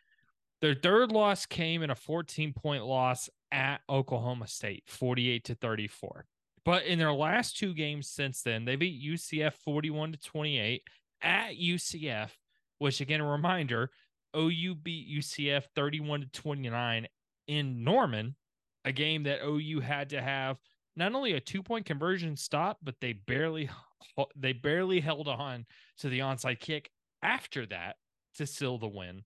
Their 0.60 0.74
third 0.74 1.10
loss 1.12 1.44
came 1.44 1.82
in 1.82 1.90
a 1.90 1.96
14 1.96 2.52
point 2.54 2.84
loss 2.84 3.28
at 3.52 3.80
Oklahoma 3.90 4.46
State, 4.46 4.84
48 4.86 5.44
to 5.44 5.54
34. 5.56 6.26
But 6.64 6.84
in 6.84 6.98
their 6.98 7.12
last 7.12 7.58
two 7.58 7.74
games 7.74 8.08
since 8.08 8.40
then, 8.40 8.64
they 8.64 8.76
beat 8.76 9.02
UCF 9.02 9.52
41 9.54 10.12
to 10.12 10.18
28 10.18 10.82
at 11.20 11.56
UCF, 11.58 12.30
which 12.78 13.00
again, 13.02 13.20
a 13.20 13.26
reminder, 13.30 13.90
OU 14.36 14.76
beat 14.76 15.08
UCF 15.08 15.64
31 15.74 16.22
to 16.22 16.26
29 16.28 17.06
in 17.46 17.84
Norman, 17.84 18.34
a 18.84 18.92
game 18.92 19.24
that 19.24 19.44
OU 19.44 19.80
had 19.80 20.10
to 20.10 20.20
have 20.20 20.58
not 20.96 21.14
only 21.14 21.32
a 21.32 21.40
two 21.40 21.62
point 21.62 21.86
conversion 21.86 22.36
stop, 22.36 22.78
but 22.82 22.96
they 23.00 23.12
barely 23.12 23.68
they 24.36 24.52
barely 24.52 25.00
held 25.00 25.28
on 25.28 25.66
to 25.98 26.08
the 26.08 26.20
onside 26.20 26.60
kick 26.60 26.90
after 27.22 27.66
that 27.66 27.96
to 28.36 28.46
seal 28.46 28.78
the 28.78 28.88
win. 28.88 29.22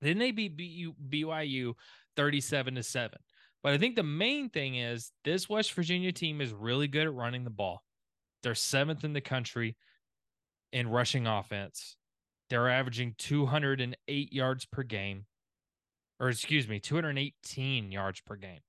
Then 0.00 0.18
they 0.18 0.30
beat 0.30 0.58
BYU 0.58 1.74
37 2.16 2.74
to 2.74 2.82
7. 2.82 3.18
But 3.62 3.72
I 3.72 3.78
think 3.78 3.96
the 3.96 4.02
main 4.02 4.50
thing 4.50 4.76
is 4.76 5.10
this 5.24 5.48
West 5.48 5.72
Virginia 5.72 6.12
team 6.12 6.42
is 6.42 6.52
really 6.52 6.86
good 6.86 7.06
at 7.06 7.14
running 7.14 7.44
the 7.44 7.50
ball. 7.50 7.82
They're 8.42 8.54
seventh 8.54 9.04
in 9.04 9.14
the 9.14 9.22
country 9.22 9.76
in 10.72 10.88
rushing 10.88 11.26
offense. 11.26 11.96
They're 12.54 12.70
averaging 12.70 13.16
208 13.18 14.32
yards 14.32 14.64
per 14.64 14.84
game, 14.84 15.26
or 16.20 16.28
excuse 16.28 16.68
me, 16.68 16.78
218 16.78 17.90
yards 17.90 18.20
per 18.20 18.36
game. 18.36 18.60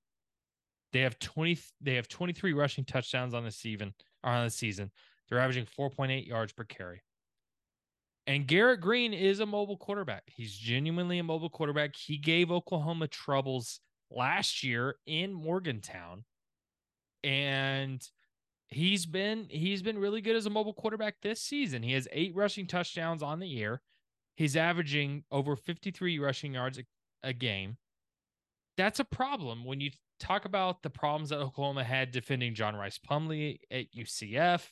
They 0.92 1.02
have 1.02 1.20
20 1.20 1.60
they 1.82 1.94
have 1.94 2.08
23 2.08 2.54
rushing 2.54 2.84
touchdowns 2.84 3.36
on 3.36 3.44
the 3.44 3.52
season 3.52 3.94
on 4.24 4.44
the 4.44 4.50
season. 4.50 4.90
They're 5.30 5.38
averaging 5.38 5.68
4.8 5.80 6.26
yards 6.26 6.52
per 6.52 6.64
carry. 6.64 7.04
And 8.26 8.48
Garrett 8.48 8.82
Greene 8.82 9.14
is 9.14 9.40
a 9.40 9.46
mobile 9.46 9.78
quarterback. 9.78 10.24
He's 10.26 10.58
genuinely 10.58 11.20
a 11.20 11.24
mobile 11.24 11.52
quarterback. 11.52 11.96
He 11.96 12.18
gave 12.18 12.50
Oklahoma 12.50 13.08
troubles 13.08 13.82
last 14.10 14.64
year 14.64 14.96
in 15.06 15.32
Morgantown. 15.32 16.24
And 17.24 18.02
he's 18.70 19.06
been 19.06 19.48
he's 19.50 19.82
been 19.82 19.98
really 19.98 20.22
good 20.22 20.36
as 20.36 20.46
a 20.46 20.50
mobile 20.50 20.74
quarterback 20.74 21.16
this 21.22 21.42
season. 21.42 21.84
He 21.84 21.94
has 21.94 22.08
8 22.12 22.36
rushing 22.36 22.68
touchdowns 22.68 23.24
on 23.24 23.40
the 23.40 23.48
year. 23.48 23.82
He's 24.36 24.56
averaging 24.56 25.24
over 25.32 25.56
53 25.56 26.20
rushing 26.20 26.54
yards 26.54 26.80
a, 26.80 26.84
a 27.24 27.34
game. 27.34 27.78
That's 28.78 29.00
a 29.00 29.06
problem 29.06 29.64
when 29.64 29.80
you 29.80 29.92
talk 30.20 30.46
about 30.46 30.84
the 30.84 30.90
problems 30.90 31.30
that 31.30 31.40
Oklahoma 31.40 31.84
had 31.84 32.12
defending 32.12 32.56
John 32.56 32.76
Rhys 32.76 33.00
Plumlee 33.00 33.60
at 33.72 33.92
UCF. 33.94 34.68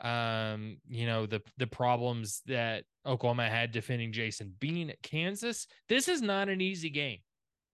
Um, 0.00 0.78
you 0.88 1.06
know, 1.06 1.26
the 1.26 1.42
the 1.58 1.66
problems 1.66 2.42
that 2.46 2.84
Oklahoma 3.06 3.48
had 3.48 3.70
defending 3.70 4.12
Jason 4.12 4.54
Bean 4.58 4.90
at 4.90 5.02
Kansas. 5.02 5.66
This 5.88 6.08
is 6.08 6.22
not 6.22 6.48
an 6.48 6.60
easy 6.60 6.90
game. 6.90 7.18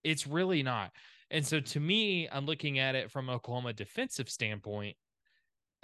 It's 0.02 0.26
really 0.26 0.62
not. 0.62 0.90
And 1.30 1.44
so 1.44 1.60
to 1.60 1.80
me, 1.80 2.28
I'm 2.30 2.46
looking 2.46 2.78
at 2.78 2.94
it 2.94 3.10
from 3.10 3.30
Oklahoma 3.30 3.72
defensive 3.72 4.28
standpoint. 4.28 4.96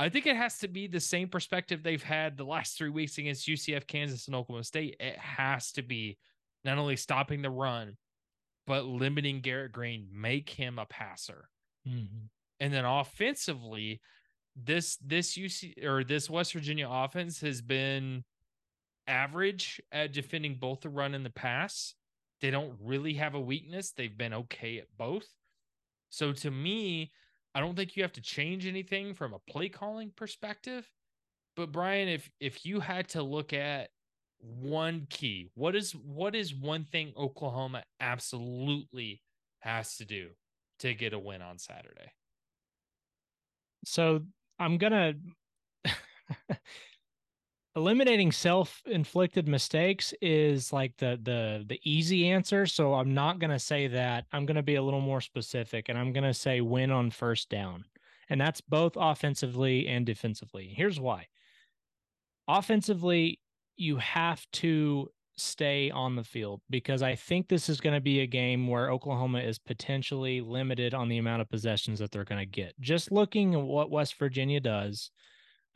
I 0.02 0.08
think 0.08 0.26
it 0.26 0.36
has 0.36 0.58
to 0.58 0.68
be 0.68 0.88
the 0.88 1.00
same 1.00 1.28
perspective 1.28 1.82
they've 1.82 2.02
had 2.02 2.36
the 2.36 2.44
last 2.44 2.76
three 2.76 2.90
weeks 2.90 3.18
against 3.18 3.46
UCF, 3.46 3.86
Kansas, 3.86 4.26
and 4.26 4.34
Oklahoma 4.34 4.64
State. 4.64 4.96
It 4.98 5.16
has 5.16 5.70
to 5.72 5.82
be 5.82 6.18
not 6.64 6.78
only 6.78 6.96
stopping 6.96 7.40
the 7.40 7.50
run, 7.50 7.96
but 8.66 8.84
limiting 8.84 9.40
Garrett 9.40 9.72
Greene, 9.72 10.08
make 10.12 10.50
him 10.50 10.78
a 10.78 10.86
passer. 10.86 11.48
Mhm. 11.86 12.28
And 12.58 12.74
then 12.74 12.84
offensively, 12.84 14.00
this 14.56 14.96
this 14.96 15.36
UC 15.36 15.82
or 15.84 16.02
this 16.04 16.28
West 16.28 16.52
Virginia 16.52 16.88
offense 16.88 17.40
has 17.40 17.62
been 17.62 18.24
average 19.06 19.80
at 19.92 20.12
defending 20.12 20.56
both 20.56 20.80
the 20.80 20.88
run 20.88 21.14
and 21.14 21.24
the 21.24 21.30
pass. 21.30 21.94
They 22.40 22.50
don't 22.50 22.76
really 22.80 23.14
have 23.14 23.34
a 23.34 23.40
weakness. 23.40 23.92
They've 23.92 24.16
been 24.16 24.34
okay 24.34 24.78
at 24.78 24.96
both. 24.96 25.28
So 26.10 26.32
to 26.32 26.50
me, 26.50 27.12
I 27.54 27.60
don't 27.60 27.76
think 27.76 27.96
you 27.96 28.02
have 28.02 28.12
to 28.12 28.22
change 28.22 28.66
anything 28.66 29.14
from 29.14 29.34
a 29.34 29.38
play 29.50 29.68
calling 29.68 30.10
perspective. 30.14 30.88
But 31.56 31.70
Bryan, 31.72 32.08
if 32.08 32.30
if 32.40 32.64
you 32.64 32.80
had 32.80 33.08
to 33.10 33.22
look 33.22 33.52
at 33.52 33.90
one 34.38 35.06
key, 35.10 35.50
what 35.54 35.76
is 35.76 35.92
what 35.92 36.34
is 36.34 36.54
one 36.54 36.84
thing 36.84 37.12
Oklahoma 37.16 37.84
absolutely 38.00 39.22
has 39.60 39.96
to 39.98 40.04
do 40.04 40.30
to 40.80 40.94
get 40.94 41.12
a 41.12 41.18
win 41.18 41.42
on 41.42 41.58
Saturday? 41.58 42.12
So 43.84 44.22
I'm 44.58 44.78
gonna 44.78 45.14
eliminating 47.74 48.30
self-inflicted 48.30 49.48
mistakes 49.48 50.12
is 50.20 50.72
like 50.72 50.94
the 50.98 51.18
the 51.22 51.64
the 51.66 51.80
easy 51.84 52.28
answer 52.28 52.66
so 52.66 52.92
i'm 52.94 53.14
not 53.14 53.38
going 53.38 53.50
to 53.50 53.58
say 53.58 53.86
that. 53.86 54.26
I'm 54.30 54.44
going 54.44 54.56
to 54.56 54.62
be 54.62 54.74
a 54.74 54.82
little 54.82 55.00
more 55.00 55.20
specific 55.20 55.88
and 55.88 55.98
i'm 55.98 56.12
going 56.12 56.24
to 56.24 56.34
say 56.34 56.60
win 56.60 56.90
on 56.90 57.10
first 57.10 57.48
down 57.48 57.84
and 58.28 58.40
that's 58.40 58.62
both 58.62 58.92
offensively 58.96 59.86
and 59.88 60.06
defensively. 60.06 60.72
Here's 60.74 60.98
why. 60.98 61.26
Offensively 62.48 63.40
you 63.76 63.96
have 63.96 64.46
to 64.52 65.10
stay 65.36 65.90
on 65.90 66.14
the 66.14 66.22
field 66.22 66.60
because 66.68 67.02
i 67.02 67.14
think 67.14 67.48
this 67.48 67.70
is 67.70 67.80
going 67.80 67.94
to 67.94 68.02
be 68.02 68.20
a 68.20 68.26
game 68.26 68.68
where 68.68 68.90
oklahoma 68.90 69.40
is 69.40 69.58
potentially 69.58 70.42
limited 70.42 70.92
on 70.92 71.08
the 71.08 71.16
amount 71.16 71.40
of 71.40 71.48
possessions 71.48 71.98
that 71.98 72.10
they're 72.10 72.22
going 72.24 72.38
to 72.38 72.46
get. 72.46 72.78
Just 72.80 73.10
looking 73.10 73.54
at 73.54 73.60
what 73.60 73.90
west 73.90 74.18
virginia 74.18 74.60
does 74.60 75.10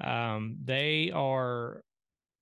um, 0.03 0.57
they 0.65 1.11
are 1.15 1.83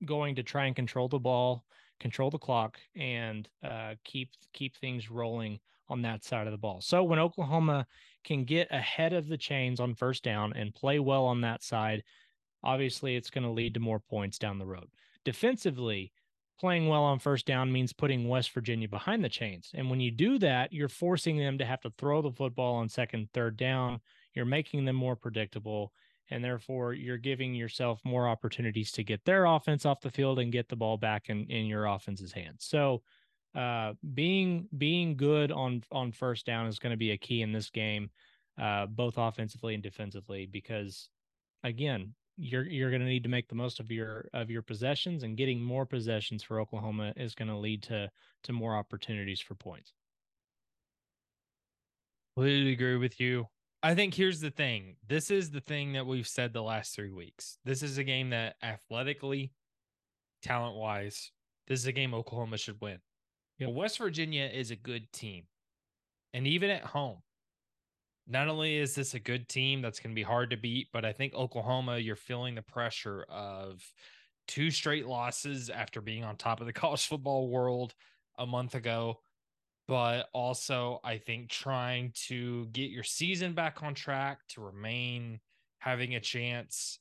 going 0.04 0.34
to 0.36 0.42
try 0.42 0.66
and 0.66 0.76
control 0.76 1.08
the 1.08 1.18
ball, 1.18 1.64
control 2.00 2.30
the 2.30 2.38
clock, 2.38 2.78
and 2.96 3.48
uh, 3.62 3.94
keep 4.04 4.30
keep 4.52 4.76
things 4.76 5.10
rolling 5.10 5.58
on 5.88 6.02
that 6.02 6.24
side 6.24 6.46
of 6.46 6.52
the 6.52 6.58
ball. 6.58 6.80
So 6.80 7.04
when 7.04 7.18
Oklahoma 7.18 7.86
can 8.24 8.44
get 8.44 8.68
ahead 8.70 9.12
of 9.12 9.28
the 9.28 9.36
chains 9.36 9.80
on 9.80 9.94
first 9.94 10.22
down 10.22 10.52
and 10.54 10.74
play 10.74 10.98
well 10.98 11.24
on 11.24 11.42
that 11.42 11.62
side, 11.62 12.02
obviously 12.62 13.16
it's 13.16 13.30
going 13.30 13.44
to 13.44 13.50
lead 13.50 13.74
to 13.74 13.80
more 13.80 14.00
points 14.00 14.38
down 14.38 14.58
the 14.58 14.66
road. 14.66 14.88
Defensively, 15.24 16.10
playing 16.58 16.88
well 16.88 17.02
on 17.02 17.18
first 17.18 17.46
down 17.46 17.70
means 17.70 17.92
putting 17.92 18.28
West 18.28 18.52
Virginia 18.52 18.88
behind 18.88 19.22
the 19.22 19.28
chains. 19.28 19.72
And 19.74 19.90
when 19.90 20.00
you 20.00 20.10
do 20.10 20.38
that, 20.38 20.72
you're 20.72 20.88
forcing 20.88 21.36
them 21.36 21.58
to 21.58 21.64
have 21.64 21.80
to 21.82 21.92
throw 21.98 22.22
the 22.22 22.32
football 22.32 22.76
on 22.76 22.88
second, 22.88 23.28
third 23.34 23.56
down. 23.56 24.00
You're 24.32 24.46
making 24.46 24.84
them 24.86 24.96
more 24.96 25.16
predictable 25.16 25.92
and 26.30 26.42
therefore 26.42 26.94
you're 26.94 27.18
giving 27.18 27.54
yourself 27.54 28.00
more 28.04 28.28
opportunities 28.28 28.90
to 28.92 29.04
get 29.04 29.24
their 29.24 29.44
offense 29.44 29.84
off 29.84 30.00
the 30.00 30.10
field 30.10 30.38
and 30.38 30.52
get 30.52 30.68
the 30.68 30.76
ball 30.76 30.96
back 30.96 31.28
in, 31.28 31.46
in 31.50 31.66
your 31.66 31.86
offense's 31.86 32.32
hands. 32.32 32.64
So 32.64 33.02
uh, 33.54 33.92
being 34.14 34.68
being 34.78 35.16
good 35.16 35.52
on 35.52 35.82
on 35.92 36.12
first 36.12 36.44
down 36.46 36.66
is 36.66 36.78
going 36.78 36.92
to 36.92 36.96
be 36.96 37.12
a 37.12 37.18
key 37.18 37.42
in 37.42 37.52
this 37.52 37.70
game, 37.70 38.10
uh, 38.60 38.86
both 38.86 39.14
offensively 39.16 39.74
and 39.74 39.82
defensively, 39.82 40.46
because 40.46 41.08
again, 41.62 42.14
you're 42.36 42.64
you're 42.64 42.90
going 42.90 43.02
to 43.02 43.06
need 43.06 43.22
to 43.22 43.28
make 43.28 43.48
the 43.48 43.54
most 43.54 43.78
of 43.78 43.92
your 43.92 44.28
of 44.32 44.50
your 44.50 44.62
possessions, 44.62 45.22
and 45.22 45.36
getting 45.36 45.62
more 45.62 45.86
possessions 45.86 46.42
for 46.42 46.60
Oklahoma 46.60 47.12
is 47.16 47.34
going 47.34 47.48
to 47.48 47.56
lead 47.56 47.82
to 47.84 48.10
to 48.42 48.52
more 48.52 48.74
opportunities 48.74 49.40
for 49.40 49.54
points. 49.54 49.92
Completely 52.34 52.72
agree 52.72 52.96
with 52.96 53.20
you. 53.20 53.46
I 53.84 53.94
think 53.94 54.14
here's 54.14 54.40
the 54.40 54.50
thing. 54.50 54.96
This 55.06 55.30
is 55.30 55.50
the 55.50 55.60
thing 55.60 55.92
that 55.92 56.06
we've 56.06 56.26
said 56.26 56.54
the 56.54 56.62
last 56.62 56.94
three 56.94 57.12
weeks. 57.12 57.58
This 57.66 57.82
is 57.82 57.98
a 57.98 58.04
game 58.04 58.30
that 58.30 58.56
athletically, 58.62 59.52
talent 60.42 60.76
wise, 60.76 61.30
this 61.68 61.80
is 61.80 61.86
a 61.86 61.92
game 61.92 62.14
Oklahoma 62.14 62.56
should 62.56 62.80
win. 62.80 62.96
Yep. 63.58 63.68
But 63.68 63.74
West 63.74 63.98
Virginia 63.98 64.46
is 64.46 64.70
a 64.70 64.76
good 64.76 65.12
team. 65.12 65.44
And 66.32 66.46
even 66.46 66.70
at 66.70 66.82
home, 66.82 67.18
not 68.26 68.48
only 68.48 68.78
is 68.78 68.94
this 68.94 69.12
a 69.12 69.20
good 69.20 69.50
team 69.50 69.82
that's 69.82 70.00
going 70.00 70.12
to 70.12 70.18
be 70.18 70.22
hard 70.22 70.48
to 70.50 70.56
beat, 70.56 70.88
but 70.90 71.04
I 71.04 71.12
think 71.12 71.34
Oklahoma, 71.34 71.98
you're 71.98 72.16
feeling 72.16 72.54
the 72.54 72.62
pressure 72.62 73.26
of 73.28 73.82
two 74.48 74.70
straight 74.70 75.06
losses 75.06 75.68
after 75.68 76.00
being 76.00 76.24
on 76.24 76.36
top 76.36 76.62
of 76.62 76.66
the 76.66 76.72
college 76.72 77.06
football 77.06 77.50
world 77.50 77.94
a 78.38 78.46
month 78.46 78.74
ago 78.74 79.18
but 79.86 80.28
also 80.32 81.00
I 81.04 81.18
think 81.18 81.50
trying 81.50 82.12
to 82.28 82.66
get 82.66 82.90
your 82.90 83.02
season 83.02 83.54
back 83.54 83.82
on 83.82 83.94
track 83.94 84.40
to 84.50 84.60
remain 84.62 85.40
having 85.78 86.14
a 86.14 86.20
chance 86.20 86.98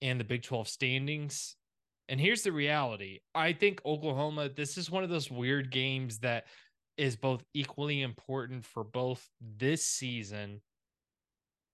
in 0.00 0.18
the 0.18 0.24
Big 0.24 0.42
12 0.42 0.68
standings. 0.68 1.56
And 2.08 2.20
here's 2.20 2.42
the 2.42 2.52
reality 2.52 3.20
I 3.34 3.52
think 3.52 3.80
Oklahoma, 3.84 4.48
this 4.48 4.78
is 4.78 4.90
one 4.90 5.04
of 5.04 5.10
those 5.10 5.30
weird 5.30 5.70
games 5.70 6.18
that 6.20 6.44
is 6.96 7.16
both 7.16 7.44
equally 7.54 8.02
important 8.02 8.64
for 8.64 8.82
both 8.82 9.28
this 9.58 9.84
season 9.84 10.60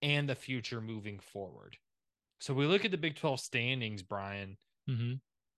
and 0.03 0.29
the 0.29 0.35
future 0.35 0.81
moving 0.81 1.19
forward. 1.19 1.77
So 2.41 2.53
we 2.53 2.67
look 2.67 2.85
at 2.85 2.91
the 2.91 2.99
Big 2.99 3.17
12 3.17 3.41
standings, 3.41 4.03
Bryan. 4.03 4.57
Mm-hmm 4.89 5.15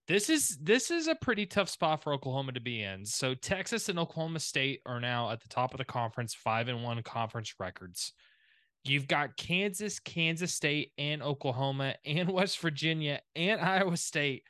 this 0.09 0.31
is 0.31 0.57
this 0.59 0.91
is 0.91 1.09
a 1.09 1.17
pretty 1.17 1.47
tough 1.47 1.69
spot 1.69 2.03
for 2.03 2.13
Oklahoma 2.13 2.53
to 2.53 2.61
be 2.61 2.83
in. 2.83 3.05
So 3.05 3.35
Texas 3.35 3.89
and 3.89 3.99
Oklahoma 3.99 4.39
State 4.39 4.81
are 4.87 5.01
now 5.01 5.31
at 5.31 5.43
the 5.43 5.49
top 5.49 5.75
of 5.75 5.79
the 5.79 5.85
conference, 5.85 6.33
five 6.33 6.69
and 6.69 6.85
one 6.85 7.03
conference 7.03 7.55
records. 7.59 8.13
You've 8.85 9.09
got 9.09 9.37
Kansas, 9.37 9.99
Kansas 9.99 10.55
State, 10.55 10.93
and 10.97 11.23
Oklahoma, 11.23 11.97
and 12.05 12.31
West 12.31 12.61
Virginia, 12.61 13.21
and 13.35 13.61
Iowa 13.61 13.97
State, 13.97 14.45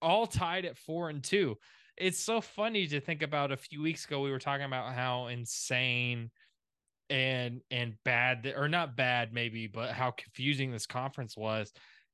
all 0.00 0.26
tied 0.26 0.64
at 0.64 0.78
four 0.78 1.10
and 1.10 1.22
two. 1.22 1.56
It's 1.98 2.20
so 2.20 2.40
funny 2.40 2.86
to 2.86 3.00
think 3.00 3.22
about. 3.22 3.52
A 3.52 3.56
few 3.56 3.82
weeks 3.82 4.06
ago, 4.06 4.22
we 4.22 4.30
were 4.30 4.38
talking 4.38 4.64
about 4.64 4.94
how 4.94 5.26
insane 5.26 6.30
and 7.10 7.60
and 7.70 7.94
bad, 8.04 8.50
or 8.56 8.68
not 8.68 8.96
bad, 8.96 9.34
maybe, 9.34 9.66
but 9.66 9.90
how 9.90 10.12
confusing 10.12 10.70
this 10.70 10.86
conference 10.86 11.36
was. 11.36 11.72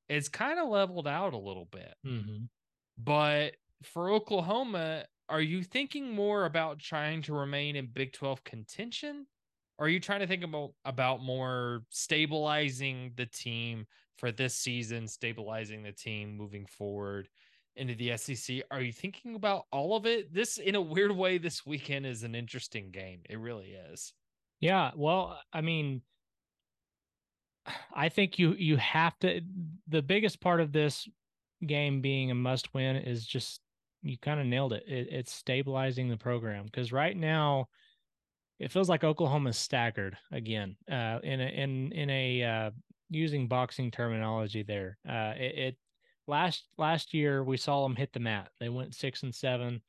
It's 0.09 0.29
kind 0.29 0.59
of 0.59 0.69
leveled 0.69 1.07
out 1.07 1.35
a 1.35 1.39
little 1.39 1.69
bit. 1.71 1.95
Mm-hmm. 2.05 2.45
But 2.97 3.55
for 3.83 4.11
Oklahoma, 4.11 5.05
are 5.29 5.41
you 5.41 5.63
thinking 5.63 6.15
more 6.15 6.45
about 6.45 6.79
trying 6.79 7.23
to 7.23 7.35
remain 7.35 7.77
in 7.77 7.87
Big 7.87 8.13
12 8.13 8.45
contention? 8.45 9.27
Or 9.79 9.87
are 9.87 9.89
you 9.89 10.01
trying 10.01 10.21
to 10.21 10.27
think 10.27 10.45
about 10.45 10.73
about 10.85 11.23
more 11.23 11.83
stabilizing 11.91 13.13
the 13.17 13.27
team 13.27 13.87
for 14.19 14.31
this 14.31 14.55
season, 14.55 15.09
stabilizing 15.09 15.83
the 15.83 15.93
team 15.93 16.37
moving 16.37 16.67
forward 16.67 17.29
into 17.75 17.95
the 17.95 18.17
SEC? 18.17 18.63
Are 18.71 18.81
you 18.81 18.93
thinking 18.93 19.35
about 19.35 19.65
all 19.73 19.97
of 19.97 20.07
it? 20.07 20.33
This, 20.33 20.59
in 20.59 20.77
a 20.77 20.81
weird 20.81 21.11
way, 21.11 21.39
this 21.39 21.67
weekend 21.67 22.07
is 22.07 22.23
an 22.23 22.37
interesting 22.37 22.91
game. 22.93 23.21
It 23.29 23.39
really 23.39 23.77
is. 23.93 24.13
Yeah. 24.61 24.93
Well, 24.95 25.41
I 25.53 25.61
mean, 25.61 26.03
I 27.95 28.09
think 28.11 28.39
you 28.39 28.55
you 28.55 28.77
have 28.77 29.19
to. 29.21 29.41
The 29.89 30.03
biggest 30.03 30.41
part 30.41 30.61
of 30.61 30.71
this 30.71 31.09
game 31.65 32.01
being 32.01 32.31
a 32.31 32.35
must 32.35 32.73
win 32.75 32.97
is 32.97 33.27
just 33.27 33.61
you 34.03 34.19
kind 34.19 34.39
of 34.39 34.47
nailed 34.47 34.73
it. 34.73 34.85
it. 34.87 35.09
It's 35.11 35.33
stabilizing 35.33 36.09
the 36.09 36.17
program 36.17 36.67
because 36.67 36.93
right 36.93 37.17
now 37.17 37.69
it 38.59 38.71
feels 38.71 38.89
like 38.89 39.03
Oklahoma's 39.03 39.59
staggered 39.59 40.17
again. 40.31 40.77
Uh, 40.91 41.19
in 41.23 41.41
a 41.41 41.47
in 41.47 41.93
in 41.93 42.11
a 42.11 42.43
uh, 42.43 42.71
using 43.11 43.49
boxing 43.49 43.91
terminology 43.91 44.63
there. 44.63 44.99
Uh, 45.09 45.33
it, 45.37 45.59
it 45.59 45.77
last 46.27 46.65
last 46.79 47.15
year 47.15 47.43
we 47.43 47.57
saw 47.57 47.83
them 47.83 47.97
hit 47.97 48.13
the 48.13 48.21
mat. 48.21 48.51
They 48.61 48.69
went 48.69 48.95
six 48.95 49.23
and 49.23 49.35
seven. 49.35 49.81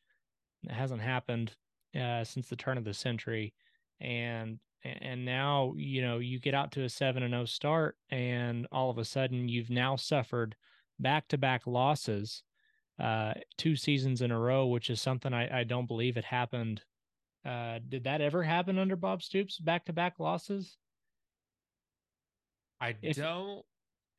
It 0.63 0.71
hasn't 0.71 1.01
happened 1.01 1.53
uh, 1.99 2.23
since 2.23 2.47
the 2.47 2.55
turn 2.55 2.77
of 2.77 2.85
the 2.85 2.93
century, 2.93 3.53
and 3.99 4.59
and 4.83 5.25
now 5.25 5.73
you 5.75 6.01
know 6.01 6.19
you 6.19 6.39
get 6.39 6.53
out 6.53 6.71
to 6.73 6.83
a 6.83 6.89
seven 6.89 7.23
and 7.23 7.33
zero 7.33 7.43
oh 7.43 7.45
start, 7.45 7.97
and 8.09 8.67
all 8.71 8.89
of 8.89 8.97
a 8.97 9.05
sudden 9.05 9.49
you've 9.49 9.69
now 9.69 9.95
suffered 9.95 10.55
back 10.99 11.27
to 11.29 11.37
back 11.37 11.67
losses 11.67 12.43
uh, 12.99 13.33
two 13.57 13.75
seasons 13.75 14.21
in 14.21 14.31
a 14.31 14.39
row, 14.39 14.67
which 14.67 14.89
is 14.89 15.01
something 15.01 15.33
I, 15.33 15.61
I 15.61 15.63
don't 15.63 15.87
believe 15.87 16.17
it 16.17 16.25
happened. 16.25 16.81
Uh, 17.45 17.79
did 17.87 18.05
that 18.05 18.21
ever 18.21 18.41
happen 18.41 18.79
under 18.79 18.95
Bob 18.95 19.21
Stoops? 19.21 19.59
Back 19.59 19.85
to 19.85 19.93
back 19.93 20.15
losses? 20.19 20.77
I 22.79 22.95
if, 23.01 23.17
don't. 23.17 23.63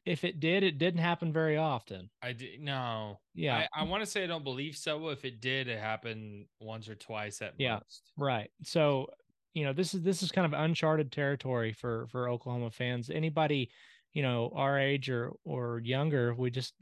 If 0.05 0.25
it 0.25 0.39
did, 0.39 0.63
it 0.63 0.79
didn't 0.79 1.01
happen 1.01 1.33
very 1.33 1.57
often. 1.57 2.11
I 2.23 2.33
did 2.33 2.61
no. 2.61 3.19
Yeah, 3.35 3.67
I, 3.75 3.81
I 3.81 3.83
want 3.85 4.05
to 4.05 4.07
say 4.07 4.23
I 4.23 4.27
don't 4.27 4.45
believe 4.45 4.77
so. 4.77 5.09
If 5.09 5.25
it 5.25 5.41
did, 5.41 5.69
it 5.69 5.81
happened 5.81 6.47
once 6.61 6.89
or 6.89 6.95
twice 6.95 7.43
at 7.43 7.55
yeah, 7.59 7.75
most. 7.75 8.13
Right. 8.17 8.51
So 8.63 9.09
you 9.55 9.65
know 9.65 9.73
this 9.73 9.95
is 9.95 10.03
this 10.03 10.23
is 10.23 10.31
kind 10.31 10.47
of 10.47 10.59
uncharted 10.59 11.11
territory 11.11 11.73
for 11.73 12.07
for 12.09 12.29
Oklahoma 12.29 12.71
fans. 12.71 13.11
Anybody 13.11 13.71
you 14.17 14.23
know 14.23 14.51
our 14.55 14.79
age 14.79 15.11
or 15.11 15.33
or 15.45 15.79
younger 15.85 16.35
we 16.35 16.51
just 16.51 16.73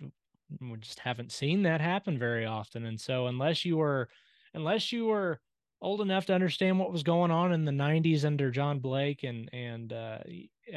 we 0.60 0.76
just 0.78 1.00
haven't 1.00 1.32
seen 1.32 1.64
that 1.64 1.80
happen 1.80 2.16
very 2.16 2.46
often. 2.46 2.86
And 2.86 3.00
so 3.00 3.26
unless 3.26 3.64
you 3.64 3.76
were 3.76 4.08
unless 4.54 4.92
you 4.92 5.06
were 5.06 5.40
old 5.82 6.00
enough 6.00 6.26
to 6.26 6.32
understand 6.32 6.78
what 6.78 6.92
was 6.92 7.02
going 7.02 7.32
on 7.32 7.52
in 7.52 7.64
the 7.64 7.72
90s 7.72 8.24
under 8.24 8.52
John 8.52 8.78
Blake 8.78 9.24
and 9.24 9.50
and 9.52 9.92
uh, 9.92 10.18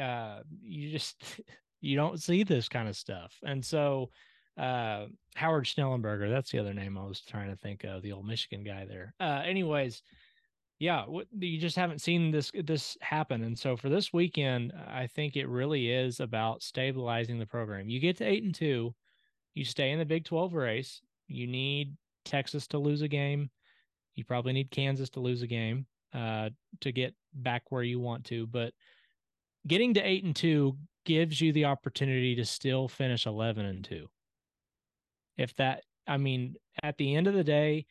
uh, 0.00 0.40
you 0.60 0.90
just 0.90 1.22
you 1.80 1.94
don't 1.94 2.20
see 2.20 2.42
this 2.42 2.68
kind 2.68 2.88
of 2.88 2.96
stuff. 2.96 3.36
And 3.44 3.64
so 3.64 4.10
uh, 4.58 5.06
Howard 5.36 5.64
Schnellenberger 5.64 6.28
that's 6.28 6.50
the 6.50 6.58
other 6.58 6.74
name 6.74 6.98
I 6.98 7.06
was 7.06 7.20
trying 7.20 7.50
to 7.50 7.56
think 7.56 7.84
of 7.84 8.02
the 8.02 8.12
old 8.12 8.26
Michigan 8.26 8.64
guy 8.64 8.84
there. 8.84 9.14
Uh, 9.20 9.42
anyways 9.44 10.02
yeah 10.78 11.04
you 11.38 11.58
just 11.58 11.76
haven't 11.76 12.00
seen 12.00 12.30
this 12.30 12.52
this 12.64 12.96
happen 13.00 13.42
and 13.42 13.58
so 13.58 13.76
for 13.76 13.88
this 13.88 14.12
weekend 14.12 14.72
i 14.88 15.06
think 15.06 15.36
it 15.36 15.48
really 15.48 15.90
is 15.90 16.20
about 16.20 16.62
stabilizing 16.62 17.38
the 17.38 17.46
program 17.46 17.88
you 17.88 18.00
get 18.00 18.16
to 18.16 18.24
eight 18.24 18.44
and 18.44 18.54
two 18.54 18.94
you 19.54 19.64
stay 19.64 19.90
in 19.90 19.98
the 19.98 20.04
big 20.04 20.24
12 20.24 20.54
race 20.54 21.00
you 21.26 21.46
need 21.46 21.96
texas 22.24 22.66
to 22.66 22.78
lose 22.78 23.02
a 23.02 23.08
game 23.08 23.50
you 24.14 24.24
probably 24.24 24.52
need 24.52 24.70
kansas 24.70 25.10
to 25.10 25.20
lose 25.20 25.42
a 25.42 25.46
game 25.46 25.86
uh, 26.14 26.48
to 26.80 26.90
get 26.90 27.14
back 27.34 27.70
where 27.70 27.82
you 27.82 28.00
want 28.00 28.24
to 28.24 28.46
but 28.46 28.72
getting 29.66 29.92
to 29.94 30.00
eight 30.00 30.24
and 30.24 30.34
two 30.34 30.76
gives 31.08 31.40
you 31.40 31.54
the 31.54 31.64
opportunity 31.64 32.34
to 32.36 32.44
still 32.44 32.86
finish 32.86 33.24
11 33.24 33.64
and 33.64 33.82
2. 33.82 34.06
If 35.38 35.56
that, 35.56 35.84
I 36.06 36.18
mean, 36.18 36.56
at 36.82 36.98
the 36.98 37.14
end 37.14 37.26
of 37.26 37.32
the 37.32 37.42
day, 37.42 37.86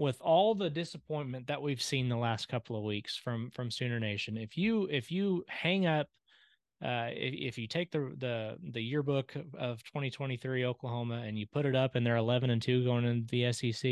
with 0.00 0.18
all 0.22 0.54
the 0.54 0.70
disappointment 0.70 1.46
that 1.46 1.60
we've 1.60 1.82
seen 1.82 2.08
the 2.08 2.16
last 2.16 2.48
couple 2.48 2.74
of 2.74 2.82
weeks 2.82 3.18
from 3.18 3.50
from 3.50 3.70
Sooner 3.70 4.00
Nation, 4.00 4.38
if 4.38 4.56
you 4.56 4.88
if 4.90 5.12
you 5.12 5.44
hang 5.46 5.86
up 5.86 6.08
uh, 6.82 7.08
if, 7.12 7.34
if 7.34 7.58
you 7.58 7.68
take 7.68 7.92
the 7.92 8.10
the 8.16 8.56
the 8.72 8.80
yearbook 8.80 9.34
of 9.58 9.84
2023 9.84 10.64
Oklahoma 10.64 11.22
and 11.26 11.38
you 11.38 11.46
put 11.46 11.66
it 11.66 11.76
up 11.76 11.96
and 11.96 12.06
they're 12.06 12.16
11 12.16 12.48
and 12.48 12.62
2 12.62 12.82
going 12.82 13.04
into 13.04 13.26
the 13.30 13.52
SEC, 13.52 13.90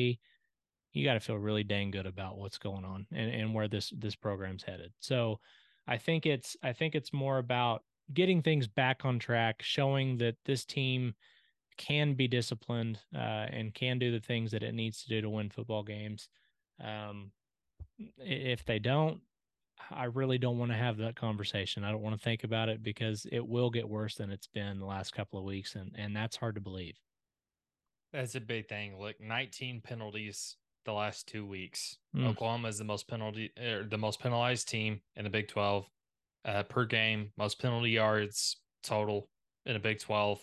you 0.95 1.05
got 1.05 1.13
to 1.13 1.21
feel 1.21 1.37
really 1.37 1.63
dang 1.63 1.91
good 1.91 2.07
about 2.07 2.39
what's 2.39 2.57
going 2.57 2.87
on 2.87 3.07
and, 3.13 3.31
and 3.31 3.53
where 3.53 3.69
this 3.69 3.93
this 3.95 4.17
program's 4.17 4.63
headed. 4.63 4.91
So 5.01 5.39
I 5.87 5.99
think 5.99 6.25
it's 6.25 6.57
I 6.63 6.73
think 6.73 6.95
it's 6.95 7.13
more 7.13 7.37
about 7.37 7.83
getting 8.15 8.41
things 8.41 8.67
back 8.67 9.05
on 9.05 9.19
track, 9.19 9.57
showing 9.61 10.17
that 10.19 10.37
this 10.47 10.65
team 10.65 11.15
can 11.79 12.14
be 12.14 12.29
disciplined 12.29 12.99
uh, 13.14 13.47
and 13.51 13.74
can 13.74 13.99
do 13.99 14.12
the 14.12 14.20
things 14.20 14.51
that 14.51 14.62
it 14.62 14.74
needs 14.74 15.03
to 15.03 15.09
do 15.09 15.20
to 15.22 15.31
win 15.31 15.49
football 15.49 15.83
games. 15.83 16.29
Um, 16.85 17.33
if 18.18 18.64
they 18.64 18.79
don't, 18.79 19.20
I 19.91 20.05
really 20.05 20.39
don't 20.39 20.59
want 20.59 20.72
to 20.72 20.76
have 20.76 20.99
that 20.99 21.16
conversation. 21.16 21.85
I 21.85 21.91
don't 21.91 22.03
want 22.03 22.16
to 22.16 22.22
think 22.22 22.45
about 22.45 22.68
it 22.68 22.83
because 22.83 23.26
it 23.31 23.47
will 23.47 23.70
get 23.70 23.89
worse 23.89 24.16
than 24.16 24.31
it's 24.31 24.47
been 24.49 24.79
the 24.79 24.87
last 24.87 25.14
couple 25.14 25.39
of 25.39 25.45
weeks, 25.45 25.74
and 25.74 25.93
and 25.97 26.14
that's 26.14 26.37
hard 26.37 26.57
to 26.57 26.61
believe. 26.61 26.97
That's 28.12 28.35
a 28.35 28.41
big 28.41 28.68
thing. 28.68 28.99
Look, 28.99 29.20
19 29.20 29.83
penalties 29.83 30.57
the 30.85 30.93
last 30.93 31.29
two 31.29 31.47
weeks. 31.47 31.99
Mm. 32.16 32.29
Oklahoma 32.29 32.68
is 32.68 32.79
the 32.79 32.85
most 32.85 33.07
penalty, 33.07 33.51
er, 33.62 33.85
the 33.85 33.99
most 33.99 34.20
penalized 34.20 34.68
team 34.68 35.03
in 35.16 35.24
the 35.24 35.31
Big 35.31 35.49
12 35.49 35.87
uh, 36.47 36.62
per 36.62 36.87
game, 36.87 37.31
most 37.37 37.61
penalty 37.61 37.91
yards 37.91 38.57
total 38.83 39.29
in 39.66 39.74
the 39.74 39.79
Big 39.79 40.01
12 40.01 40.43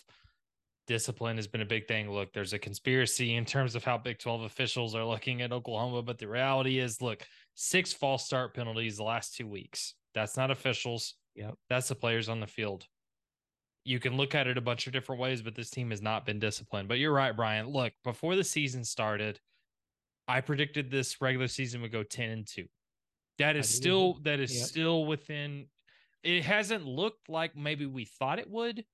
discipline 0.86 1.36
has 1.36 1.46
been 1.46 1.60
a 1.60 1.66
big 1.66 1.86
thing. 1.86 2.10
Look, 2.10 2.32
there's 2.32 2.52
a 2.52 2.58
conspiracy 2.58 3.34
in 3.34 3.44
terms 3.44 3.74
of 3.74 3.84
how 3.84 3.98
Big 3.98 4.18
12 4.18 4.42
officials 4.42 4.94
are 4.94 5.04
looking 5.04 5.42
at 5.42 5.52
Oklahoma, 5.52 6.02
but 6.02 6.18
the 6.18 6.28
reality 6.28 6.78
is, 6.78 7.02
look, 7.02 7.26
six 7.54 7.92
false 7.92 8.24
start 8.24 8.54
penalties 8.54 8.96
the 8.96 9.02
last 9.02 9.34
two 9.34 9.46
weeks. 9.46 9.94
That's 10.14 10.36
not 10.36 10.50
officials. 10.50 11.14
Yep. 11.34 11.54
That's 11.68 11.88
the 11.88 11.94
players 11.94 12.28
on 12.28 12.40
the 12.40 12.46
field. 12.46 12.86
You 13.84 14.00
can 14.00 14.16
look 14.16 14.34
at 14.34 14.46
it 14.46 14.58
a 14.58 14.62
bunch 14.62 14.86
of 14.86 14.92
different 14.92 15.20
ways, 15.20 15.42
but 15.42 15.54
this 15.54 15.70
team 15.70 15.90
has 15.90 16.02
not 16.02 16.26
been 16.26 16.38
disciplined. 16.38 16.88
But 16.88 16.98
you're 16.98 17.12
right, 17.12 17.36
Bryan. 17.36 17.68
Look, 17.68 17.92
before 18.02 18.34
the 18.34 18.44
season 18.44 18.84
started, 18.84 19.38
I 20.26 20.40
predicted 20.40 20.90
this 20.90 21.20
regular 21.20 21.46
season 21.46 21.82
would 21.82 21.92
go 21.92 22.02
10 22.02 22.30
and 22.30 22.46
2. 22.46 22.64
That 23.38 23.54
is 23.56 23.68
still 23.68 24.18
that 24.22 24.40
is 24.40 24.56
yep. 24.56 24.66
still 24.66 25.04
within 25.04 25.66
it 26.22 26.42
hasn't 26.42 26.84
looked 26.84 27.28
like 27.28 27.56
maybe 27.56 27.86
we 27.86 28.04
thought 28.04 28.38
it 28.38 28.50
would, 28.50 28.84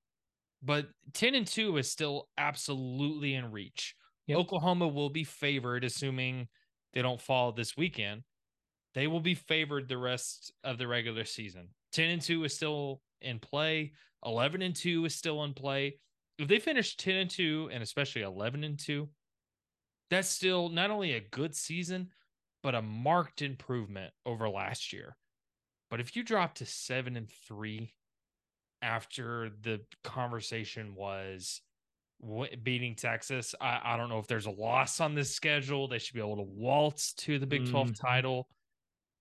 but 0.62 0.86
10 1.14 1.34
and 1.34 1.46
2 1.46 1.76
is 1.78 1.90
still 1.90 2.28
absolutely 2.38 3.34
in 3.34 3.50
reach. 3.50 3.94
Yep. 4.26 4.38
Oklahoma 4.38 4.88
will 4.88 5.10
be 5.10 5.24
favored, 5.24 5.84
assuming 5.84 6.48
they 6.94 7.02
don't 7.02 7.20
fall 7.20 7.52
this 7.52 7.76
weekend. 7.76 8.22
They 8.94 9.06
will 9.06 9.20
be 9.20 9.34
favored 9.34 9.88
the 9.88 9.98
rest 9.98 10.52
of 10.62 10.78
the 10.78 10.86
regular 10.86 11.24
season. 11.24 11.68
10 11.92 12.10
and 12.10 12.22
2 12.22 12.44
is 12.44 12.54
still 12.54 13.00
in 13.20 13.38
play. 13.38 13.92
11 14.24 14.62
and 14.62 14.76
2 14.76 15.04
is 15.04 15.14
still 15.14 15.42
in 15.44 15.54
play. 15.54 15.98
If 16.38 16.48
they 16.48 16.58
finish 16.58 16.96
10 16.96 17.14
and 17.16 17.30
2 17.30 17.70
and 17.72 17.82
especially 17.82 18.22
11 18.22 18.64
and 18.64 18.78
2, 18.78 19.08
that's 20.10 20.28
still 20.28 20.68
not 20.68 20.90
only 20.90 21.14
a 21.14 21.20
good 21.20 21.54
season, 21.54 22.08
but 22.62 22.74
a 22.74 22.82
marked 22.82 23.42
improvement 23.42 24.12
over 24.24 24.48
last 24.48 24.92
year. 24.92 25.16
But 25.90 26.00
if 26.00 26.14
you 26.14 26.22
drop 26.22 26.54
to 26.56 26.66
7 26.66 27.16
and 27.16 27.28
3 27.48 27.92
after 28.82 29.50
the 29.62 29.80
conversation 30.02 30.94
was 30.94 31.62
beating 32.62 32.94
Texas. 32.94 33.54
I, 33.60 33.80
I, 33.82 33.96
don't 33.96 34.08
know 34.08 34.18
if 34.18 34.26
there's 34.26 34.46
a 34.46 34.50
loss 34.50 35.00
on 35.00 35.14
this 35.14 35.34
schedule. 35.34 35.88
They 35.88 35.98
should 35.98 36.14
be 36.14 36.20
able 36.20 36.36
to 36.36 36.42
waltz 36.42 37.14
to 37.14 37.38
the 37.38 37.46
Big 37.46 37.68
12 37.68 37.88
mm. 37.88 38.00
title. 38.00 38.48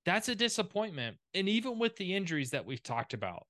That's 0.05 0.29
a 0.29 0.35
disappointment. 0.35 1.17
And 1.33 1.49
even 1.49 1.79
with 1.79 1.95
the 1.95 2.15
injuries 2.15 2.51
that 2.51 2.65
we've 2.65 2.83
talked 2.83 3.13
about, 3.13 3.47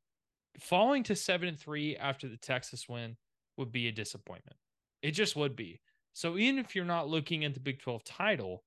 falling 0.60 1.04
to 1.04 1.16
seven 1.16 1.50
and 1.50 1.60
three 1.60 1.98
after 1.98 2.28
the 2.28 2.38
Texas 2.38 2.88
win 2.88 3.18
would 3.58 3.72
be 3.72 3.88
a 3.88 3.92
disappointment. 3.92 4.58
It 5.02 5.12
just 5.12 5.36
would 5.36 5.56
be. 5.56 5.82
So 6.14 6.38
even 6.38 6.60
if 6.60 6.76
you're 6.76 6.86
not 6.86 7.10
looking 7.10 7.46
at 7.46 7.54
the 7.54 7.60
Big 7.60 7.80
12 7.80 8.04
title, 8.04 8.64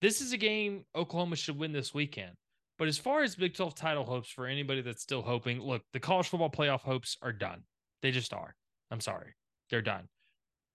this 0.00 0.20
is 0.20 0.32
a 0.32 0.36
game 0.36 0.84
Oklahoma 0.94 1.36
should 1.36 1.58
win 1.58 1.72
this 1.72 1.92
weekend. 1.92 2.32
But 2.78 2.88
as 2.88 2.98
far 2.98 3.22
as 3.22 3.34
Big 3.34 3.54
12 3.54 3.74
title 3.74 4.04
hopes 4.04 4.30
for 4.30 4.46
anybody 4.46 4.82
that's 4.82 5.02
still 5.02 5.22
hoping, 5.22 5.60
look, 5.60 5.82
the 5.92 6.00
college 6.00 6.28
football 6.28 6.50
playoff 6.50 6.80
hopes 6.80 7.16
are 7.22 7.32
done. 7.32 7.62
They 8.02 8.12
just 8.12 8.32
are. 8.32 8.54
I'm 8.90 9.00
sorry. 9.00 9.34
They're 9.70 9.82
done. 9.82 10.08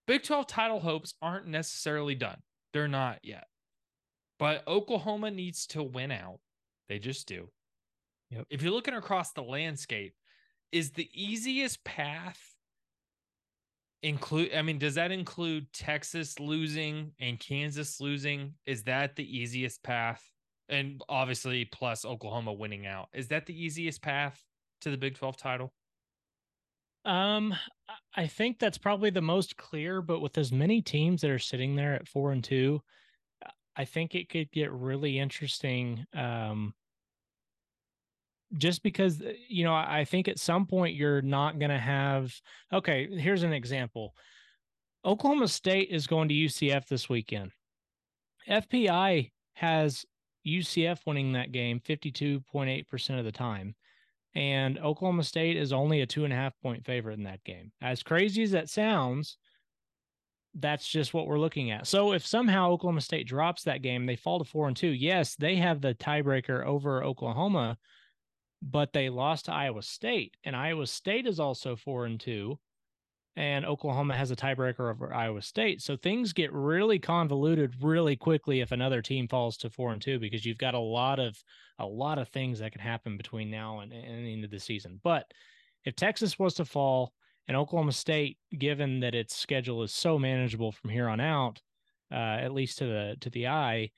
Big 0.06 0.22
12 0.22 0.46
title 0.46 0.80
hopes 0.80 1.14
aren't 1.22 1.46
necessarily 1.46 2.14
done. 2.14 2.38
They're 2.72 2.88
not 2.88 3.20
yet. 3.22 3.46
But 4.38 4.66
Oklahoma 4.68 5.30
needs 5.30 5.66
to 5.68 5.82
win 5.82 6.10
out. 6.10 6.40
They 6.88 6.98
just 6.98 7.26
do. 7.26 7.48
Yep. 8.30 8.46
If 8.50 8.62
you're 8.62 8.72
looking 8.72 8.94
across 8.94 9.32
the 9.32 9.42
landscape, 9.42 10.14
is 10.72 10.90
the 10.90 11.08
easiest 11.14 11.82
path 11.84 12.40
include 14.02 14.52
I 14.54 14.60
mean, 14.62 14.78
does 14.78 14.96
that 14.96 15.10
include 15.10 15.72
Texas 15.72 16.38
losing 16.38 17.12
and 17.18 17.40
Kansas 17.40 18.00
losing? 18.00 18.54
Is 18.66 18.82
that 18.84 19.16
the 19.16 19.38
easiest 19.38 19.82
path? 19.82 20.22
And 20.68 21.02
obviously 21.08 21.64
plus 21.64 22.04
Oklahoma 22.04 22.52
winning 22.52 22.86
out. 22.86 23.08
Is 23.12 23.28
that 23.28 23.46
the 23.46 23.60
easiest 23.60 24.02
path 24.02 24.42
to 24.82 24.90
the 24.90 24.96
Big 24.96 25.14
12 25.16 25.36
title? 25.36 25.72
Um, 27.04 27.54
I 28.16 28.26
think 28.26 28.58
that's 28.58 28.78
probably 28.78 29.10
the 29.10 29.20
most 29.20 29.56
clear, 29.56 30.00
but 30.00 30.20
with 30.20 30.38
as 30.38 30.52
many 30.52 30.80
teams 30.80 31.20
that 31.20 31.30
are 31.30 31.38
sitting 31.38 31.76
there 31.76 31.94
at 31.94 32.08
four 32.08 32.32
and 32.32 32.42
two, 32.42 32.80
I 33.76 33.84
think 33.84 34.14
it 34.14 34.28
could 34.28 34.50
get 34.52 34.72
really 34.72 35.18
interesting. 35.18 36.06
Um, 36.14 36.74
just 38.56 38.82
because, 38.82 39.22
you 39.48 39.64
know, 39.64 39.74
I 39.74 40.04
think 40.04 40.28
at 40.28 40.38
some 40.38 40.66
point 40.66 40.94
you're 40.94 41.22
not 41.22 41.58
going 41.58 41.70
to 41.70 41.78
have, 41.78 42.32
okay, 42.72 43.08
here's 43.18 43.42
an 43.42 43.52
example 43.52 44.14
Oklahoma 45.04 45.48
State 45.48 45.88
is 45.90 46.06
going 46.06 46.28
to 46.28 46.34
UCF 46.34 46.86
this 46.86 47.08
weekend. 47.08 47.50
FPI 48.48 49.32
has 49.54 50.06
UCF 50.46 51.00
winning 51.06 51.32
that 51.32 51.52
game 51.52 51.80
52.8% 51.80 53.18
of 53.18 53.24
the 53.24 53.32
time. 53.32 53.74
And 54.34 54.78
Oklahoma 54.78 55.22
State 55.22 55.56
is 55.56 55.72
only 55.72 56.00
a 56.00 56.06
two 56.06 56.24
and 56.24 56.32
a 56.32 56.36
half 56.36 56.52
point 56.60 56.84
favorite 56.84 57.18
in 57.18 57.24
that 57.24 57.44
game. 57.44 57.72
As 57.80 58.02
crazy 58.02 58.42
as 58.42 58.50
that 58.50 58.68
sounds, 58.68 59.38
that's 60.54 60.88
just 60.88 61.14
what 61.14 61.26
we're 61.26 61.38
looking 61.38 61.70
at. 61.70 61.86
So 61.86 62.12
if 62.12 62.26
somehow 62.26 62.70
Oklahoma 62.70 63.00
State 63.00 63.26
drops 63.26 63.62
that 63.64 63.82
game, 63.82 64.06
they 64.06 64.16
fall 64.16 64.38
to 64.38 64.44
four 64.44 64.68
and 64.68 64.76
two. 64.76 64.88
Yes, 64.88 65.36
they 65.36 65.56
have 65.56 65.80
the 65.80 65.94
tiebreaker 65.94 66.64
over 66.64 67.02
Oklahoma, 67.02 67.76
but 68.62 68.92
they 68.92 69.08
lost 69.08 69.46
to 69.46 69.52
Iowa 69.52 69.82
State, 69.82 70.36
and 70.44 70.56
Iowa 70.56 70.86
State 70.86 71.26
is 71.26 71.40
also 71.40 71.76
four 71.76 72.06
and 72.06 72.18
two 72.18 72.58
and 73.36 73.66
Oklahoma 73.66 74.16
has 74.16 74.30
a 74.30 74.36
tiebreaker 74.36 74.90
over 74.90 75.12
Iowa 75.12 75.42
State. 75.42 75.82
So 75.82 75.96
things 75.96 76.32
get 76.32 76.52
really 76.52 76.98
convoluted 76.98 77.74
really 77.82 78.14
quickly 78.14 78.60
if 78.60 78.70
another 78.70 79.02
team 79.02 79.26
falls 79.26 79.56
to 79.58 79.70
four 79.70 79.92
and 79.92 80.00
two 80.00 80.18
because 80.20 80.46
you've 80.46 80.58
got 80.58 80.74
a 80.74 80.78
lot 80.78 81.18
of 81.18 81.36
a 81.80 81.86
lot 81.86 82.18
of 82.18 82.28
things 82.28 82.60
that 82.60 82.70
can 82.70 82.80
happen 82.80 83.16
between 83.16 83.50
now 83.50 83.80
and, 83.80 83.92
and 83.92 84.24
the 84.24 84.32
end 84.32 84.44
of 84.44 84.50
the 84.50 84.60
season. 84.60 85.00
But 85.02 85.26
if 85.84 85.96
Texas 85.96 86.38
was 86.38 86.54
to 86.54 86.64
fall 86.64 87.12
and 87.48 87.56
Oklahoma 87.56 87.92
State, 87.92 88.38
given 88.56 89.00
that 89.00 89.14
its 89.14 89.36
schedule 89.36 89.82
is 89.82 89.92
so 89.92 90.18
manageable 90.18 90.70
from 90.70 90.90
here 90.90 91.08
on 91.08 91.20
out, 91.20 91.60
uh, 92.12 92.38
at 92.40 92.54
least 92.54 92.78
to 92.78 92.86
the 92.86 93.16
to 93.20 93.30
the 93.30 93.48
eye, 93.48 93.90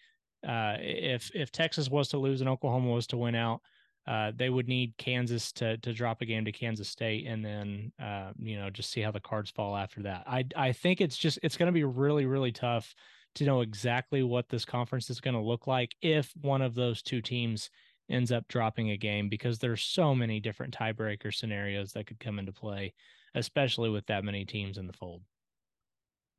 uh, 0.47 0.77
if 0.81 1.31
if 1.35 1.53
Texas 1.53 1.91
was 1.91 2.09
to 2.09 2.19
lose 2.19 2.41
and 2.41 2.49
Oklahoma 2.49 2.91
was 2.91 3.07
to 3.09 3.19
win 3.19 3.35
out, 3.35 3.61
uh, 4.07 4.31
they 4.37 4.51
would 4.51 4.69
need 4.69 4.97
Kansas 4.99 5.53
to 5.53 5.77
to 5.79 5.93
drop 5.93 6.23
a 6.23 6.27
game 6.27 6.45
to 6.45 6.53
Kansas 6.53 6.89
State, 6.89 7.27
and 7.27 7.45
then 7.45 7.93
uh, 8.01 8.31
you 8.39 8.57
know 8.57 8.71
just 8.71 8.91
see 8.91 9.01
how 9.01 9.11
the 9.11 9.21
cards 9.21 9.51
fall 9.51 9.77
after 9.77 10.03
that. 10.03 10.23
I 10.27 10.45
I 10.55 10.73
think 10.73 11.01
it's 11.01 11.17
just 11.17 11.39
it's 11.43 11.57
going 11.57 11.67
to 11.67 11.73
be 11.73 11.85
really 11.85 12.27
really 12.27 12.53
tough 12.53 12.95
to 13.37 13.45
know 13.45 13.61
exactly 13.61 14.23
what 14.23 14.49
this 14.49 14.65
conference 14.65 15.11
is 15.11 15.21
going 15.21 15.35
to 15.35 15.41
look 15.41 15.67
like 15.67 15.95
if 16.01 16.33
one 16.41 16.63
of 16.63 16.75
those 16.75 17.03
two 17.03 17.21
teams 17.21 17.69
ends 18.09 18.33
up 18.33 18.47
dropping 18.49 18.91
a 18.91 18.97
game 18.97 19.29
because 19.29 19.59
there's 19.59 19.83
so 19.83 20.15
many 20.15 20.41
different 20.41 20.75
tiebreaker 20.75 21.35
scenarios 21.35 21.93
that 21.93 22.07
could 22.07 22.21
come 22.21 22.39
into 22.39 22.53
play, 22.53 22.95
especially 23.35 23.91
with 23.91 24.07
that 24.07 24.25
many 24.25 24.45
teams 24.45 24.79
in 24.79 24.87
the 24.87 24.93
fold. 24.93 25.23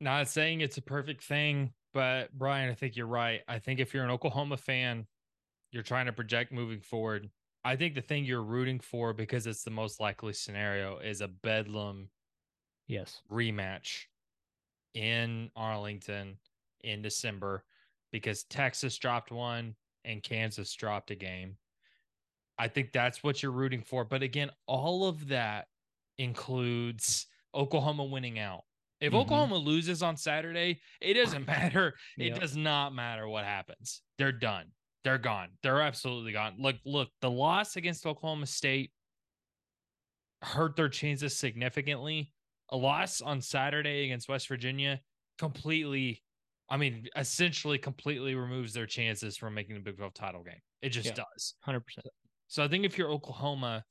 Not 0.00 0.28
saying 0.28 0.60
it's 0.60 0.78
a 0.78 0.82
perfect 0.82 1.22
thing, 1.22 1.72
but 1.92 2.32
Bryan, 2.36 2.70
I 2.70 2.74
think 2.74 2.96
you're 2.96 3.06
right. 3.06 3.42
I 3.46 3.58
think 3.58 3.78
if 3.78 3.92
you're 3.92 4.04
an 4.04 4.10
Oklahoma 4.10 4.56
fan, 4.56 5.06
you're 5.70 5.82
trying 5.82 6.06
to 6.06 6.12
project 6.12 6.50
moving 6.50 6.80
forward 6.80 7.28
I 7.64 7.76
think 7.76 7.94
the 7.94 8.00
thing 8.02 8.24
you're 8.24 8.42
rooting 8.42 8.80
for 8.80 9.12
because 9.12 9.46
it's 9.46 9.64
the 9.64 9.70
most 9.70 10.00
likely 10.00 10.32
scenario 10.32 10.98
is 10.98 11.20
a 11.20 11.28
Bedlam 11.28 12.08
yes 12.86 13.20
rematch 13.30 14.04
in 14.94 15.50
Arlington 15.54 16.38
in 16.80 17.02
December 17.02 17.64
because 18.12 18.44
Texas 18.44 18.96
dropped 18.96 19.30
one 19.30 19.74
and 20.04 20.22
Kansas 20.22 20.72
dropped 20.74 21.10
a 21.10 21.14
game. 21.14 21.56
I 22.58 22.68
think 22.68 22.92
that's 22.92 23.22
what 23.22 23.42
you're 23.42 23.52
rooting 23.52 23.82
for. 23.82 24.04
But 24.04 24.22
again, 24.22 24.50
all 24.66 25.06
of 25.06 25.28
that 25.28 25.68
includes 26.16 27.26
Oklahoma 27.54 28.04
winning 28.04 28.38
out. 28.38 28.64
If 29.00 29.12
Mhm. 29.12 29.20
Oklahoma 29.20 29.56
loses 29.56 30.02
on 30.02 30.16
Saturday, 30.16 30.80
it 31.00 31.14
doesn't 31.14 31.46
matter. 31.46 31.94
It 32.18 32.28
Yep. 32.28 32.40
does 32.40 32.56
not 32.56 32.94
matter 32.94 33.28
what 33.28 33.44
happens. 33.44 34.02
They're 34.16 34.32
done. 34.32 34.72
They're 35.04 35.18
gone. 35.18 35.50
They're 35.62 35.80
absolutely 35.80 36.32
gone. 36.32 36.56
Look, 36.58 36.76
look, 36.84 37.08
the 37.20 37.30
loss 37.30 37.76
against 37.76 38.04
Oklahoma 38.06 38.46
State 38.46 38.92
hurt 40.42 40.76
their 40.76 40.88
chances 40.88 41.36
significantly. 41.36 42.32
A 42.70 42.76
loss 42.76 43.20
on 43.20 43.40
Saturday 43.40 44.04
against 44.04 44.28
West 44.28 44.48
Virginia 44.48 45.00
completely, 45.38 46.22
I 46.68 46.76
mean, 46.76 47.06
essentially 47.16 47.78
completely 47.78 48.34
removes 48.34 48.74
their 48.74 48.86
chances 48.86 49.36
from 49.36 49.54
making 49.54 49.74
the 49.74 49.80
Big 49.80 49.96
12 49.96 50.12
title 50.14 50.42
game. 50.42 50.60
It 50.82 50.90
just 50.90 51.06
Yeah. 51.06 51.24
does. 51.24 51.54
Hundred 51.60 51.80
percent. 51.86 52.06
So 52.48 52.62
I 52.62 52.68
think 52.68 52.84
if 52.84 52.98
you're 52.98 53.10
Oklahoma, 53.10 53.84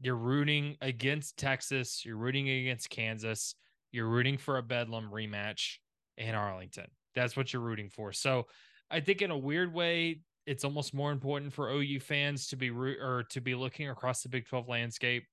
you're 0.00 0.16
rooting 0.16 0.76
against 0.80 1.38
Texas, 1.38 2.04
you're 2.04 2.16
rooting 2.16 2.48
against 2.48 2.90
Kansas, 2.90 3.54
you're 3.92 4.08
rooting 4.08 4.36
for 4.36 4.58
a 4.58 4.62
Bedlam 4.62 5.10
rematch 5.10 5.78
in 6.16 6.34
Arlington. 6.34 6.90
That's 7.14 7.36
what 7.36 7.52
you're 7.52 7.62
rooting 7.62 7.88
for. 7.88 8.12
So 8.12 8.48
I 8.90 9.00
think 9.00 9.22
in 9.22 9.30
a 9.30 9.38
weird 9.38 9.72
way, 9.72 10.20
it's 10.46 10.64
almost 10.64 10.94
more 10.94 11.12
important 11.12 11.52
for 11.52 11.70
OU 11.70 12.00
fans 12.00 12.48
to 12.48 12.56
be 12.56 12.70
root 12.70 12.98
or 13.00 13.24
to 13.30 13.40
be 13.40 13.54
looking 13.54 13.88
across 13.88 14.22
the 14.22 14.28
Big 14.28 14.46
12 14.46 14.68
landscape 14.68 15.24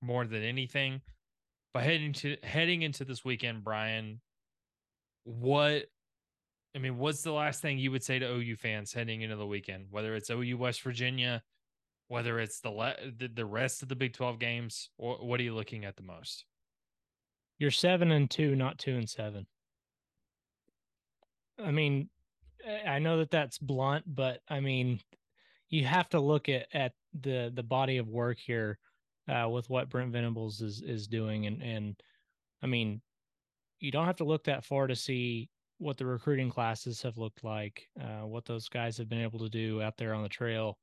more 0.00 0.26
than 0.26 0.42
anything. 0.42 1.00
But 1.72 1.82
heading 1.82 2.12
to 2.14 2.36
heading 2.42 2.82
into 2.82 3.04
this 3.04 3.24
weekend, 3.24 3.64
Bryan, 3.64 4.20
what 5.24 5.86
I 6.74 6.78
mean, 6.78 6.98
what's 6.98 7.22
the 7.22 7.32
last 7.32 7.62
thing 7.62 7.78
you 7.78 7.90
would 7.90 8.02
say 8.02 8.18
to 8.18 8.26
OU 8.26 8.56
fans 8.56 8.92
heading 8.92 9.22
into 9.22 9.36
the 9.36 9.46
weekend? 9.46 9.86
Whether 9.90 10.14
it's 10.14 10.30
OU 10.30 10.56
West 10.56 10.82
Virginia, 10.82 11.42
whether 12.08 12.38
it's 12.38 12.60
the 12.60 12.70
le- 12.70 12.96
the, 13.16 13.44
rest 13.44 13.82
of 13.82 13.88
the 13.88 13.96
Big 13.96 14.12
12 14.12 14.38
games, 14.38 14.90
or 14.98 15.16
what 15.16 15.40
are 15.40 15.44
you 15.44 15.54
looking 15.54 15.84
at 15.84 15.96
the 15.96 16.02
most? 16.02 16.44
You're 17.58 17.70
seven 17.70 18.10
and 18.10 18.28
two, 18.28 18.56
not 18.56 18.78
two 18.78 18.96
and 18.96 19.08
seven. 19.08 19.46
I 21.64 21.70
mean, 21.70 22.08
I- 22.66 22.98
know 22.98 23.18
that 23.18 23.30
that's 23.30 23.58
blunt, 23.58 24.04
but 24.06 24.40
I 24.48 24.60
mean, 24.60 25.00
you 25.70 25.84
have 25.84 26.08
to 26.10 26.20
look 26.20 26.48
at 26.48 26.66
at 26.72 26.92
the 27.20 27.50
the 27.54 27.62
body 27.62 27.98
of 27.98 28.08
work 28.08 28.38
here 28.38 28.78
uh, 29.28 29.48
with 29.48 29.68
what 29.70 29.88
Brent 29.88 30.12
Venables 30.12 30.60
is 30.60 30.82
is 30.82 31.06
doing, 31.06 31.46
and 31.46 31.62
and 31.62 31.96
I 32.62 32.66
mean, 32.66 33.00
you 33.80 33.90
don't 33.90 34.06
have 34.06 34.16
to 34.16 34.24
look 34.24 34.44
that 34.44 34.64
far 34.64 34.86
to 34.86 34.96
see 34.96 35.50
what 35.78 35.96
the 35.96 36.06
recruiting 36.06 36.50
classes 36.50 37.02
have 37.02 37.18
looked 37.18 37.44
like, 37.44 37.88
uh, 38.00 38.26
what 38.26 38.44
those 38.44 38.68
guys 38.68 38.96
have 38.98 39.08
been 39.08 39.20
able 39.20 39.40
to 39.40 39.48
do 39.48 39.82
out 39.82 39.96
there 39.96 40.14
on 40.14 40.22
the 40.22 40.28
trail, 40.28 40.78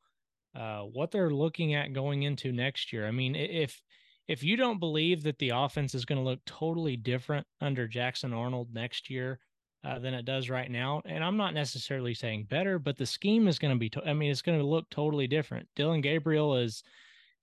uh, 0.55 0.81
what 0.81 1.11
they're 1.11 1.31
looking 1.31 1.73
at 1.73 1.93
going 1.93 2.23
into 2.23 2.51
next 2.51 2.91
year. 2.93 3.07
I 3.07 3.11
mean, 3.11 3.35
if 3.35 3.81
if 4.27 4.43
you 4.43 4.55
don't 4.55 4.79
believe 4.79 5.23
that 5.23 5.39
the 5.39 5.49
offense 5.49 5.95
is 5.95 6.05
going 6.05 6.19
to 6.19 6.29
look 6.29 6.43
totally 6.45 6.97
different 6.97 7.47
under 7.59 7.87
Jackson 7.87 8.33
Arnold 8.33 8.73
next 8.73 9.09
year 9.09 9.39
uh, 9.83 9.99
than 9.99 10.13
it 10.13 10.25
does 10.25 10.49
right 10.49 10.69
now, 10.69 11.01
and 11.05 11.23
I'm 11.23 11.37
not 11.37 11.53
necessarily 11.53 12.13
saying 12.13 12.45
better, 12.49 12.77
but 12.77 12.97
the 12.97 13.05
scheme 13.05 13.47
is 13.47 13.59
going 13.59 13.73
to 13.73 13.79
be. 13.79 13.89
To- 13.89 14.07
I 14.07 14.13
mean, 14.13 14.31
it's 14.31 14.41
going 14.41 14.59
to 14.59 14.65
look 14.65 14.89
totally 14.89 15.27
different. 15.27 15.67
Dillon 15.75 16.01
Gabriel 16.01 16.55
is 16.57 16.83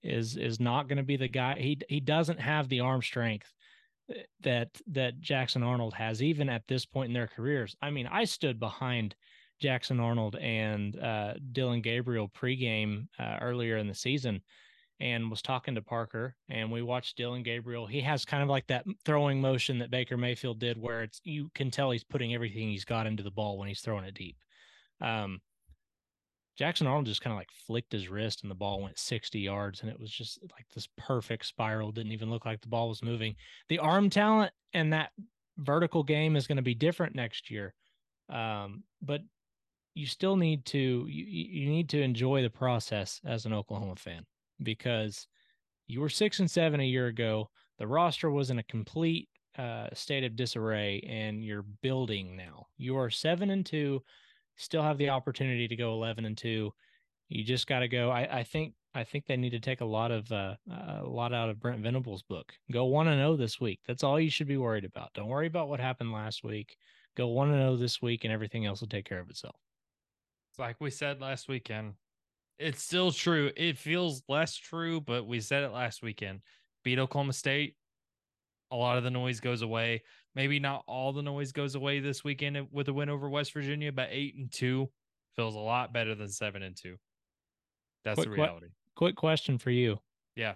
is 0.01 0.37
is 0.37 0.59
not 0.59 0.87
going 0.87 0.97
to 0.97 1.03
be 1.03 1.17
the 1.17 1.27
guy. 1.27 1.55
He 1.59 1.77
he 1.89 1.99
doesn't 1.99 2.39
have 2.39 2.69
the 2.69 2.79
arm 2.79 3.01
strength 3.01 3.53
eh, 4.09 4.21
that 4.41 4.69
that 4.87 5.19
Jackson 5.19 5.63
Arnold 5.63 5.93
has, 5.95 6.23
even 6.23 6.49
at 6.49 6.67
this 6.67 6.85
point 6.85 7.07
in 7.07 7.13
their 7.13 7.27
careers. 7.27 7.75
I 7.81 7.89
mean, 7.89 8.07
I 8.07 8.23
stood 8.23 8.59
behind 8.59 9.15
Jackson 9.59 9.99
Arnold 9.99 10.35
and 10.37 10.97
uh, 10.97 11.33
Dillon 11.51 11.81
Gabriel 11.81 12.29
pregame 12.29 13.07
uh, 13.19 13.37
earlier 13.41 13.77
in 13.77 13.87
the 13.87 13.95
season 13.95 14.41
and 14.99 15.29
was 15.29 15.41
talking 15.41 15.75
to 15.75 15.81
Parker 15.81 16.35
and 16.49 16.71
we 16.71 16.81
watched 16.81 17.15
Dillon 17.15 17.43
Gabriel. 17.43 17.87
He 17.87 18.01
has 18.01 18.25
kind 18.25 18.43
of 18.43 18.49
like 18.49 18.67
that 18.67 18.85
throwing 19.05 19.39
motion 19.39 19.79
that 19.79 19.91
Baker 19.91 20.17
Mayfield 20.17 20.59
did 20.59 20.77
where 20.77 21.03
it's 21.03 21.21
you 21.23 21.49
can 21.55 21.71
tell 21.71 21.91
he's 21.91 22.03
putting 22.03 22.33
everything 22.33 22.69
he's 22.69 22.85
got 22.85 23.07
into 23.07 23.23
the 23.23 23.31
ball 23.31 23.57
when 23.57 23.67
he's 23.67 23.81
throwing 23.81 24.05
it 24.05 24.13
deep. 24.13 24.37
Um 25.01 25.39
Jackson 26.57 26.87
Arnold 26.87 27.05
just 27.05 27.21
kind 27.21 27.31
of 27.31 27.37
like 27.37 27.51
flicked 27.65 27.93
his 27.93 28.09
wrist 28.09 28.41
and 28.41 28.51
the 28.51 28.55
ball 28.55 28.81
went 28.81 28.99
60 28.99 29.39
yards 29.39 29.81
and 29.81 29.89
it 29.89 29.97
was 29.97 30.11
just 30.11 30.39
like 30.51 30.65
this 30.75 30.89
perfect 30.97 31.45
spiral 31.45 31.93
didn't 31.93 32.11
even 32.11 32.29
look 32.29 32.45
like 32.45 32.59
the 32.59 32.67
ball 32.67 32.89
was 32.89 33.01
moving. 33.01 33.35
The 33.69 33.79
arm 33.79 34.09
talent 34.09 34.51
and 34.73 34.91
that 34.91 35.11
vertical 35.57 36.03
game 36.03 36.35
is 36.35 36.47
going 36.47 36.57
to 36.57 36.61
be 36.61 36.75
different 36.75 37.15
next 37.15 37.49
year. 37.49 37.73
Um 38.29 38.83
but 39.01 39.21
you 39.95 40.05
still 40.05 40.35
need 40.35 40.65
to 40.65 41.07
you, 41.09 41.23
you 41.23 41.69
need 41.69 41.87
to 41.89 42.01
enjoy 42.01 42.41
the 42.41 42.49
process 42.49 43.21
as 43.25 43.45
an 43.45 43.53
Oklahoma 43.53 43.95
fan 43.95 44.25
because 44.63 45.27
you 45.87 46.01
were 46.01 46.09
six 46.09 46.39
and 46.39 46.49
seven 46.49 46.79
a 46.79 46.85
year 46.85 47.07
ago. 47.07 47.49
The 47.77 47.87
roster 47.87 48.29
was 48.29 48.49
in 48.49 48.59
a 48.59 48.63
complete 48.63 49.29
uh, 49.57 49.87
state 49.93 50.23
of 50.23 50.35
disarray, 50.35 51.01
and 51.07 51.43
you're 51.43 51.65
building 51.81 52.35
now. 52.35 52.67
You 52.77 52.97
are 52.97 53.09
seven 53.09 53.49
and 53.49 53.65
two, 53.65 54.03
still 54.57 54.83
have 54.83 54.97
the 54.97 55.09
opportunity 55.09 55.67
to 55.67 55.75
go 55.75 55.93
eleven 55.93 56.25
and 56.25 56.37
two. 56.37 56.71
You 57.29 57.43
just 57.43 57.67
got 57.67 57.79
to 57.79 57.87
go. 57.87 58.09
I, 58.09 58.39
I 58.39 58.43
think 58.43 58.73
I 58.93 59.03
think 59.03 59.25
they 59.25 59.37
need 59.37 59.51
to 59.51 59.59
take 59.59 59.81
a 59.81 59.85
lot 59.85 60.11
of 60.11 60.31
uh, 60.31 60.55
a 60.71 61.03
lot 61.05 61.33
out 61.33 61.49
of 61.49 61.59
Brent 61.59 61.81
Venables' 61.81 62.23
book. 62.23 62.53
Go 62.71 62.85
one 62.85 63.07
and 63.07 63.19
zero 63.19 63.35
this 63.35 63.59
week. 63.59 63.79
That's 63.87 64.03
all 64.03 64.19
you 64.19 64.29
should 64.29 64.47
be 64.47 64.57
worried 64.57 64.85
about. 64.85 65.13
Don't 65.13 65.27
worry 65.27 65.47
about 65.47 65.69
what 65.69 65.79
happened 65.79 66.11
last 66.11 66.43
week. 66.43 66.75
Go 67.15 67.27
one 67.27 67.49
and 67.49 67.61
zero 67.61 67.75
this 67.75 68.01
week, 68.01 68.23
and 68.23 68.33
everything 68.33 68.65
else 68.65 68.81
will 68.81 68.87
take 68.87 69.05
care 69.05 69.19
of 69.19 69.29
itself. 69.29 69.55
It's 70.51 70.59
like 70.59 70.77
we 70.79 70.89
said 70.89 71.21
last 71.21 71.47
weekend. 71.47 71.93
It's 72.59 72.83
still 72.83 73.11
true. 73.11 73.51
It 73.55 73.77
feels 73.77 74.21
less 74.27 74.55
true, 74.55 74.99
but 74.99 75.25
we 75.25 75.39
said 75.39 75.63
it 75.63 75.71
last 75.71 76.03
weekend. 76.03 76.41
Beat 76.83 76.99
Oklahoma 76.99 77.33
State. 77.33 77.75
A 78.71 78.75
lot 78.75 78.97
of 78.97 79.03
the 79.03 79.09
noise 79.09 79.39
goes 79.39 79.61
away. 79.61 80.03
Maybe 80.35 80.59
not 80.59 80.83
all 80.85 81.13
the 81.13 81.23
noise 81.23 81.51
goes 81.53 81.75
away 81.75 82.01
this 82.01 82.23
weekend 82.23 82.67
with 82.71 82.87
a 82.89 82.93
win 82.93 83.09
over 83.09 83.29
West 83.29 83.53
Virginia, 83.53 83.91
but 83.91 84.09
eight 84.11 84.35
and 84.35 84.51
two 84.51 84.91
feels 85.35 85.55
a 85.55 85.59
lot 85.59 85.93
better 85.93 86.13
than 86.13 86.29
seven 86.29 86.61
and 86.61 86.75
two. 86.75 86.97
That's 88.03 88.15
Quick 88.15 88.29
the 88.29 88.35
reality. 88.35 88.67
Quick 88.95 89.15
question 89.15 89.57
for 89.57 89.71
you: 89.71 89.99
Yeah. 90.35 90.55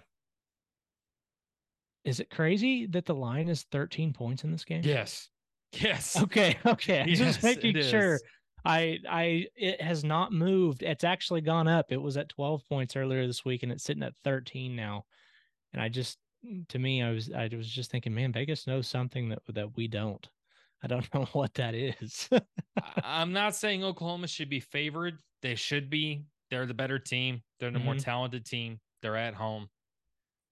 Is 2.04 2.20
it 2.20 2.28
crazy 2.28 2.86
that 2.86 3.06
the 3.06 3.14
line 3.14 3.48
is 3.48 3.62
13 3.72 4.12
points 4.12 4.44
in 4.44 4.52
this 4.52 4.64
game? 4.64 4.82
Yes. 4.84 5.30
Yes. 5.72 6.20
Okay. 6.20 6.58
Okay. 6.66 7.04
Yes, 7.08 7.18
just 7.18 7.42
making 7.42 7.80
sure. 7.82 8.20
I 8.64 8.98
I 9.08 9.46
it 9.56 9.80
has 9.80 10.04
not 10.04 10.32
moved. 10.32 10.82
It's 10.82 11.04
actually 11.04 11.40
gone 11.42 11.68
up. 11.68 11.92
It 11.92 12.00
was 12.02 12.16
at 12.16 12.28
12 12.30 12.66
points 12.68 12.96
earlier 12.96 13.26
this 13.26 13.44
week 13.44 13.62
and 13.62 13.70
it's 13.72 13.84
sitting 13.84 14.02
at 14.02 14.14
13 14.24 14.74
now. 14.74 15.04
And 15.72 15.82
I 15.82 15.88
just 15.88 16.18
to 16.68 16.78
me 16.78 17.02
I 17.02 17.10
was 17.10 17.30
I 17.30 17.48
was 17.54 17.68
just 17.70 17.90
thinking, 17.90 18.14
man, 18.14 18.32
Vegas 18.32 18.66
knows 18.66 18.88
something 18.88 19.28
that 19.30 19.40
that 19.48 19.76
we 19.76 19.88
don't. 19.88 20.26
I 20.82 20.86
don't 20.86 21.08
know 21.14 21.24
what 21.32 21.54
that 21.54 21.74
is. 21.74 22.28
I'm 23.02 23.32
not 23.32 23.54
saying 23.54 23.84
Oklahoma 23.84 24.28
should 24.28 24.48
be 24.50 24.60
favored. 24.60 25.18
They 25.42 25.54
should 25.54 25.90
be. 25.90 26.24
They're 26.50 26.66
the 26.66 26.74
better 26.74 26.98
team. 26.98 27.42
They're 27.58 27.70
the 27.70 27.78
more 27.78 27.94
Mhm. 27.94 28.04
talented 28.04 28.44
team. 28.46 28.80
They're 29.02 29.16
at 29.16 29.34
home. 29.34 29.68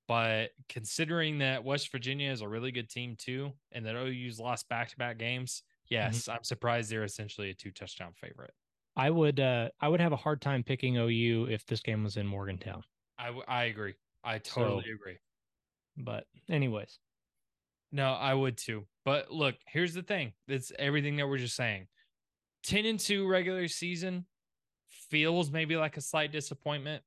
But 0.08 0.50
considering 0.68 1.38
that 1.38 1.64
West 1.64 1.90
Virginia 1.92 2.30
is 2.30 2.40
a 2.42 2.48
really 2.48 2.72
good 2.72 2.90
team 2.90 3.16
too, 3.16 3.52
and 3.70 3.86
that 3.86 3.94
OU's 3.96 4.38
lost 4.40 4.68
back 4.68 4.88
to 4.90 4.96
back 4.96 5.16
games, 5.18 5.62
yes, 5.89 6.28
I'm 6.28 6.45
surprised 6.45 6.91
they're 6.91 7.05
essentially 7.05 7.51
a 7.51 7.55
two 7.55 7.70
touchdown 7.70 8.14
favorite. 8.14 8.55
I 8.97 9.11
would 9.11 9.41
uh 9.41 9.70
I 9.80 9.89
would 9.89 10.01
have 10.01 10.12
a 10.12 10.16
hard 10.16 10.41
time 10.41 10.62
picking 10.62 10.97
OU 10.97 11.47
if 11.49 11.64
this 11.66 11.80
game 11.80 12.05
was 12.05 12.16
in 12.16 12.26
Morgantown. 12.26 12.83
I, 13.18 13.26
w- 13.26 13.45
I 13.47 13.64
agree. 13.64 13.95
I 14.24 14.39
totally 14.39 14.91
agree. 14.91 15.18
But 15.97 16.26
anyways, 16.49 16.99
No, 17.91 18.12
I 18.12 18.35
would 18.35 18.57
too. 18.57 18.87
But 19.05 19.30
look, 19.30 19.57
here's 19.66 19.95
the 19.95 20.03
thing. 20.03 20.33
It's 20.49 20.72
everything 20.78 21.16
that 21.16 21.28
we're 21.28 21.39
just 21.39 21.57
saying. 21.57 21.89
10 22.62 22.87
and 22.87 22.99
2 23.01 23.26
regular 23.26 23.68
season 23.68 24.26
feels 24.89 25.51
maybe 25.51 25.76
like 25.76 25.97
a 25.97 26.01
slight 26.01 26.33
disappointment 26.33 27.05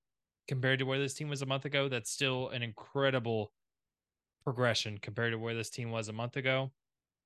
compared 0.48 0.80
to 0.80 0.86
where 0.86 1.00
this 1.00 1.14
team 1.14 1.30
was 1.30 1.42
a 1.42 1.46
month 1.46 1.66
ago. 1.66 1.90
That's 1.90 2.12
still 2.12 2.50
an 2.50 2.62
incredible 2.64 3.54
progression 4.44 4.98
compared 5.00 5.34
to 5.34 5.40
where 5.40 5.56
this 5.56 5.70
team 5.70 5.92
was 5.92 6.08
a 6.08 6.14
month 6.14 6.38
ago 6.38 6.72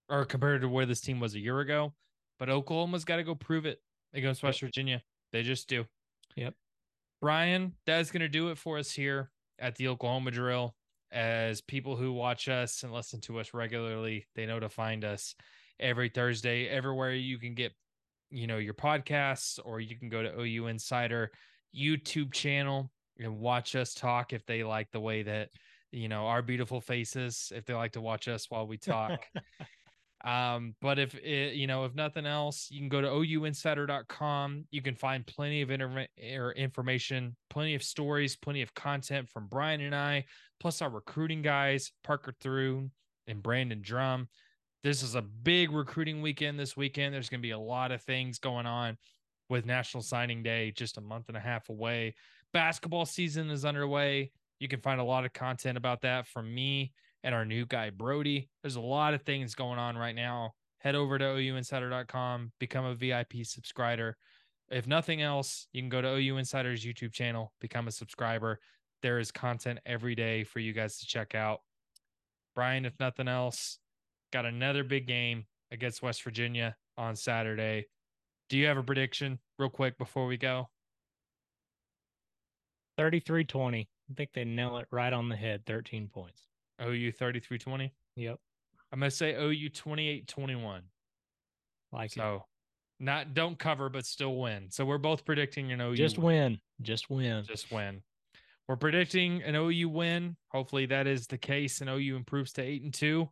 or 0.10 0.26
compared 0.26 0.62
to 0.62 0.70
where 0.70 0.86
this 0.86 1.02
team 1.02 1.20
was 1.20 1.36
a 1.36 1.40
year 1.40 1.60
ago. 1.60 1.94
But 2.38 2.50
Oklahoma's 2.50 3.06
got 3.06 3.18
to 3.18 3.24
go 3.24 3.36
prove 3.36 3.66
it 3.66 3.80
against 4.14 4.44
West 4.44 4.62
Virginia. 4.62 5.02
They 5.32 5.44
just 5.44 5.68
do. 5.68 5.86
Yep. 6.36 6.56
Bryan, 7.22 7.74
that's 7.86 8.12
going 8.12 8.22
to 8.22 8.30
do 8.30 8.50
it 8.50 8.58
for 8.58 8.78
us 8.78 8.92
here 8.92 9.30
at 9.60 9.76
the 9.76 9.90
Oklahoma 9.90 10.32
Drill. 10.32 10.76
As 11.12 11.60
people 11.60 11.96
who 11.96 12.14
watch 12.14 12.48
us 12.48 12.84
and 12.84 12.94
listen 12.94 13.20
to 13.22 13.40
us 13.40 13.54
regularly, 13.54 14.28
they 14.36 14.46
know 14.46 14.60
to 14.60 14.70
find 14.70 15.04
us 15.04 15.34
every 15.80 16.10
Thursday, 16.10 16.68
everywhere 16.68 17.14
you 17.14 17.40
can 17.40 17.56
get, 17.56 17.74
you 18.30 18.46
know, 18.46 18.58
your 18.58 18.76
podcasts, 18.76 19.60
or 19.66 19.80
you 19.80 19.98
can 19.98 20.10
go 20.10 20.22
to 20.22 20.40
OU 20.40 20.68
Insider 20.68 21.32
YouTube 21.76 22.32
channel 22.32 22.92
and 23.18 23.40
watch 23.40 23.76
us 23.76 23.94
talk 23.94 24.34
if 24.34 24.46
they 24.46 24.64
like 24.64 24.92
the 24.92 25.00
way 25.00 25.24
that, 25.24 25.50
you 25.92 26.08
know, 26.08 26.28
our 26.28 26.44
beautiful 26.44 26.80
faces, 26.80 27.52
if 27.56 27.66
they 27.66 27.74
like 27.74 27.94
to 27.94 28.02
watch 28.02 28.28
us 28.28 28.46
while 28.50 28.68
we 28.68 28.78
talk. 28.78 29.26
Um, 30.26 30.76
but 30.82 31.00
if 31.00 31.16
it, 31.16 31.56
you 31.56 31.66
know, 31.66 31.86
if 31.86 31.96
nothing 31.96 32.26
else, 32.26 32.68
you 32.70 32.80
can 32.80 32.90
go 32.90 33.02
to 33.02 33.08
ouinsider.com. 33.08 34.66
You 34.70 34.82
can 34.82 34.96
find 34.96 35.26
plenty 35.26 35.62
of 35.62 35.72
inter- 35.72 36.08
or 36.36 36.52
information, 36.54 37.36
plenty 37.50 37.76
of 37.76 37.84
stories, 37.84 38.36
plenty 38.36 38.62
of 38.62 38.74
content 38.74 39.30
from 39.30 39.48
Bryan 39.48 39.82
and 39.82 39.96
I, 39.96 40.26
plus 40.60 40.82
our 40.82 40.90
recruiting 40.90 41.42
guys, 41.42 41.92
Parker 42.04 42.34
Thorne 42.42 42.92
and 43.28 43.42
Brandon 43.42 43.82
Drum. 43.82 44.28
This 44.84 45.04
is 45.04 45.16
a 45.16 45.22
big 45.22 45.72
recruiting 45.72 46.22
weekend 46.22 46.60
this 46.60 46.76
weekend. 46.76 47.14
There's 47.14 47.30
going 47.30 47.42
to 47.42 47.48
be 47.48 47.52
a 47.52 47.60
lot 47.60 47.92
of 47.92 48.02
things 48.02 48.40
going 48.40 48.66
on 48.66 48.98
with 49.50 49.66
National 49.66 50.04
Signing 50.04 50.44
Day 50.44 50.72
just 50.72 50.98
a 50.98 51.02
month 51.02 51.26
and 51.28 51.38
a 51.38 51.42
half 51.42 51.70
away. 51.70 52.16
Basketball 52.54 53.06
season 53.06 53.50
is 53.50 53.66
underway. 53.66 54.32
You 54.60 54.68
can 54.68 54.82
find 54.82 55.00
a 55.00 55.04
lot 55.04 55.26
of 55.26 55.34
content 55.34 55.78
about 55.78 56.02
that 56.02 56.28
from 56.28 56.54
me 56.54 56.92
and 57.24 57.36
our 57.36 57.46
new 57.46 57.66
guy 57.66 57.90
Brody. 57.90 58.50
There's 58.64 58.76
a 58.76 58.82
lot 58.82 59.14
of 59.14 59.22
things 59.24 59.56
going 59.56 59.80
on 59.80 59.98
right 59.98 60.16
now. 60.16 60.54
Head 60.80 60.96
over 60.96 61.18
to 61.18 61.26
ouinsider.com, 61.26 62.52
become 62.60 62.86
a 62.86 62.96
VIP 62.96 63.44
subscriber. 63.44 64.16
If 64.70 64.88
nothing 64.88 65.22
else, 65.22 65.68
you 65.74 65.82
can 65.82 65.90
go 65.90 66.02
to 66.02 66.16
OU 66.16 66.38
Insider's 66.38 66.86
YouTube 66.86 67.12
channel, 67.12 67.52
become 67.60 67.88
a 67.88 67.92
subscriber. 67.92 68.60
There 69.02 69.20
is 69.20 69.32
content 69.32 69.80
every 69.86 70.16
day 70.16 70.44
for 70.44 70.60
you 70.60 70.74
guys 70.74 71.00
to 71.00 71.06
check 71.06 71.36
out. 71.36 71.60
Bryan, 72.56 72.86
if 72.86 72.94
nothing 73.00 73.28
else, 73.28 73.80
got 74.32 74.46
another 74.46 74.84
big 74.84 75.08
game 75.08 75.46
against 75.72 76.02
West 76.02 76.24
Virginia 76.24 76.76
on 76.98 77.16
Saturday. 77.16 77.88
Do 78.50 78.58
you 78.58 78.68
have 78.68 78.78
a 78.78 78.84
prediction 78.84 79.40
real 79.58 79.70
quick 79.70 79.98
before 79.98 80.26
we 80.26 80.38
go? 80.38 80.70
33 82.98 83.46
20. 83.46 83.90
I 84.10 84.14
think 84.14 84.32
they 84.34 84.44
nail 84.44 84.78
it 84.78 84.88
right 84.92 85.14
on 85.14 85.30
the 85.30 85.36
head. 85.36 85.66
13 85.66 86.10
points. 86.10 86.49
OU 86.82 87.12
33 87.12 87.58
20. 87.58 87.94
Yep. 88.16 88.40
I'm 88.92 89.00
going 89.00 89.10
to 89.10 89.16
say 89.16 89.36
OU 89.36 89.70
28 89.70 90.28
21. 90.28 90.82
Like 91.92 92.12
So 92.12 92.36
it. 92.36 92.44
not 93.04 93.34
don't 93.34 93.58
cover, 93.58 93.90
but 93.90 94.06
still 94.06 94.36
win. 94.38 94.68
So 94.70 94.86
we're 94.86 94.98
both 94.98 95.26
predicting 95.26 95.72
an 95.72 95.82
OU 95.82 95.96
Just 95.96 96.18
win. 96.18 96.60
Just 96.82 97.10
win. 97.10 97.44
Just 97.48 97.72
win. 97.72 98.02
We're 98.68 98.76
predicting 98.76 99.42
an 99.44 99.56
OU 99.56 99.90
win. 99.90 100.36
Hopefully 100.50 100.86
that 100.88 101.08
is 101.08 101.28
the 101.28 101.38
case 101.38 101.82
and 101.82 101.90
OU 101.90 102.16
improves 102.16 102.54
to 102.54 102.62
eight 102.62 102.84
and 102.84 102.94
two. 102.94 103.30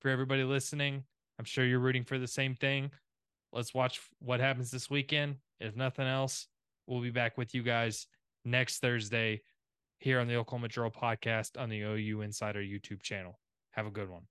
For 0.00 0.08
everybody 0.08 0.42
listening, 0.44 1.04
I'm 1.38 1.44
sure 1.44 1.64
you're 1.64 1.78
rooting 1.78 2.04
for 2.04 2.18
the 2.18 2.26
same 2.26 2.54
thing. 2.54 2.90
Let's 3.52 3.74
watch 3.74 4.00
what 4.20 4.40
happens 4.40 4.70
this 4.70 4.88
weekend. 4.88 5.36
If 5.60 5.76
nothing 5.76 6.06
else, 6.06 6.46
we'll 6.86 7.02
be 7.02 7.10
back 7.10 7.36
with 7.36 7.54
you 7.54 7.62
guys 7.62 8.06
next 8.44 8.78
Thursday 8.78 9.42
here 10.00 10.18
on 10.18 10.26
the 10.26 10.36
Oklahoma 10.36 10.68
Drill 10.68 10.90
podcast 10.90 11.60
on 11.60 11.68
the 11.68 11.82
OU 11.82 12.22
Insider 12.22 12.60
YouTube 12.60 13.02
channel. 13.02 13.38
Have 13.72 13.86
a 13.86 13.90
good 13.90 14.08
one. 14.08 14.22